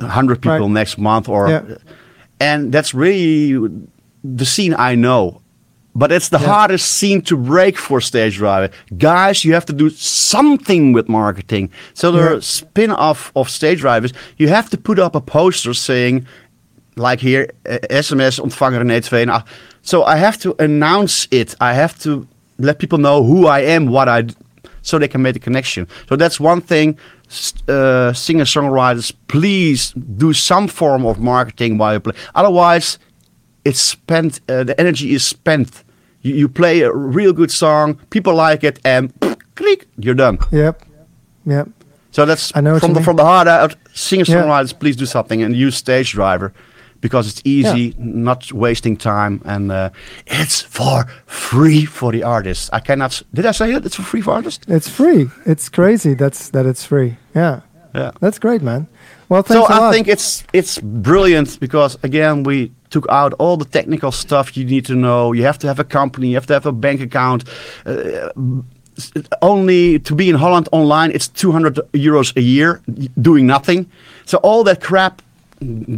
hundred 0.00 0.36
people 0.40 0.60
Right. 0.68 0.70
next 0.80 0.96
month, 0.98 1.28
or 1.28 1.48
Yeah. 1.48 1.62
and 2.38 2.70
that's 2.72 2.94
really 2.94 3.68
the 4.22 4.44
scene 4.44 4.74
I 4.78 4.94
know. 4.94 5.40
But 5.96 6.10
it's 6.10 6.28
the 6.28 6.38
Yeah. 6.40 6.48
hardest 6.52 6.86
scene 6.98 7.22
to 7.22 7.36
break 7.36 7.78
for 7.78 8.00
StageDriver. 8.00 8.70
Guys, 8.98 9.44
you 9.44 9.52
have 9.54 9.64
to 9.66 9.72
do 9.72 9.90
something 9.90 10.92
with 10.92 11.08
marketing. 11.08 11.70
So 11.94 12.10
there 12.10 12.34
Yeah. 12.34 12.40
spin-off 12.40 13.30
of 13.36 13.48
stage 13.48 13.80
drivers, 13.80 14.12
you 14.36 14.48
have 14.48 14.68
to 14.70 14.76
put 14.76 14.98
up 14.98 15.14
a 15.14 15.20
poster 15.20 15.72
saying, 15.74 16.26
like 16.96 17.20
here, 17.20 17.46
eh, 17.66 17.78
SMS 17.90 18.40
ontvanger 18.40 18.80
René 18.80 19.00
2 19.00 19.16
en 19.16 19.30
8. 19.30 19.44
So 19.82 20.02
I 20.04 20.16
have 20.16 20.36
to 20.38 20.54
announce 20.58 21.28
it. 21.30 21.54
I 21.60 21.74
have 21.74 21.94
to 22.02 22.26
let 22.58 22.78
people 22.78 22.98
know 22.98 23.22
who 23.22 23.46
I 23.46 23.60
am, 23.60 23.86
what 23.86 24.08
I, 24.08 24.22
d- 24.22 24.34
so 24.82 24.98
they 24.98 25.08
can 25.08 25.22
make 25.22 25.34
the 25.34 25.40
connection. 25.40 25.86
So 26.08 26.16
that's 26.16 26.40
one 26.40 26.60
thing. 26.60 26.96
Uh, 27.68 28.12
singer 28.12 28.44
songwriters, 28.44 29.12
please 29.28 29.92
do 30.16 30.32
some 30.32 30.68
form 30.68 31.06
of 31.06 31.18
marketing 31.18 31.78
while 31.78 31.92
you 31.94 32.00
play. 32.00 32.14
Otherwise, 32.34 32.98
it's 33.64 33.80
spent. 33.80 34.40
Uh, 34.48 34.62
the 34.64 34.74
energy 34.78 35.14
is 35.14 35.24
spent. 35.24 35.83
You, 36.24 36.34
you 36.34 36.48
play 36.48 36.80
a 36.82 36.90
real 36.92 37.32
good 37.32 37.50
song, 37.52 37.94
people 38.10 38.34
like 38.34 38.64
it, 38.64 38.80
and 38.84 39.12
click, 39.54 39.86
you're 39.98 40.16
done. 40.16 40.38
Yep. 40.50 40.82
Yep. 41.46 41.68
So 42.10 42.24
that's 42.26 42.52
I 42.56 42.60
know 42.60 42.78
from 42.78 42.92
the 42.94 43.00
mean. 43.00 43.04
from 43.04 43.16
the 43.16 43.24
heart 43.24 43.48
out. 43.48 43.76
Singer 43.92 44.24
Yeah. 44.26 44.34
songwriters, 44.42 44.72
please 44.78 44.96
do 44.96 45.06
something 45.06 45.42
and 45.42 45.54
use 45.54 45.80
StageDriver 45.82 46.52
because 47.00 47.28
it's 47.28 47.42
easy, 47.44 47.94
not 47.98 48.52
wasting 48.52 48.96
time, 48.96 49.40
and 49.44 49.70
uh, 49.70 49.90
it's 50.26 50.60
for 50.62 51.04
free 51.26 51.84
for 51.84 52.12
the 52.12 52.22
artists. 52.22 52.70
I 52.72 52.80
cannot. 52.80 53.22
Did 53.34 53.46
I 53.46 53.52
say 53.52 53.72
it? 53.74 53.84
It's 53.84 53.96
for 53.96 54.02
free 54.02 54.22
for 54.22 54.32
artists. 54.34 54.64
It's 54.68 54.88
free. 54.88 55.28
It's 55.44 55.68
crazy. 55.68 56.14
That's 56.14 56.50
that 56.50 56.66
it's 56.66 56.84
free. 56.86 57.16
Yeah. 57.34 57.60
Yeah. 57.94 58.10
That's 58.20 58.38
great, 58.38 58.62
man. 58.62 58.86
Well, 59.28 59.44
So 59.44 59.64
I 59.66 59.78
lot. 59.78 59.92
think 59.92 60.08
it's 60.08 60.44
it's 60.52 60.78
brilliant 60.80 61.58
because 61.60 61.98
again 62.04 62.42
we 62.44 62.70
took 62.94 63.06
out 63.08 63.32
all 63.40 63.56
the 63.56 63.64
technical 63.78 64.12
stuff 64.12 64.56
you 64.56 64.64
need 64.64 64.84
to 64.86 64.94
know. 64.94 65.32
You 65.32 65.42
have 65.42 65.58
to 65.58 65.66
have 65.66 65.80
a 65.80 65.88
company. 65.98 66.28
You 66.28 66.36
have 66.36 66.46
to 66.46 66.52
have 66.52 66.66
a 66.66 66.72
bank 66.72 67.00
account. 67.00 67.42
Uh, 67.84 68.28
only 69.42 69.98
to 69.98 70.14
be 70.14 70.26
in 70.28 70.36
Holland 70.36 70.68
online, 70.70 71.10
it's 71.10 71.26
200 71.26 71.74
euros 71.92 72.36
a 72.36 72.40
year 72.40 72.80
doing 73.20 73.46
nothing. 73.46 73.90
So 74.26 74.38
all 74.38 74.62
that 74.64 74.80
crap 74.80 75.22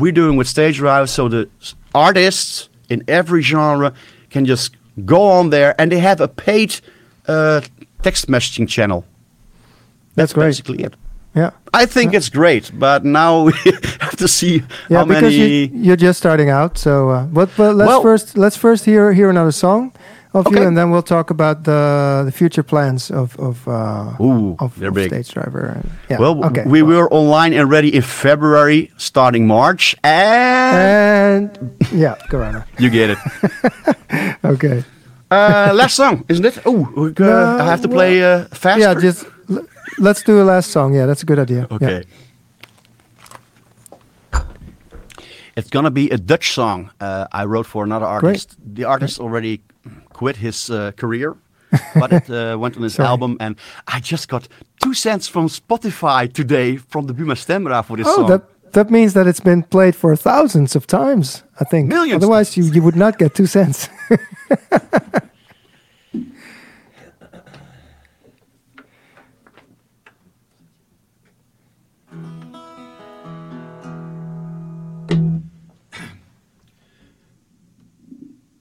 we're 0.01 0.16
doing 0.22 0.38
with 0.38 0.49
Stage 0.49 0.76
Drive, 0.76 1.11
so 1.11 1.28
the 1.28 1.49
artists 1.94 2.70
in 2.88 3.05
every 3.09 3.42
genre 3.42 3.92
can 4.30 4.47
just 4.47 4.74
go 5.05 5.22
on 5.38 5.51
there 5.51 5.78
and 5.78 5.92
they 5.92 5.99
have 5.99 6.22
a 6.22 6.28
paid 6.28 6.80
uh, 7.28 7.61
text 8.03 8.28
messaging 8.28 8.66
channel. 8.66 9.05
That's 10.14 10.32
great. 10.32 10.47
basically 10.47 10.82
it. 10.82 10.94
Yeah. 11.37 11.51
I 11.74 11.87
think 11.87 12.14
it's 12.14 12.30
great, 12.30 12.70
but 12.78 13.05
now 13.05 13.43
we 13.47 13.53
have 14.01 14.16
to 14.16 14.26
see 14.28 14.62
Yeah, 14.89 14.99
how 14.99 15.05
because 15.05 15.37
many. 15.37 15.66
you, 15.66 15.70
you're 15.74 15.97
just 15.97 16.18
starting 16.18 16.49
out. 16.51 16.78
So, 16.78 17.11
uh, 17.11 17.26
but 17.26 17.51
but 17.57 17.74
let's 17.76 17.89
Well- 17.89 18.03
first 18.03 18.37
let's 18.39 18.57
first 18.57 18.84
hear 18.87 19.12
hear 19.12 19.28
another 19.30 19.53
song 19.53 19.93
of 20.32 20.47
you, 20.51 20.62
and 20.66 20.76
then 20.76 20.91
we'll 20.91 21.03
talk 21.03 21.30
about 21.30 21.64
the 21.64 22.22
the 22.24 22.32
future 22.32 22.62
plans 22.62 23.11
of 23.11 23.37
of 23.39 23.66
uh, 23.68 24.16
Ooh, 24.20 24.57
of, 24.59 24.82
of 24.82 24.95
big. 24.95 25.11
StageDriver. 25.11 25.84
Yeah. 26.11 26.18
Well, 26.20 26.45
okay. 26.47 26.64
we 26.66 26.82
well. 26.82 27.03
were 27.03 27.09
online 27.12 27.53
and 27.55 27.70
ready 27.70 27.89
in 27.95 28.03
February, 28.03 28.91
starting 28.97 29.47
March, 29.47 29.95
and 30.05 31.51
And 31.51 31.76
yeah, 31.93 32.14
Corona. 32.30 32.64
you 32.78 32.91
get 32.91 33.11
it. 33.11 33.18
Okay. 34.45 34.84
Uh, 35.30 35.72
last 35.74 35.95
song, 35.97 36.24
isn't 36.28 36.45
it? 36.47 36.59
Oh, 36.64 37.12
No, 37.18 37.59
I 37.61 37.64
have 37.64 37.82
to 37.82 37.89
play 37.89 38.22
uh, 38.22 38.45
faster. 38.53 38.80
Yeah, 38.80 38.95
just 38.95 39.26
let's 39.99 40.22
do 40.22 40.40
a 40.40 40.44
last 40.44 40.70
song. 40.70 40.94
Yeah, 40.94 41.07
that's 41.07 41.22
a 41.22 41.26
good 41.26 41.38
idea. 41.38 41.66
okay. 41.70 42.05
Yeah. 44.32 44.40
It's 45.57 45.70
gonna 45.70 45.90
be 45.90 46.11
a 46.11 46.18
Dutch 46.18 46.53
song 46.53 46.90
uh, 47.01 47.26
I 47.32 47.44
wrote 47.47 47.66
for 47.66 47.82
another 47.84 48.05
artist. 48.07 48.57
The 48.74 48.84
artist 48.84 49.18
already 49.20 49.62
quit 50.12 50.36
his 50.36 50.68
uh, 50.70 50.92
career, 50.97 51.34
but 51.94 52.12
it 52.12 52.28
uh, 52.30 52.59
went 52.59 52.76
on 52.76 52.82
his 52.82 52.94
Sorry. 52.94 53.09
album, 53.09 53.36
and 53.40 53.57
I 53.88 54.01
just 54.01 54.28
got 54.28 54.49
two 54.82 54.92
cents 54.92 55.28
from 55.28 55.49
Spotify 55.49 56.30
today 56.30 56.76
from 56.76 57.07
the 57.07 57.14
Buma 57.14 57.34
Stemra 57.36 57.82
for 57.82 57.97
this 57.97 58.07
Oh, 58.07 58.16
song. 58.16 58.26
that 58.28 58.42
that 58.72 58.90
means 58.90 59.12
that 59.14 59.26
it's 59.26 59.40
been 59.40 59.62
played 59.62 59.94
for 59.97 60.14
thousands 60.16 60.76
of 60.76 60.86
times. 60.86 61.42
I 61.59 61.64
think. 61.64 61.88
Millions. 61.88 62.22
Otherwise, 62.22 62.55
you 62.59 62.64
you 62.64 62.82
would 62.82 62.97
not 62.97 63.16
get 63.18 63.34
two 63.34 63.47
cents. 63.47 63.88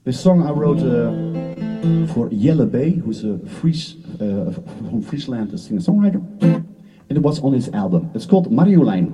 This 0.06 0.20
song 0.20 0.46
I 0.46 0.52
wrote 0.52 0.78
uh, 0.86 1.10
for 2.14 2.28
Jelle 2.30 2.64
Bay, 2.64 2.90
who's 2.92 3.24
a 3.24 3.40
Fries, 3.58 3.96
uh, 4.20 4.52
from 4.88 5.02
Friesland, 5.02 5.52
a 5.52 5.58
singer-songwriter. 5.58 6.22
And 6.42 7.18
it 7.18 7.18
was 7.18 7.40
on 7.40 7.52
his 7.52 7.68
album. 7.70 8.12
It's 8.14 8.24
called 8.24 8.48
Marjolein. 8.48 9.12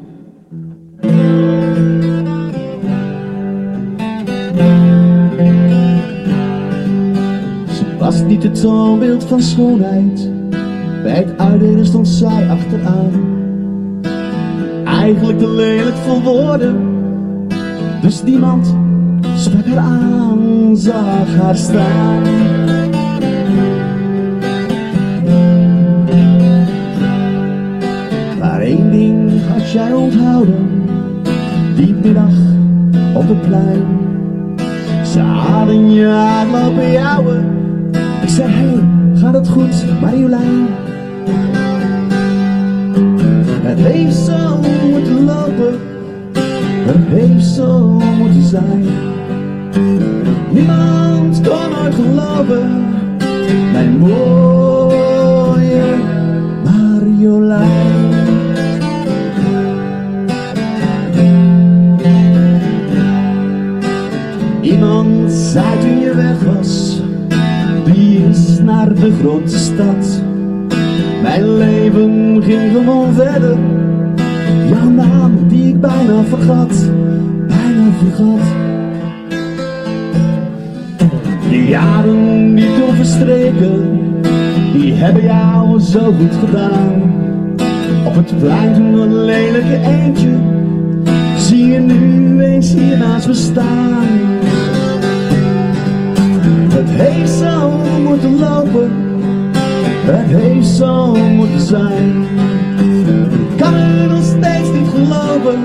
Ze 7.68 7.96
was 7.98 8.22
niet 8.22 8.42
het 8.42 8.60
toonbeeld 8.60 9.24
van 9.24 9.40
schoonheid. 9.40 10.30
Bij 11.02 11.16
het 11.16 11.38
uitdelen 11.38 11.86
stond 11.86 12.08
zij 12.08 12.48
achteraan. 12.48 13.10
Eigenlijk 14.84 15.38
te 15.38 15.48
lelijk 15.48 15.96
voor 15.96 16.20
woorden. 16.22 16.76
Dus 18.02 18.22
niemand 18.22 18.74
haar 21.42 21.56
staan. 21.56 22.22
Maar 28.38 28.60
één 28.60 28.90
ding 28.90 29.30
had 29.48 29.70
jij 29.70 29.92
onthouden. 29.92 30.68
Die 31.76 31.94
middag 31.94 32.34
op 33.14 33.28
het 33.28 33.40
plein. 33.40 33.84
Ze 35.04 35.20
hadden 35.20 35.90
je 35.92 36.06
aanlopen 36.06 36.92
jouwen. 36.92 37.44
Ik 38.22 38.28
zei, 38.28 38.50
hey, 38.52 38.80
gaat 39.14 39.34
het 39.34 39.48
goed, 39.48 40.00
Marjolein? 40.00 40.66
Het 43.62 43.78
heeft 43.78 44.16
zo 44.16 44.60
moeten 44.90 45.24
lopen, 45.24 45.78
het 46.84 47.08
heeft 47.08 47.44
zo 47.44 48.00
moeten 48.18 48.42
zijn. 48.42 48.86
Niemand 50.52 51.40
kon 51.40 51.76
ooit 51.82 51.94
geloven, 51.94 52.84
mijn 53.72 53.98
mooie 53.98 55.94
Marjolein. 56.64 58.10
Iemand 64.60 65.32
zei 65.32 65.78
toen 65.80 66.00
je 66.00 66.14
weg 66.14 66.54
was, 66.54 67.02
die 67.84 68.26
is 68.28 68.58
naar 68.58 68.94
de 68.94 69.12
grote 69.20 69.58
stad. 69.58 70.22
Mijn 71.22 71.56
leven 71.56 72.42
ging 72.42 72.72
gewoon 72.72 73.12
verder. 73.14 73.58
Jouw 74.68 74.88
naam 74.88 75.48
die 75.48 75.68
ik 75.68 75.80
bijna 75.80 76.22
vergat, 76.22 76.90
bijna 77.46 77.90
vergat. 77.98 78.71
De 81.52 81.64
jaren 81.64 82.54
die 82.54 82.74
toen 82.74 82.94
verstreken, 82.94 84.00
die 84.72 84.92
hebben 84.92 85.22
jou 85.22 85.80
zo 85.80 86.00
goed 86.00 86.36
gedaan. 86.40 87.02
Op 88.04 88.14
het 88.14 88.38
plein 88.38 88.74
een 88.74 89.24
lelijke 89.24 89.80
eentje, 89.84 90.30
zie 91.36 91.66
je 91.66 91.78
nu 91.78 92.40
eens 92.44 92.72
hier 92.72 92.98
naast 92.98 93.26
me 93.26 93.34
staan. 93.34 94.06
Het 96.72 96.88
heeft 96.88 97.30
zo 97.30 97.70
moeten 98.02 98.38
lopen, 98.38 98.90
het 100.04 100.40
heeft 100.40 100.66
zo 100.66 101.14
moeten 101.14 101.60
zijn. 101.60 102.24
Ik 103.50 103.56
kan 103.56 103.74
het 103.74 104.10
nog 104.10 104.24
steeds 104.24 104.68
niet 104.72 104.88
geloven, 104.88 105.58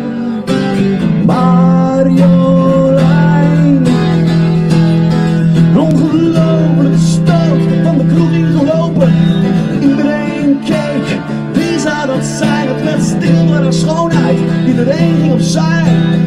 haar 13.68 13.76
schoonheid. 13.76 14.40
Iedereen 14.68 15.16
ging 15.16 15.32
opzij. 15.34 15.84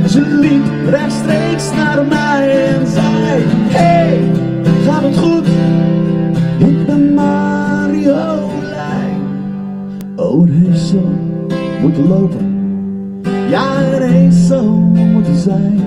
Ze 0.08 0.20
liep 0.20 0.64
rechtstreeks 0.88 1.72
naar 1.72 2.04
mij 2.06 2.66
en 2.66 2.86
zei: 2.86 3.44
Hey, 3.68 4.20
gaat 4.84 5.02
het 5.02 5.18
goed? 5.18 5.46
Ik 6.58 6.86
ben 6.86 7.14
Marjolein. 7.14 8.50
Oh, 10.16 10.48
het 10.50 10.78
zo 10.78 11.12
moeten 11.80 12.08
lopen. 12.08 12.58
Ja, 13.48 13.76
het 13.76 14.02
heeft 14.02 14.36
zo 14.36 14.62
moeten 15.12 15.36
zijn. 15.36 15.80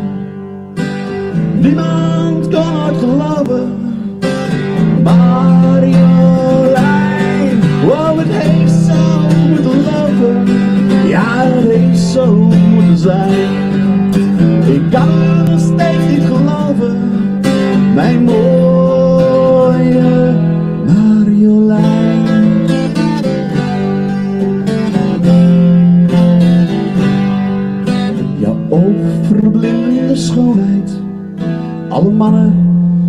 Niemand 1.59 2.47
kan 2.47 2.85
ooit 2.85 2.97
geloven. 2.97 3.42
Schoonheid. 30.15 30.91
Alle 31.89 32.11
mannen 32.11 32.53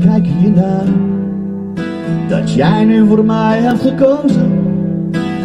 kijken 0.00 0.40
je 0.42 0.50
naar. 0.50 0.86
Dat 2.28 2.52
jij 2.52 2.84
nu 2.84 3.06
voor 3.06 3.24
mij 3.24 3.60
hebt 3.60 3.80
gekozen. 3.80 4.52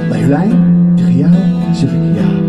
Marjolein, 0.10 0.93
tegen 0.95 1.18
jou 1.18 1.34
zeg 1.74 1.89
ik. 1.91 2.16
Ja, 2.16 2.49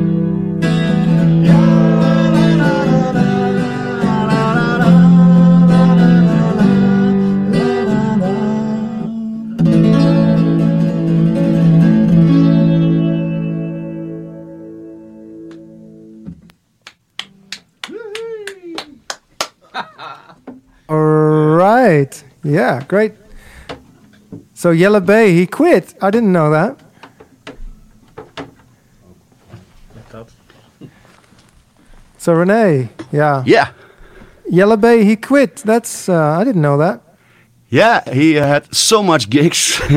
Yeah, 22.51 22.83
great. 22.89 23.13
So 24.55 24.71
Yellow 24.71 25.01
Bay, 25.01 25.33
he 25.35 25.47
quit. 25.47 25.95
I 26.03 26.11
didn't 26.11 26.33
know 26.33 26.51
that. 26.51 26.77
So 32.19 32.35
René, 32.35 32.89
yeah, 33.13 33.43
Yeah. 33.47 33.69
Yellow 34.51 34.77
Bay, 34.77 35.05
he 35.05 35.17
quit. 35.17 35.57
That's 35.65 36.09
uh, 36.09 36.37
I 36.41 36.45
didn't 36.45 36.61
know 36.63 36.77
that. 36.79 37.01
Yeah, 37.71 38.03
he 38.13 38.35
had 38.35 38.67
so 38.75 39.01
much 39.03 39.31
gigs. 39.31 39.81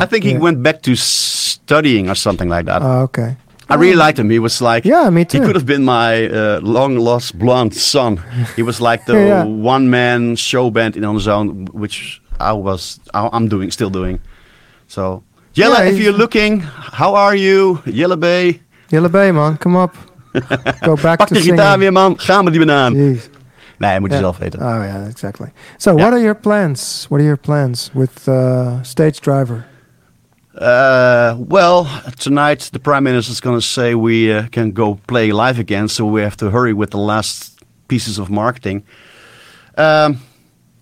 I 0.00 0.06
think 0.06 0.22
he 0.24 0.32
Yeah. 0.32 0.38
went 0.38 0.62
back 0.62 0.82
to 0.82 0.94
studying 0.96 2.10
or 2.10 2.14
something 2.14 2.48
like 2.50 2.66
that. 2.66 2.82
Oh, 2.82 3.02
okay. 3.08 3.36
I 3.70 3.76
really 3.76 3.94
liked 4.06 4.18
him. 4.18 4.30
He 4.30 4.38
was 4.38 4.60
like, 4.60 4.88
Yeah, 4.88 5.10
me 5.10 5.24
too. 5.24 5.38
He 5.38 5.44
could 5.46 5.54
have 5.56 5.66
been 5.66 5.84
my 5.84 6.26
uh, 6.28 6.60
long 6.62 6.96
lost 6.98 7.38
blonde 7.38 7.74
son. 7.74 8.20
He 8.56 8.62
was 8.62 8.80
like 8.80 9.04
the 9.06 9.12
Yeah. 9.26 9.44
one 9.44 9.88
man 9.90 10.36
show 10.36 10.70
band 10.70 10.96
in 10.96 11.04
on 11.04 11.14
his 11.14 11.26
own, 11.28 11.66
which 11.72 12.20
I 12.40 12.52
was, 12.52 12.98
I'm 13.14 13.48
doing, 13.48 13.70
still 13.70 13.90
doing. 13.90 14.20
So, 14.86 15.22
Jelle, 15.52 15.72
Yeah, 15.72 15.90
if 15.92 15.98
you're 15.98 16.16
looking, 16.18 16.60
how 16.92 17.14
are 17.14 17.36
you? 17.36 17.78
Jelle 17.86 18.16
Bay, 18.16 18.60
Yellow 18.90 19.08
Bay, 19.08 19.30
man, 19.32 19.56
come 19.56 19.76
up. 19.76 19.94
Go 20.84 20.96
back 20.96 21.18
pak 21.18 21.28
to 21.28 21.34
de 21.34 21.40
gitaar 21.40 21.78
weer, 21.78 21.92
man. 21.92 22.14
Gaan 22.18 22.44
we 22.44 22.50
die 22.50 22.58
banaan. 22.60 22.94
Jeez. 22.94 23.28
Nee, 23.78 24.00
moet 24.00 24.08
je 24.10 24.14
Yeah. 24.16 24.24
zelf 24.24 24.38
weten. 24.38 24.60
Oh 24.60 24.82
yeah, 24.84 25.06
exactly. 25.08 25.52
So, 25.76 25.94
what 25.94 26.12
are 26.12 26.20
your 26.20 26.34
plans? 26.34 27.06
What 27.08 27.20
are 27.20 27.26
your 27.26 27.38
plans 27.38 27.90
with 27.94 28.28
uh, 28.28 28.80
StageDriver? 28.82 29.64
Uh, 30.54 31.36
well, 31.38 32.02
tonight 32.18 32.70
the 32.72 32.80
prime 32.80 33.04
minister 33.04 33.30
is 33.30 33.40
going 33.40 33.58
to 33.58 33.64
say 33.64 33.94
we 33.94 34.32
uh, 34.32 34.48
can 34.48 34.72
go 34.72 34.96
play 35.06 35.30
live 35.30 35.58
again, 35.58 35.86
so 35.88 36.04
we 36.04 36.22
have 36.22 36.36
to 36.38 36.50
hurry 36.50 36.72
with 36.72 36.90
the 36.90 36.98
last 36.98 37.60
pieces 37.86 38.18
of 38.18 38.30
marketing. 38.30 38.84
Um, 39.76 40.20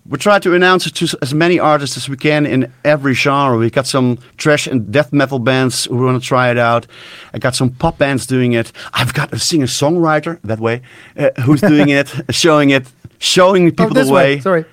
we 0.07 0.17
try 0.17 0.39
to 0.39 0.55
announce 0.55 0.87
it 0.87 0.95
to 0.95 1.17
as 1.21 1.35
many 1.35 1.59
artists 1.59 1.95
as 1.95 2.09
we 2.09 2.17
can 2.17 2.47
in 2.47 2.73
every 2.83 3.13
genre. 3.13 3.59
We 3.59 3.69
got 3.69 3.85
some 3.85 4.17
trash 4.37 4.65
and 4.65 4.91
death 4.91 5.13
metal 5.13 5.37
bands 5.37 5.85
who 5.85 5.97
want 5.97 6.19
to 6.19 6.27
try 6.27 6.49
it 6.49 6.57
out. 6.57 6.87
I 7.31 7.37
got 7.37 7.53
some 7.53 7.69
pop 7.69 7.99
bands 7.99 8.25
doing 8.25 8.53
it. 8.53 8.71
I've 8.93 9.13
got 9.13 9.31
a 9.31 9.37
singer-songwriter 9.37 10.39
that 10.41 10.59
way 10.59 10.81
uh, 11.15 11.29
who's 11.41 11.61
doing 11.61 11.89
it, 11.89 12.11
showing 12.31 12.71
it, 12.71 12.91
showing 13.19 13.69
people 13.69 13.87
oh, 13.87 13.93
this 13.93 14.07
the 14.07 14.13
way. 14.13 14.39
Sorry, 14.39 14.65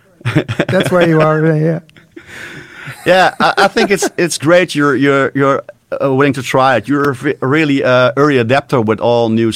that's 0.68 0.90
where 0.90 1.06
you 1.06 1.20
are. 1.20 1.54
Yeah. 1.54 1.80
yeah, 3.06 3.34
I, 3.40 3.54
I 3.64 3.68
think 3.68 3.90
it's 3.90 4.08
it's 4.18 4.38
great. 4.38 4.74
You're 4.74 4.96
you're 4.96 5.30
you're 5.34 5.62
uh, 5.92 6.12
willing 6.14 6.34
to 6.34 6.42
try 6.42 6.76
it. 6.76 6.88
You're 6.88 7.10
a 7.10 7.14
re- 7.14 7.36
a 7.40 7.46
really 7.46 7.82
uh, 7.84 8.12
early 8.16 8.38
adapter 8.38 8.80
with 8.80 9.00
all 9.00 9.28
new 9.28 9.52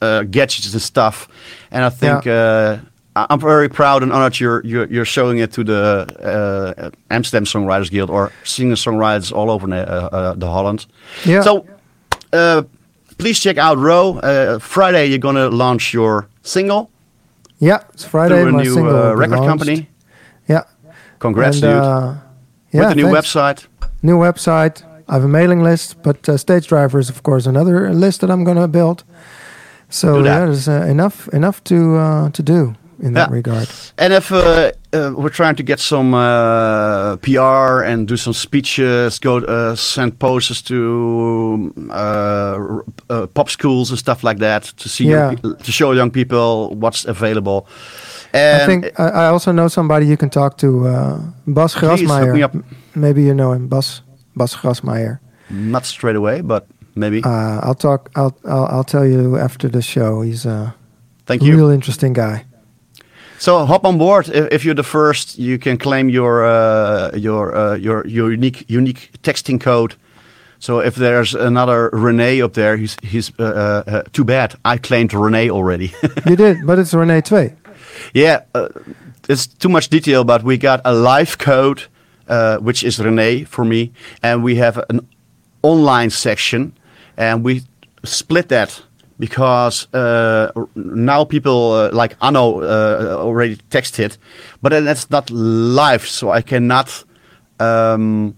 uh, 0.00 0.22
gadgets 0.24 0.72
and 0.72 0.82
stuff, 0.82 1.28
and 1.70 1.84
I 1.84 1.90
think 1.90 2.26
uh, 2.26 2.78
I- 3.16 3.26
I'm 3.30 3.40
very 3.40 3.68
proud 3.68 4.02
and 4.02 4.12
honored 4.12 4.40
you're 4.40 4.62
you're, 4.64 4.86
you're 4.90 5.04
showing 5.06 5.38
it 5.38 5.52
to 5.52 5.64
the 5.64 6.06
uh, 6.20 6.90
Amsterdam 7.10 7.44
Songwriters 7.44 7.90
Guild 7.90 8.10
or 8.10 8.30
singer 8.44 8.76
songwriters 8.76 9.32
all 9.32 9.50
over 9.50 9.66
the, 9.66 9.76
uh, 9.88 10.08
uh, 10.16 10.34
the 10.34 10.46
Holland. 10.46 10.86
Yeah. 11.24 11.42
So 11.42 11.64
uh, 12.32 12.62
please 13.18 13.38
check 13.40 13.58
out 13.58 13.78
Ro. 13.78 14.18
Uh, 14.18 14.58
Friday 14.58 15.06
you're 15.06 15.18
gonna 15.18 15.48
launch 15.48 15.94
your 15.94 16.26
single 16.42 16.90
Yeah, 17.60 17.78
it's 17.94 18.04
Friday. 18.04 18.42
through 18.42 18.58
a 18.58 18.62
new 18.62 18.88
uh, 18.88 19.14
record 19.14 19.36
launched. 19.38 19.48
company. 19.48 19.88
Yeah. 20.48 20.64
Congrats, 21.20 21.56
And, 21.56 21.62
dude. 21.62 21.70
uh, 21.82 22.14
yeah, 22.72 22.80
With 22.80 22.88
the 22.90 22.94
new 22.96 23.12
thanks. 23.12 23.34
website. 23.34 23.66
New 24.02 24.18
website. 24.18 24.82
I 25.08 25.14
have 25.14 25.24
a 25.24 25.28
mailing 25.28 25.62
list, 25.62 25.96
but 26.02 26.28
uh, 26.28 26.32
StageDriver 26.36 26.98
is, 26.98 27.10
of 27.10 27.22
course, 27.22 27.46
another 27.46 27.92
list 27.92 28.20
that 28.20 28.30
I'm 28.30 28.44
going 28.44 28.56
to 28.56 28.68
build. 28.68 29.04
So 29.88 30.22
yeah, 30.24 30.38
there's 30.40 30.68
uh, 30.68 30.86
enough 30.88 31.28
enough 31.34 31.62
to 31.64 31.96
uh, 31.96 32.30
to 32.30 32.42
do 32.42 32.74
in 33.02 33.12
that 33.14 33.28
Yeah. 33.28 33.34
regard. 33.36 33.68
And 33.98 34.12
if 34.12 34.30
uh, 34.32 34.70
uh, 34.94 35.12
we're 35.16 35.28
trying 35.34 35.56
to 35.56 35.62
get 35.62 35.80
some 35.80 36.14
uh, 36.14 37.16
PR 37.16 37.82
and 37.84 38.08
do 38.08 38.16
some 38.16 38.32
speeches, 38.34 39.18
go 39.18 39.36
uh, 39.38 39.74
send 39.76 40.18
posters 40.18 40.62
to 40.62 41.72
uh, 41.90 41.94
r- 42.58 42.84
uh, 43.10 43.26
pop 43.34 43.48
schools 43.50 43.90
and 43.90 43.98
stuff 43.98 44.22
like 44.24 44.38
that 44.38 44.62
to 44.76 44.88
see 44.88 45.04
young 45.04 45.32
Yeah. 45.32 45.40
pe- 45.42 45.64
to 45.64 45.72
show 45.72 45.92
young 45.94 46.10
people 46.10 46.74
what's 46.80 47.04
available. 47.04 47.66
And 48.32 48.62
I 48.62 48.66
think 48.66 49.00
I, 49.00 49.08
I 49.08 49.26
also 49.26 49.52
know 49.52 49.68
somebody 49.68 50.06
you 50.06 50.16
can 50.16 50.30
talk 50.30 50.56
to, 50.58 50.86
uh, 50.86 51.20
Bas 51.46 51.74
Please, 51.74 52.02
me 52.02 52.44
Maybe 52.94 53.22
you 53.22 53.34
know 53.34 53.52
him, 53.52 53.68
Bas 53.68 54.02
Bas 54.34 54.54
Grasmeijer. 54.56 55.18
not 55.50 55.84
straight 55.84 56.16
away, 56.16 56.40
but 56.40 56.66
maybe. 56.94 57.22
Uh, 57.24 57.60
I'll 57.62 57.74
talk. 57.74 58.10
I'll, 58.14 58.34
I'll 58.44 58.66
I'll 58.66 58.84
tell 58.84 59.06
you 59.06 59.36
after 59.36 59.68
the 59.68 59.82
show. 59.82 60.22
He's 60.22 60.46
a 60.46 60.74
Thank 61.26 61.42
you. 61.42 61.56
real 61.56 61.70
interesting 61.70 62.12
guy. 62.14 62.44
So 63.38 63.66
hop 63.66 63.84
on 63.84 63.98
board. 63.98 64.28
If, 64.28 64.64
you're 64.64 64.76
the 64.76 64.84
first, 64.84 65.36
you 65.36 65.58
can 65.58 65.76
claim 65.76 66.08
your 66.08 66.44
uh, 66.44 67.10
your 67.16 67.54
uh, 67.54 67.74
your 67.74 68.06
your 68.06 68.30
unique 68.30 68.64
unique 68.70 69.10
texting 69.22 69.60
code. 69.60 69.96
So 70.60 70.78
if 70.78 70.94
there's 70.94 71.34
another 71.34 71.90
René 71.90 72.40
up 72.44 72.52
there, 72.52 72.76
he's 72.76 72.96
he's 73.02 73.32
uh, 73.40 73.42
uh, 73.42 73.90
uh, 73.90 74.02
too 74.12 74.24
bad. 74.24 74.54
I 74.64 74.78
claimed 74.78 75.10
René 75.10 75.50
already. 75.50 75.92
You 76.28 76.36
did, 76.36 76.64
but 76.64 76.78
it's 76.78 76.94
Rene 76.94 77.20
2. 77.20 77.50
Yeah, 78.14 78.42
uh, 78.54 78.68
it's 79.28 79.46
too 79.46 79.68
much 79.68 79.88
detail, 79.88 80.24
but 80.24 80.42
we 80.42 80.56
got 80.58 80.80
a 80.84 80.94
live 80.94 81.38
code, 81.38 81.84
uh, 82.28 82.58
which 82.58 82.84
is 82.84 82.98
René 82.98 83.46
for 83.46 83.64
me, 83.64 83.92
and 84.22 84.42
we 84.42 84.56
have 84.56 84.78
an 84.88 85.06
online 85.62 86.10
section, 86.10 86.72
and 87.16 87.44
we 87.44 87.62
split 88.04 88.48
that 88.48 88.82
because 89.18 89.86
uh, 89.94 90.50
now 90.74 91.24
people 91.24 91.72
uh, 91.72 91.90
like 91.92 92.16
Anno 92.20 92.60
uh, 92.60 93.16
already 93.18 93.56
texted, 93.70 94.16
but 94.60 94.70
that's 94.70 95.10
not 95.10 95.30
live, 95.30 96.06
so 96.06 96.30
I 96.30 96.42
cannot. 96.42 97.04
Um, 97.60 98.34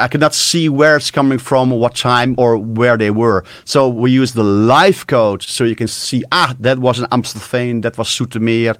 I 0.00 0.08
cannot 0.08 0.34
see 0.34 0.68
where 0.68 0.96
it's 0.96 1.10
coming 1.10 1.38
from, 1.38 1.70
what 1.70 1.94
time, 1.94 2.34
or 2.38 2.56
where 2.56 2.96
they 2.96 3.10
were. 3.10 3.44
So 3.64 3.88
we 3.88 4.10
use 4.10 4.32
the 4.32 4.44
live 4.44 5.06
code, 5.06 5.42
so 5.42 5.64
you 5.64 5.76
can 5.76 5.88
see 5.88 6.24
ah 6.32 6.54
that 6.60 6.78
was 6.78 6.98
an 6.98 7.06
Amstelveen, 7.10 7.82
that 7.82 7.96
was 7.98 8.08
Zoetermeer, 8.08 8.76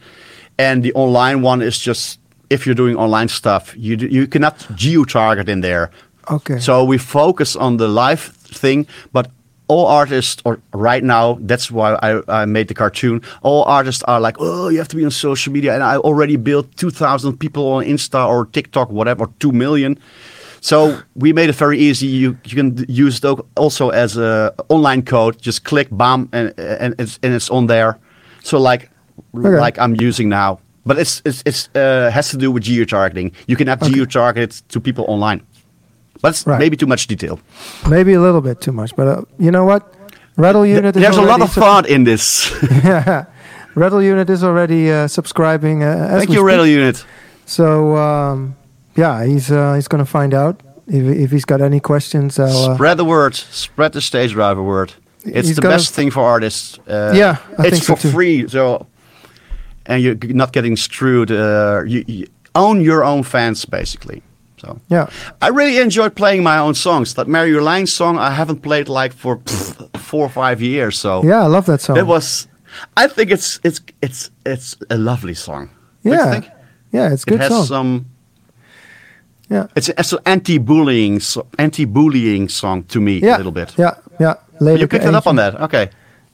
and 0.59 0.83
the 0.83 0.93
online 0.95 1.43
one 1.43 1.63
is 1.63 1.79
just 1.79 2.19
if 2.51 2.67
you're 2.67 2.75
doing 2.75 2.97
online 2.97 3.29
stuff, 3.29 3.75
you 3.77 3.97
do, 3.97 4.07
you 4.07 4.27
cannot 4.27 4.67
geo 4.75 5.05
target 5.05 5.49
in 5.49 5.61
there. 5.61 5.91
Okay. 6.31 6.59
So 6.59 6.85
we 6.85 6.99
focus 6.99 7.57
on 7.57 7.77
the 7.77 7.89
live 7.89 8.21
thing, 8.61 8.87
but 9.13 9.31
all 9.69 9.87
artists, 9.87 10.43
or 10.45 10.59
right 10.75 11.05
now, 11.05 11.39
that's 11.43 11.71
why 11.71 11.95
I, 12.03 12.43
I 12.43 12.45
made 12.45 12.67
the 12.67 12.75
cartoon. 12.75 13.23
All 13.43 13.63
artists 13.65 14.03
are 14.03 14.21
like, 14.21 14.37
oh, 14.41 14.69
you 14.69 14.79
have 14.79 14.89
to 14.89 14.97
be 14.97 15.05
on 15.05 15.13
social 15.13 15.53
media, 15.53 15.75
and 15.75 15.83
I 15.85 15.97
already 15.97 16.37
built 16.37 16.67
two 16.77 16.91
thousand 16.91 17.39
people 17.39 17.63
on 17.73 17.85
Insta 17.85 18.27
or 18.29 18.47
TikTok, 18.47 18.91
whatever, 18.91 19.29
two 19.39 19.53
million. 19.53 19.97
So 20.61 20.99
we 21.15 21.33
made 21.33 21.49
it 21.49 21.57
very 21.57 21.79
easy. 21.79 22.07
You 22.07 22.37
you 22.45 22.55
can 22.57 22.85
use 22.89 23.21
it 23.25 23.41
also 23.57 23.91
as 23.91 24.17
a 24.17 24.53
online 24.69 25.03
code. 25.03 25.41
Just 25.41 25.65
click, 25.65 25.89
bam, 25.91 26.29
and 26.33 26.53
and 26.59 26.95
it's 26.99 27.19
and 27.23 27.35
it's 27.35 27.51
on 27.51 27.67
there. 27.67 27.99
So 28.43 28.59
like 28.59 28.91
Okay. 29.37 29.61
like 29.61 29.79
I'm 29.79 29.95
using 30.01 30.29
now, 30.29 30.59
but 30.87 30.99
it's 30.99 31.23
it's 31.25 31.43
it's 31.47 31.69
uh, 31.75 32.11
has 32.13 32.31
to 32.31 32.37
do 32.37 32.51
with 32.53 32.63
geo 32.65 32.85
targeting. 32.85 33.33
You 33.47 33.57
cannot 33.57 33.81
geo 33.83 34.05
target 34.07 34.63
to 34.69 34.81
people 34.81 35.05
online. 35.09 35.41
But 36.23 36.29
it's 36.33 36.47
Right. 36.47 36.59
maybe 36.59 36.77
too 36.77 36.87
much 36.87 37.07
detail. 37.07 37.39
Maybe 37.89 38.13
a 38.15 38.21
little 38.21 38.41
bit 38.41 38.61
too 38.61 38.73
much, 38.73 38.95
but 38.97 39.07
uh, 39.09 39.23
you 39.39 39.51
know 39.51 39.65
what? 39.65 39.83
Rattle 40.37 40.67
Unit 40.67 40.97
is 40.97 41.03
There's 41.03 41.17
a 41.19 41.23
lot 41.23 41.41
of 41.43 41.53
thought 41.53 41.87
in 41.89 42.05
this. 42.05 42.51
yeah. 42.85 43.25
Rattle 43.75 44.03
Unit 44.03 44.29
is 44.31 44.43
already 44.43 44.91
uh, 44.91 45.07
subscribing. 45.09 45.83
Uh, 45.83 46.17
Thank 46.19 46.31
you. 46.31 46.43
Rattle 46.47 46.67
Unit. 46.67 47.05
So 47.47 47.97
um, 47.97 48.55
yeah, 49.01 49.25
he's 49.27 49.51
uh, 49.51 49.75
he's 49.77 49.89
gonna 49.89 50.05
find 50.07 50.33
out 50.35 50.55
if 50.87 51.05
if 51.25 51.31
he's 51.31 51.45
got 51.47 51.61
any 51.61 51.81
questions. 51.81 52.39
Uh, 52.39 52.75
Spread 52.75 52.97
the 52.97 53.05
word. 53.05 53.35
Spread 53.35 53.93
the 53.93 54.01
StageDriver 54.01 54.63
word. 54.65 54.93
It's 55.25 55.55
the 55.55 55.63
best 55.69 55.95
thing 55.95 56.11
for 56.13 56.23
artists. 56.35 56.79
Uh, 56.89 57.13
Yeah, 57.15 57.37
I 57.59 57.67
it's 57.67 57.71
think 57.71 57.85
so 57.85 57.95
for 57.97 58.03
too. 58.03 58.11
free. 58.13 58.49
So, 58.49 58.87
and 59.87 60.03
you're 60.03 60.17
not 60.35 60.53
getting 60.53 60.77
screwed. 60.77 61.31
Uh, 61.31 61.83
you, 61.87 62.05
you 62.09 62.27
own 62.55 62.81
your 62.85 63.03
own 63.05 63.23
fans, 63.23 63.67
basically. 63.67 64.23
So, 64.61 64.79
yeah, 64.91 65.07
I 65.43 65.49
really 65.51 65.79
enjoyed 65.83 66.15
playing 66.15 66.43
my 66.43 66.59
own 66.59 66.75
songs. 66.75 67.15
That 67.15 67.27
Marjolein 67.29 67.87
song 67.87 68.19
I 68.19 68.31
haven't 68.31 68.61
played 68.63 68.89
like 68.89 69.13
for 69.15 69.37
pff, 69.39 69.89
four 69.99 70.25
or 70.27 70.29
five 70.31 70.61
years. 70.63 70.99
So 71.01 71.23
yeah, 71.25 71.45
I 71.45 71.49
love 71.49 71.65
that 71.67 71.81
song. 71.81 71.97
it 71.99 72.07
was. 72.07 72.49
I 72.97 73.09
think 73.09 73.31
it's 73.31 73.59
it's 73.63 73.81
it's 74.03 74.31
it's 74.45 74.77
a 74.91 74.97
lovely 74.97 75.35
song. 75.35 75.69
Yeah, 76.03 76.31
think? 76.33 76.45
yeah, 76.93 77.13
it's 77.13 77.25
a 77.27 77.29
It 77.29 77.39
good 77.39 77.41
has 77.41 77.51
song. 77.51 77.67
some. 77.67 78.05
Yeah, 79.51 79.67
It's 79.77 79.89
it's 79.89 80.13
an 80.13 80.19
anti-bullying 80.27 81.21
anti-bullying 81.59 82.49
song 82.49 82.85
to 82.85 83.01
me 83.01 83.13
yeah, 83.19 83.37
a 83.37 83.39
little 83.39 83.53
bit. 83.53 83.75
Yeah, 83.79 83.95
yeah. 84.21 84.35
Later 84.61 84.81
You 84.81 84.89
picked 84.89 85.05
it 85.07 85.15
up 85.15 85.27
on 85.27 85.37
that. 85.37 85.55
Okay. 85.61 85.89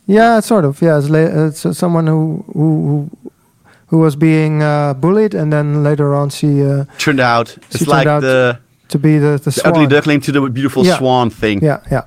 Yeah, 0.06 0.40
sort 0.40 0.64
of. 0.64 0.80
Yeah, 0.82 0.98
it's, 0.98 1.08
la- 1.08 1.46
it's 1.46 1.66
uh, 1.66 1.72
someone 1.72 2.06
who 2.06 2.44
who 2.52 3.10
who, 3.90 3.98
was 3.98 4.16
being 4.16 4.62
uh, 4.62 4.94
bullied, 4.94 5.34
and 5.34 5.50
then 5.52 5.82
later 5.82 6.14
on 6.14 6.30
she 6.30 6.62
uh, 6.62 6.84
Turned 6.98 7.20
out 7.20 7.56
it's 7.70 7.78
turned 7.78 7.88
like 7.88 8.06
out 8.06 8.22
the, 8.22 8.58
to 8.88 8.98
be 8.98 9.18
the 9.18 9.38
the, 9.38 9.38
the 9.44 9.50
swan. 9.52 9.72
ugly 9.74 9.86
duckling 9.86 10.20
to 10.22 10.32
the 10.32 10.40
beautiful 10.50 10.84
Yeah. 10.84 10.98
swan 10.98 11.30
thing. 11.30 11.62
Yeah, 11.64 11.78
yeah, 11.90 12.02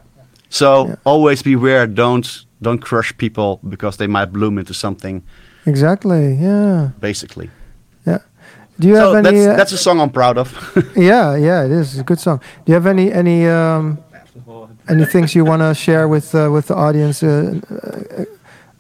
So 0.50 0.68
Yeah. 0.88 0.96
always 1.04 1.44
beware. 1.44 1.88
Don't 1.88 2.46
don't 2.62 2.82
crush 2.82 3.14
people 3.18 3.60
because 3.70 3.98
they 3.98 4.08
might 4.08 4.32
bloom 4.32 4.58
into 4.58 4.74
something. 4.74 5.24
exactly. 5.66 6.36
Yeah, 6.42 6.90
Basically. 7.00 7.50
Do 8.80 8.88
you 8.88 8.96
so 8.96 9.14
have 9.14 9.26
any? 9.26 9.40
that's 9.40 9.54
uh, 9.54 9.58
that's 9.58 9.72
a 9.74 9.78
song 9.78 10.00
I'm 10.00 10.10
proud 10.10 10.38
of. 10.38 10.54
yeah, 10.96 11.36
yeah. 11.36 11.66
It 11.66 11.72
is 11.72 11.92
It's 11.92 12.00
a 12.02 12.04
good 12.04 12.20
song. 12.20 12.40
Do 12.66 12.72
you 12.72 12.76
have 12.76 12.88
any 12.88 13.12
any 13.12 13.46
um, 13.48 13.98
any 14.88 15.06
things 15.06 15.34
you 15.36 15.44
want 15.46 15.62
to 15.62 15.74
share 15.74 16.08
with 16.08 16.34
uh, 16.34 16.50
with 16.52 16.68
the 16.68 16.76
audience? 16.76 17.22
Uh, 17.24 17.60
uh, 17.70 18.24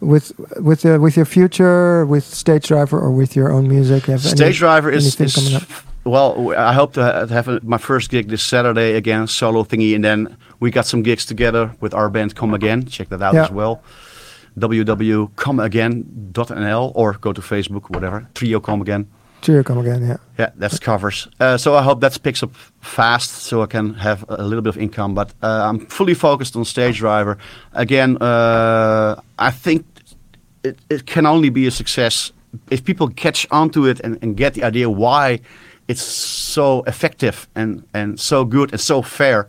with 0.01 0.31
with 0.61 0.85
uh, 0.85 0.97
with 1.01 1.17
your 1.17 1.25
future, 1.25 2.05
with 2.05 2.23
StageDriver, 2.23 2.93
or 2.93 3.11
with 3.11 3.35
your 3.35 3.51
own 3.51 3.67
music? 3.67 4.07
Any- 4.07 4.17
StageDriver 4.19 4.93
is, 4.93 5.03
anything 5.03 5.25
is 5.25 5.35
coming 5.35 5.55
up? 5.55 5.63
well. 6.05 6.53
I 6.55 6.71
hope 6.73 6.93
to 6.93 7.25
to 7.27 7.33
have 7.33 7.49
a, 7.49 7.59
my 7.63 7.77
first 7.77 8.09
gig 8.09 8.29
this 8.29 8.41
Saturday 8.41 8.95
again, 8.95 9.27
solo 9.27 9.63
thingy, 9.65 9.93
and 9.95 10.03
then 10.03 10.37
we 10.61 10.71
got 10.71 10.85
some 10.85 11.03
gigs 11.03 11.25
together 11.25 11.71
with 11.81 11.93
our 11.93 12.09
band 12.09 12.33
Come 12.35 12.53
Again. 12.53 12.85
Check 12.85 13.09
that 13.09 13.21
out 13.21 13.33
Yeah. 13.33 13.43
as 13.45 13.51
well. 13.51 13.81
www.comeagain.nl 14.57 16.91
or 16.95 17.13
go 17.13 17.31
to 17.33 17.41
Facebook, 17.41 17.89
whatever. 17.89 18.27
Trio 18.33 18.59
Come 18.59 18.81
Again. 18.81 19.07
Cheer, 19.41 19.63
come 19.63 19.77
again. 19.77 20.01
Yeah. 20.01 20.17
Yeah, 20.37 20.51
that's 20.55 20.79
covers. 20.79 21.27
Uh, 21.39 21.57
so 21.57 21.75
I 21.75 21.81
hope 21.81 22.01
that 22.01 22.21
picks 22.21 22.43
up 22.43 22.51
fast, 22.81 23.29
so 23.29 23.61
I 23.61 23.67
can 23.67 23.93
have 23.93 24.25
a 24.27 24.43
little 24.43 24.61
bit 24.61 24.69
of 24.69 24.77
income. 24.77 25.13
But 25.15 25.33
uh, 25.41 25.69
I'm 25.69 25.85
fully 25.87 26.13
focused 26.13 26.55
on 26.55 26.63
StageDriver. 26.63 27.37
Again, 27.73 28.17
uh, 28.17 29.21
I 29.37 29.51
think 29.51 29.85
it, 30.63 30.77
it 30.89 31.05
can 31.05 31.25
only 31.25 31.49
be 31.49 31.67
a 31.67 31.71
success 31.71 32.33
if 32.69 32.83
people 32.83 33.07
catch 33.09 33.47
onto 33.51 33.85
it 33.85 33.99
and, 34.01 34.17
and 34.21 34.35
get 34.35 34.53
the 34.53 34.63
idea 34.63 34.89
why 34.89 35.39
it's 35.87 36.01
so 36.01 36.83
effective 36.83 37.47
and, 37.55 37.83
and 37.93 38.19
so 38.19 38.45
good 38.45 38.71
and 38.71 38.81
so 38.81 39.01
fair. 39.01 39.47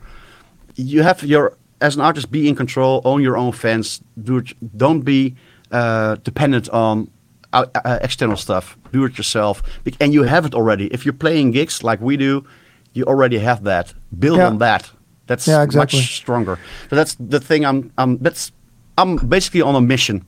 You 0.76 1.02
have 1.02 1.22
your 1.22 1.56
as 1.80 1.96
an 1.96 2.02
artist 2.02 2.30
be 2.30 2.48
in 2.48 2.54
control, 2.54 3.00
own 3.04 3.22
your 3.22 3.36
own 3.36 3.52
fans. 3.52 4.00
Do 4.22 4.42
don't 4.76 5.00
be 5.00 5.34
uh, 5.70 6.16
dependent 6.16 6.68
on 6.70 7.10
uh, 7.52 7.66
uh, 7.74 7.98
external 8.02 8.36
stuff. 8.36 8.76
Do 8.92 9.04
it 9.04 9.16
yourself, 9.18 9.62
and 10.00 10.12
you 10.14 10.22
have 10.24 10.46
it 10.46 10.54
already. 10.54 10.86
If 10.86 11.04
you're 11.04 11.18
playing 11.18 11.52
gigs 11.52 11.82
like 11.82 12.00
we 12.00 12.16
do, 12.16 12.44
you 12.92 13.04
already 13.04 13.38
have 13.38 13.64
that. 13.64 13.94
Build 14.18 14.38
Yeah. 14.38 14.48
on 14.48 14.58
that. 14.58 14.90
That's 15.26 15.46
Yeah, 15.46 15.62
exactly. 15.62 15.98
much 16.00 16.16
stronger. 16.16 16.58
So 16.88 16.96
that's 16.96 17.16
the 17.28 17.40
thing. 17.40 17.64
I'm. 17.64 17.90
I'm. 17.98 18.18
That's. 18.18 18.52
I'm 18.98 19.16
basically 19.16 19.62
on 19.62 19.74
a 19.74 19.80
mission. 19.80 20.24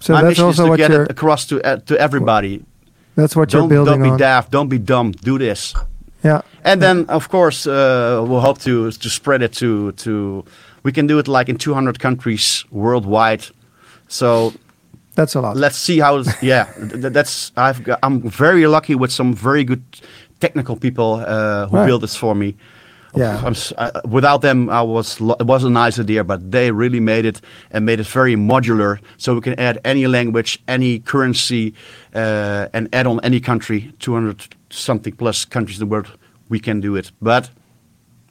So 0.00 0.12
My 0.12 0.22
that's 0.22 0.30
mission 0.30 0.48
is 0.50 0.58
also 0.60 0.70
to 0.70 0.76
get 0.76 0.90
it 0.90 1.10
across 1.10 1.46
to 1.46 1.60
uh, 1.62 1.76
to 1.86 1.94
everybody. 1.98 2.64
That's 3.14 3.36
what 3.36 3.50
Don't, 3.50 3.62
you're 3.70 3.84
building 3.84 4.00
don't 4.00 4.02
be 4.02 4.10
on. 4.10 4.18
daft. 4.18 4.50
Don't 4.50 4.68
be 4.68 4.78
dumb. 4.78 5.12
Do 5.12 5.38
this. 5.38 5.74
Yeah. 6.24 6.40
And 6.64 6.80
then, 6.80 7.04
of 7.08 7.28
course, 7.28 7.66
uh, 7.66 8.24
we'll 8.26 8.40
hope 8.40 8.58
to 8.62 8.90
to 8.90 9.08
spread 9.08 9.42
it 9.42 9.52
to 9.58 9.92
to. 9.92 10.44
We 10.84 10.92
can 10.92 11.06
do 11.06 11.18
it 11.18 11.28
like 11.28 11.48
in 11.48 11.56
200 11.58 11.98
countries 12.00 12.64
worldwide. 12.70 13.44
So 14.08 14.52
That's 15.14 15.34
a 15.34 15.40
lot. 15.40 15.56
let's 15.56 15.76
see 15.76 15.98
how. 16.00 16.22
Yeah, 16.40 16.64
th- 16.74 17.12
that's 17.12 17.52
I've 17.56 17.82
got, 17.84 17.98
I'm 18.02 18.22
very 18.30 18.66
lucky 18.66 18.94
with 18.94 19.12
some 19.12 19.34
very 19.34 19.64
good 19.64 19.82
technical 20.40 20.76
people 20.76 21.22
uh, 21.26 21.66
who 21.68 21.76
Right. 21.76 21.86
built 21.86 22.00
this 22.00 22.16
for 22.16 22.34
me. 22.34 22.54
Yeah. 23.14 23.42
I'm, 23.44 23.54
uh, 23.76 23.90
without 24.08 24.40
them, 24.40 24.70
I 24.70 24.80
was 24.80 25.20
lo- 25.20 25.36
it 25.38 25.46
was 25.46 25.64
a 25.64 25.68
nice 25.70 25.98
idea, 26.00 26.24
but 26.24 26.50
they 26.50 26.70
really 26.70 27.00
made 27.00 27.26
it 27.26 27.42
and 27.70 27.84
made 27.84 28.00
it 28.00 28.06
very 28.06 28.36
modular, 28.36 28.98
so 29.18 29.34
we 29.34 29.40
can 29.42 29.54
add 29.60 29.78
any 29.84 30.06
language, 30.06 30.58
any 30.66 30.98
currency, 31.00 31.74
uh, 32.14 32.68
and 32.72 32.88
add 32.94 33.06
on 33.06 33.20
any 33.22 33.38
country. 33.40 33.92
200 33.98 34.56
something 34.70 35.14
plus 35.16 35.44
countries 35.44 35.78
in 35.78 35.86
the 35.88 35.90
world, 35.90 36.06
we 36.48 36.58
can 36.58 36.80
do 36.80 36.96
it. 36.96 37.12
But 37.20 37.50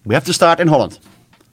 we 0.03 0.15
have 0.15 0.25
to 0.25 0.33
start 0.33 0.59
in 0.59 0.67
Holland. 0.67 0.97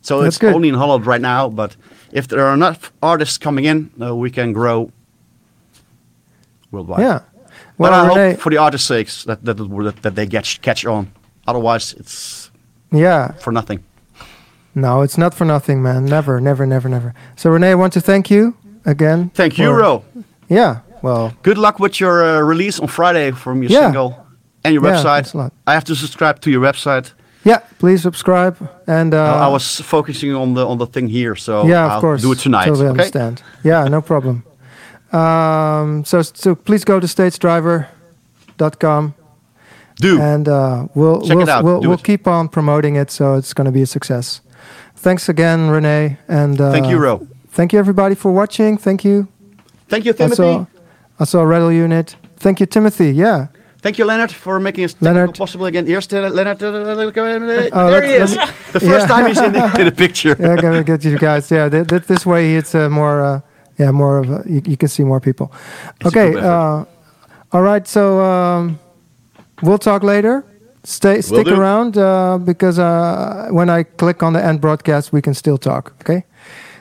So 0.00 0.22
That's 0.22 0.36
it's 0.36 0.38
good. 0.38 0.54
only 0.54 0.68
in 0.70 0.74
Holland 0.74 1.04
right 1.06 1.20
now. 1.20 1.50
But 1.50 1.76
if 2.12 2.28
there 2.28 2.40
are 2.46 2.54
enough 2.54 2.92
artists 3.02 3.36
coming 3.36 3.66
in, 3.66 3.90
uh, 4.00 4.16
we 4.16 4.30
can 4.30 4.54
grow 4.54 4.90
worldwide. 6.70 7.00
Yeah. 7.00 7.20
But 7.78 7.92
I 7.92 8.08
René, 8.08 8.30
hope 8.32 8.40
for 8.40 8.50
the 8.50 8.58
artists' 8.58 8.86
sakes 8.88 9.24
that 9.24 9.44
that, 9.44 9.54
that, 9.54 10.02
that 10.02 10.14
they 10.14 10.26
get 10.26 10.58
catch 10.62 10.84
on. 10.86 11.12
Otherwise, 11.46 11.94
it's 11.94 12.50
yeah. 12.92 13.32
for 13.40 13.52
nothing. 13.52 13.84
No, 14.74 15.02
it's 15.02 15.18
not 15.18 15.34
for 15.34 15.44
nothing, 15.44 15.82
man. 15.82 16.04
Never, 16.04 16.40
never, 16.40 16.66
never, 16.66 16.88
never. 16.88 17.14
So, 17.36 17.50
René, 17.50 17.70
I 17.70 17.74
want 17.74 17.92
to 17.94 18.00
thank 18.00 18.30
you 18.30 18.54
again. 18.84 19.30
Thank 19.34 19.58
you, 19.58 19.70
Ro. 19.70 20.04
Yeah. 20.48 20.80
Well, 21.02 21.32
Good 21.42 21.58
luck 21.58 21.78
with 21.80 21.98
your 22.00 22.22
uh, 22.24 22.40
release 22.40 22.78
on 22.80 22.88
Friday 22.88 23.32
from 23.32 23.62
your 23.62 23.70
Yeah. 23.72 23.86
single 23.86 24.26
and 24.64 24.74
your 24.74 24.84
Yeah, 24.84 24.96
website. 24.96 25.02
thanks 25.14 25.34
a 25.34 25.38
lot. 25.38 25.52
I 25.66 25.72
have 25.72 25.84
to 25.84 25.94
subscribe 25.94 26.40
to 26.40 26.50
your 26.50 26.60
website. 26.62 27.12
yeah. 27.44 27.60
Please 27.78 28.02
subscribe 28.02 28.56
and. 28.86 29.14
Uh, 29.14 29.46
I 29.46 29.48
was 29.48 29.80
focusing 29.80 30.34
on 30.34 30.54
the 30.54 30.66
on 30.66 30.78
the 30.78 30.86
thing 30.86 31.08
here, 31.08 31.36
so 31.36 31.66
yeah, 31.66 31.86
I'll 31.86 31.96
of 31.96 32.00
course. 32.00 32.22
do 32.22 32.32
it 32.32 32.38
tonight. 32.38 32.66
Totally 32.66 32.86
okay? 32.86 32.90
understand. 32.90 33.42
Yeah, 33.64 33.88
no 33.88 34.00
problem. 34.02 34.42
Um, 35.12 36.04
so, 36.04 36.22
so 36.22 36.54
please 36.54 36.84
go 36.84 37.00
to 37.00 37.06
stagedriver.com 37.06 39.14
Do. 39.96 40.20
and 40.20 40.48
uh, 40.48 40.88
we'll 40.94 41.20
Check 41.22 41.36
we'll, 41.36 41.42
it 41.42 41.48
out. 41.48 41.64
we'll, 41.64 41.80
we'll 41.80 41.96
keep 41.98 42.26
on 42.26 42.48
promoting 42.48 42.96
it, 42.96 43.10
so 43.10 43.34
it's 43.34 43.54
going 43.54 43.64
to 43.64 43.72
be 43.72 43.82
a 43.82 43.86
success. 43.86 44.40
Thanks 44.96 45.28
again, 45.28 45.68
René, 45.70 46.18
and 46.28 46.60
uh, 46.60 46.72
Thank 46.72 46.88
you, 46.88 46.98
Ro. 46.98 47.26
Thank 47.48 47.72
you, 47.72 47.78
everybody, 47.78 48.14
for 48.14 48.32
watching. 48.32 48.76
Thank 48.76 49.04
you. 49.04 49.28
Thank 49.88 50.04
you, 50.04 50.12
Timothy. 50.12 50.42
Also, 50.42 50.68
also 51.18 51.42
Rattle 51.44 51.72
Unit. 51.72 52.16
Thank 52.36 52.60
you, 52.60 52.66
Timothy. 52.66 53.10
Yeah. 53.12 53.46
Thank 53.80 53.96
you, 53.98 54.04
Leonard, 54.04 54.32
for 54.32 54.58
making 54.60 54.84
it 54.84 54.94
Leonard. 55.00 55.34
possible 55.36 55.66
again. 55.66 55.86
Here's 55.86 56.10
Leonard. 56.12 56.62
uh, 56.62 57.90
there 57.90 58.04
he 58.04 58.12
is. 58.14 58.34
the 58.72 58.80
first 58.80 58.82
yeah. 58.82 59.06
time 59.06 59.26
he's 59.28 59.40
in 59.40 59.52
the, 59.52 59.80
in 59.80 59.84
the 59.86 59.92
picture. 60.04 60.36
yeah, 60.38 60.50
I'm 60.50 60.56
gonna 60.56 60.82
get 60.82 61.04
you 61.04 61.16
guys. 61.16 61.48
Yeah, 61.50 61.68
th- 61.68 61.86
th- 61.86 62.02
this 62.02 62.26
way 62.26 62.56
it's 62.56 62.74
uh, 62.74 62.90
more. 62.90 63.22
Uh, 63.22 63.40
yeah, 63.78 63.90
more 63.90 64.18
of 64.18 64.30
a, 64.30 64.42
you, 64.46 64.62
you 64.66 64.76
can 64.76 64.88
see 64.88 65.04
more 65.04 65.20
people. 65.20 65.52
It's 66.00 66.08
okay. 66.08 66.34
Uh, 66.34 66.84
all 67.52 67.62
right. 67.62 67.86
So 67.86 68.20
um, 68.20 68.78
we'll 69.62 69.78
talk 69.78 70.02
later. 70.02 70.44
Stay, 70.84 71.20
stick 71.20 71.46
do. 71.46 71.54
around 71.54 71.98
uh, 71.98 72.38
because 72.38 72.78
uh, 72.78 73.48
when 73.50 73.68
I 73.68 73.82
click 73.82 74.22
on 74.22 74.32
the 74.32 74.44
end 74.44 74.60
broadcast, 74.60 75.12
we 75.12 75.20
can 75.20 75.34
still 75.34 75.58
talk. 75.58 75.94
Okay. 76.00 76.24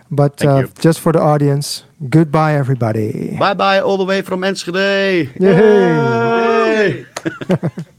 But 0.09 0.43
uh, 0.45 0.67
just 0.79 1.01
for 1.01 1.11
the 1.11 1.19
audience, 1.19 1.83
goodbye, 2.09 2.55
everybody. 2.55 3.35
Bye 3.37 3.53
bye, 3.53 3.79
all 3.81 3.97
the 3.97 4.05
way 4.05 4.21
from 4.21 4.43
Enschede. 4.43 5.31
Yay. 5.39 6.95
Yay. 6.95 7.05